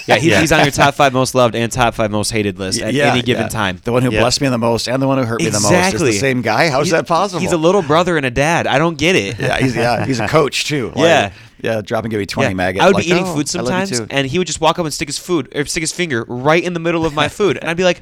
yeah, 0.06 0.16
he's, 0.16 0.24
Yeah. 0.32 0.40
he's 0.40 0.50
on 0.52 0.62
your 0.64 0.72
top 0.72 0.94
five 0.94 1.12
most 1.12 1.34
loved 1.36 1.54
and 1.54 1.70
top 1.70 1.94
five 1.94 2.10
most 2.10 2.30
hated 2.30 2.58
list 2.58 2.80
at 2.82 2.94
Yeah, 2.94 3.12
any 3.12 3.22
given 3.22 3.44
yeah. 3.44 3.48
time. 3.48 3.80
The 3.84 3.92
one 3.92 4.02
who 4.02 4.10
Yeah. 4.10 4.20
blessed 4.20 4.40
me 4.40 4.48
the 4.48 4.58
most 4.58 4.88
and 4.88 5.00
the 5.00 5.06
one 5.06 5.18
who 5.18 5.24
hurt 5.24 5.40
me 5.40 5.46
the 5.46 5.52
most 5.60 5.64
is 5.66 5.70
Exactly. 5.70 6.10
the 6.10 6.18
same 6.18 6.42
guy. 6.42 6.68
How's 6.68 6.86
He's- 6.88 6.98
that 6.98 7.06
possible? 7.06 7.40
He's 7.40 7.52
a 7.52 7.56
little 7.56 7.82
brother 7.82 8.16
and 8.16 8.26
a 8.26 8.30
dad. 8.30 8.66
I 8.66 8.78
don't 8.78 8.98
get 8.98 9.14
it. 9.14 9.38
yeah, 9.38 9.58
he's 9.58 9.76
yeah, 9.76 10.04
he's 10.04 10.18
a 10.20 10.26
coach 10.28 10.64
too. 10.66 10.88
Like, 10.96 11.04
Yeah. 11.04 11.30
Yeah. 11.60 11.80
Drop 11.80 12.04
and 12.04 12.10
give 12.10 12.18
me 12.20 12.26
twenty 12.26 12.50
Yeah. 12.50 12.54
maggots. 12.54 12.82
I 12.82 12.86
would 12.86 12.94
like, 12.96 13.04
be 13.04 13.10
eating 13.10 13.24
"Oh, 13.24 13.34
food 13.34 13.48
I 13.56 13.60
love 13.62 13.80
you 13.88 13.94
sometimes, 13.96 14.10
and 14.12 14.26
he 14.26 14.38
would 14.38 14.46
just 14.46 14.60
walk 14.60 14.78
up 14.78 14.84
and 14.84 14.92
stick 14.94 15.08
his 15.08 15.18
food 15.18 15.54
or 15.54 15.64
stick 15.66 15.82
his 15.82 15.92
finger 15.92 16.24
right 16.28 16.62
in 16.62 16.72
the 16.72 16.80
middle 16.80 17.04
of 17.06 17.14
my 17.14 17.28
food, 17.38 17.56
and 17.58 17.68
I'd 17.70 17.76
be 17.76 17.84
like, 17.84 18.00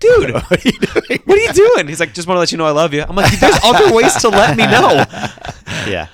"Dude, 0.00 0.32
what 0.34 0.52
are 0.64 0.68
you 0.68 0.72
doing? 0.78 1.20
what 1.24 1.38
are 1.38 1.42
you 1.42 1.52
doing?" 1.52 1.88
He's 1.88 2.00
like, 2.00 2.14
"Just 2.14 2.28
want 2.28 2.36
to 2.36 2.40
let 2.40 2.52
you 2.52 2.58
know 2.58 2.66
I 2.66 2.70
love 2.70 2.92
you." 2.94 3.02
I'm 3.02 3.16
like, 3.16 3.38
"There's 3.38 3.58
other 3.64 3.92
ways 3.94 4.14
to 4.22 4.28
let 4.28 4.56
me 4.56 4.64
know." 4.66 5.04
yeah. 5.86 6.08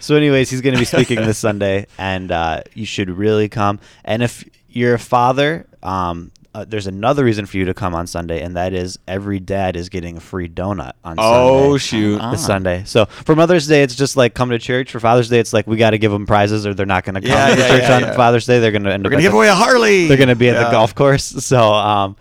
So, 0.00 0.16
anyways, 0.16 0.50
he's 0.50 0.60
going 0.60 0.74
to 0.74 0.78
be 0.78 0.84
speaking 0.84 1.16
this 1.22 1.38
Sunday, 1.38 1.86
and 1.96 2.30
uh, 2.30 2.60
you 2.74 2.84
should 2.84 3.08
really 3.08 3.48
come. 3.48 3.80
And 4.04 4.22
if 4.22 4.44
you're 4.68 4.94
a 4.94 4.98
father, 4.98 5.66
um, 5.82 6.30
uh, 6.54 6.64
there's 6.68 6.86
another 6.86 7.24
reason 7.24 7.46
for 7.46 7.56
you 7.56 7.64
to 7.64 7.74
come 7.74 7.94
on 7.94 8.06
Sunday, 8.06 8.40
and 8.42 8.56
that 8.56 8.72
is 8.72 8.98
every 9.08 9.40
dad 9.40 9.76
is 9.76 9.88
getting 9.88 10.16
a 10.16 10.20
free 10.20 10.48
donut 10.48 10.92
on 11.04 11.16
Oh, 11.18 11.76
Sunday. 11.76 11.78
shoot. 11.78 12.20
Ah. 12.20 12.30
This 12.30 12.46
Sunday. 12.46 12.82
So 12.86 13.06
for 13.06 13.34
Mother's 13.34 13.66
Day, 13.66 13.82
it's 13.82 13.94
just 13.96 14.16
like 14.16 14.34
come 14.34 14.50
to 14.50 14.58
church. 14.58 14.92
For 14.92 15.00
Father's 15.00 15.28
Day, 15.28 15.40
it's 15.40 15.52
like 15.52 15.66
we 15.66 15.76
got 15.76 15.90
to 15.90 15.98
give 15.98 16.12
them 16.12 16.26
prizes, 16.26 16.66
or 16.66 16.72
they're 16.74 16.86
not 16.86 17.04
going 17.04 17.16
to 17.16 17.20
come 17.20 17.30
Yeah, 17.30 17.54
to 17.54 17.60
yeah, 17.60 17.68
church 17.68 17.82
yeah, 17.82 17.96
on 17.96 18.02
yeah. 18.02 18.12
Father's 18.14 18.46
Day. 18.46 18.60
They're 18.60 18.70
going 18.70 18.84
to 18.84 18.92
end 18.92 19.02
We're 19.04 19.08
up. 19.08 19.12
gonna 19.12 19.22
give 19.22 19.32
the- 19.32 19.38
away 19.38 19.48
a 19.48 19.54
Harley. 19.54 20.06
They're 20.06 20.16
going 20.16 20.28
to 20.28 20.36
be 20.36 20.48
at 20.48 20.54
Yeah. 20.54 20.64
the 20.64 20.70
golf 20.70 20.94
course. 20.94 21.24
So 21.44 21.72
um, 21.72 22.16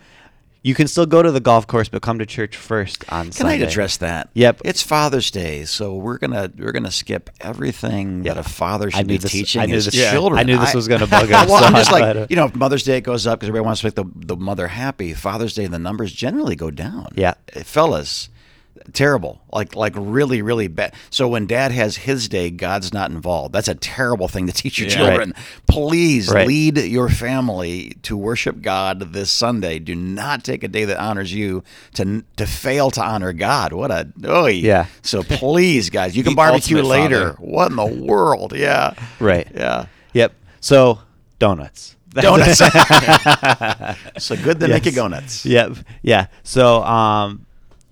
you 0.63 0.73
can 0.73 0.87
still 0.87 1.05
go 1.05 1.21
to 1.21 1.29
the 1.31 1.39
golf 1.41 1.67
course, 1.67 1.89
but 1.89 2.01
come 2.01 2.19
to 2.19 2.25
church 2.25 2.55
first 2.55 3.03
on 3.11 3.25
Can 3.25 3.31
Sunday. 3.33 3.53
I 3.63 3.67
address 3.67 3.97
that? 3.97 4.29
Yep. 4.33 4.61
It's 4.63 4.81
Father's 4.81 5.29
Day, 5.29 5.65
so 5.65 5.93
we're 5.95 6.17
gonna 6.17 6.51
we're 6.57 6.71
gonna 6.71 6.89
skip 6.91 7.29
everything 7.41 8.23
Yeah. 8.23 8.33
that 8.35 8.45
a 8.45 8.49
father 8.49 8.89
should 8.89 9.05
be 9.07 9.17
this- 9.17 9.31
teaching 9.31 9.61
I 9.61 9.65
knew 9.65 9.73
his 9.75 9.85
this- 9.85 10.09
children. 10.11 10.39
I 10.39 10.43
knew 10.43 10.57
this 10.57 10.73
was 10.73 10.87
gonna 10.87 11.05
bug 11.17 11.31
us, 11.31 11.49
well, 11.49 11.59
so 11.59 11.65
I'm 11.65 11.73
just 11.75 11.91
like 11.91 12.13
to- 12.13 12.27
you 12.29 12.35
know, 12.35 12.49
Mother's 12.55 12.83
Day 12.83 13.01
goes 13.01 13.27
up 13.27 13.39
because 13.39 13.49
everybody 13.49 13.65
wants 13.65 13.81
to 13.81 13.87
make 13.87 13.95
the 13.95 14.05
the 14.15 14.35
mother 14.37 14.67
happy. 14.69 15.13
Father's 15.13 15.53
Day, 15.53 15.67
the 15.67 15.79
numbers 15.79 16.11
generally 16.11 16.55
go 16.55 16.71
down. 16.71 17.09
Yeah. 17.15 17.33
Fellas. 17.63 18.29
Terrible, 18.91 19.41
like 19.51 19.75
like 19.75 19.93
really, 19.95 20.41
really 20.41 20.67
bad. 20.67 20.93
So 21.09 21.27
when 21.29 21.47
Dad 21.47 21.71
has 21.71 21.95
his 21.95 22.27
day, 22.27 22.49
God's 22.49 22.91
not 22.93 23.11
involved. 23.11 23.53
That's 23.53 23.69
a 23.69 23.75
terrible 23.75 24.27
thing 24.27 24.45
to 24.47 24.53
teach 24.53 24.77
your 24.77 24.89
Yeah. 24.89 24.95
children. 24.95 25.33
Please 25.67 26.27
Right. 26.29 26.45
lead 26.45 26.77
your 26.77 27.07
family 27.07 27.95
to 28.03 28.17
worship 28.17 28.61
God 28.61 29.13
this 29.13 29.31
Sunday. 29.31 29.79
Do 29.79 29.95
not 29.95 30.43
take 30.43 30.63
a 30.63 30.67
day 30.67 30.83
that 30.85 30.97
honors 30.99 31.33
you 31.33 31.63
to 31.93 32.23
to 32.35 32.45
fail 32.45 32.91
to 32.91 33.01
honor 33.01 33.31
God. 33.31 33.71
What 33.71 33.89
a 33.91 34.07
oh 34.25 34.47
Yeah. 34.47 34.87
So 35.01 35.23
please, 35.23 35.89
guys, 35.89 36.15
you 36.17 36.23
can 36.25 36.35
barbecue 36.35 36.81
later. 36.81 37.33
father. 37.33 37.37
What 37.39 37.69
in 37.71 37.77
the 37.77 37.85
world? 37.85 38.53
Yeah, 38.55 38.93
Right. 39.19 39.47
yeah. 39.55 39.85
Yep. 40.13 40.33
So 40.59 40.99
donuts. 41.39 41.95
Donuts. 42.11 42.57
so 44.17 44.35
good 44.35 44.59
to 44.59 44.67
make 44.67 44.85
you 44.85 44.91
Yes. 44.91 44.95
go 44.95 45.07
nuts. 45.07 45.45
Yep. 45.45 45.77
Yeah. 46.01 46.27
So 46.43 46.83
um 46.83 47.45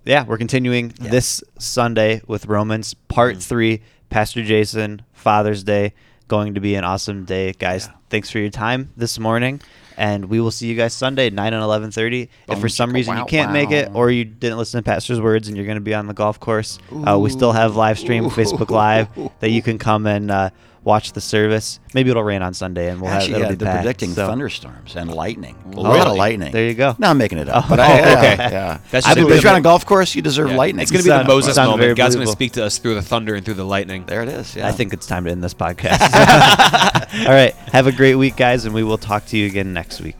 yeah, 0.05 0.25
we're 0.25 0.37
continuing 0.37 0.93
this 0.99 1.43
Sunday 1.59 2.21
with 2.27 2.45
Romans 2.47 2.93
part 2.93 3.37
Mm. 3.37 3.43
3, 3.43 3.81
Pastor 4.09 4.43
Jason, 4.43 5.01
Father's 5.13 5.63
Day, 5.63 5.93
going 6.27 6.53
to 6.55 6.61
be 6.61 6.75
an 6.75 6.83
awesome 6.83 7.25
day, 7.25 7.53
guys. 7.53 7.87
Yeah. 7.87 7.97
Thanks 8.09 8.29
for 8.29 8.39
your 8.39 8.49
time 8.49 8.89
this 8.97 9.19
morning. 9.19 9.61
And 9.97 10.25
we 10.25 10.39
will 10.41 10.51
see 10.51 10.67
you 10.67 10.75
guys 10.75 10.93
Sunday, 10.93 11.29
9 11.29 11.53
and 11.53 11.61
11.30. 11.63 12.27
If 12.49 12.59
for 12.59 12.69
some 12.69 12.91
reason 12.91 13.17
you 13.17 13.25
can't 13.25 13.51
make 13.51 13.71
it 13.71 13.91
or 13.93 14.09
you 14.09 14.25
didn't 14.25 14.57
listen 14.57 14.79
to 14.79 14.83
Pastor's 14.83 15.21
words 15.21 15.47
and 15.47 15.55
you're 15.55 15.65
going 15.65 15.75
to 15.75 15.81
be 15.81 15.93
on 15.93 16.07
the 16.07 16.13
golf 16.13 16.39
course, 16.39 16.79
uh, 17.07 17.19
we 17.19 17.29
still 17.29 17.51
have 17.51 17.75
live 17.75 17.99
stream, 17.99 18.25
Facebook 18.29 18.69
Live, 18.71 19.07
that 19.41 19.51
you 19.51 19.61
can 19.61 19.77
come 19.77 20.07
and 20.07 20.31
uh, 20.31 20.49
watch 20.83 21.13
the 21.13 21.21
service. 21.21 21.79
Maybe 21.93 22.09
it'll 22.09 22.23
rain 22.23 22.41
on 22.41 22.53
Sunday 22.55 22.89
and 22.89 22.99
we'll 23.01 23.11
Actually, 23.11 23.33
have 23.33 23.41
yeah, 23.41 23.49
be 23.49 23.55
they're 23.55 23.67
packed, 23.67 23.83
predicting 23.83 24.13
so- 24.13 24.27
thunderstorms 24.27 24.95
and 24.95 25.13
lightning. 25.13 25.55
A 25.73 25.77
Oh, 25.77 25.81
lot 25.81 26.07
of 26.07 26.15
lightning. 26.17 26.51
There 26.51 26.67
you 26.67 26.73
go. 26.73 26.95
No, 26.97 27.09
I'm 27.09 27.17
making 27.17 27.37
it 27.37 27.47
up. 27.49 27.65
Oh, 27.65 27.69
but 27.69 27.79
I, 27.79 27.99
okay. 27.99 28.35
yeah, 28.37 28.49
yeah. 28.49 28.79
That's 28.89 29.05
I 29.05 29.09
just 29.09 29.17
believe 29.17 29.37
if 29.37 29.43
you're 29.43 29.53
on 29.53 29.59
a 29.59 29.61
golf 29.61 29.85
course, 29.85 30.15
you 30.15 30.21
deserve 30.23 30.49
Yeah. 30.49 30.57
lightning. 30.57 30.81
It's 30.81 30.91
going 30.91 31.03
to 31.03 31.09
be 31.09 31.15
the 31.15 31.23
Moses 31.23 31.53
sound 31.55 31.77
very 31.77 31.89
moment. 31.89 31.97
God's 31.97 32.15
going 32.15 32.25
to 32.27 32.31
speak 32.31 32.53
to 32.53 32.65
us 32.65 32.77
through 32.79 32.95
the 32.95 33.01
thunder 33.03 33.35
and 33.35 33.45
through 33.45 33.53
the 33.55 33.63
lightning. 33.65 34.05
there 34.07 34.23
it 34.23 34.29
is. 34.29 34.55
Yeah. 34.55 34.67
I 34.67 34.71
think 34.71 34.93
it's 34.93 35.05
time 35.05 35.25
to 35.25 35.31
end 35.31 35.43
this 35.43 35.53
podcast. 35.65 36.01
All 37.27 37.33
right. 37.33 37.53
Have 37.73 37.85
a 37.87 37.91
great 37.91 38.15
week, 38.15 38.35
guys, 38.35 38.65
and 38.65 38.73
we 38.73 38.83
will 38.83 38.97
talk 38.97 39.25
to 39.27 39.37
you 39.37 39.45
again 39.45 39.73
next 39.73 40.01
week. 40.01 40.15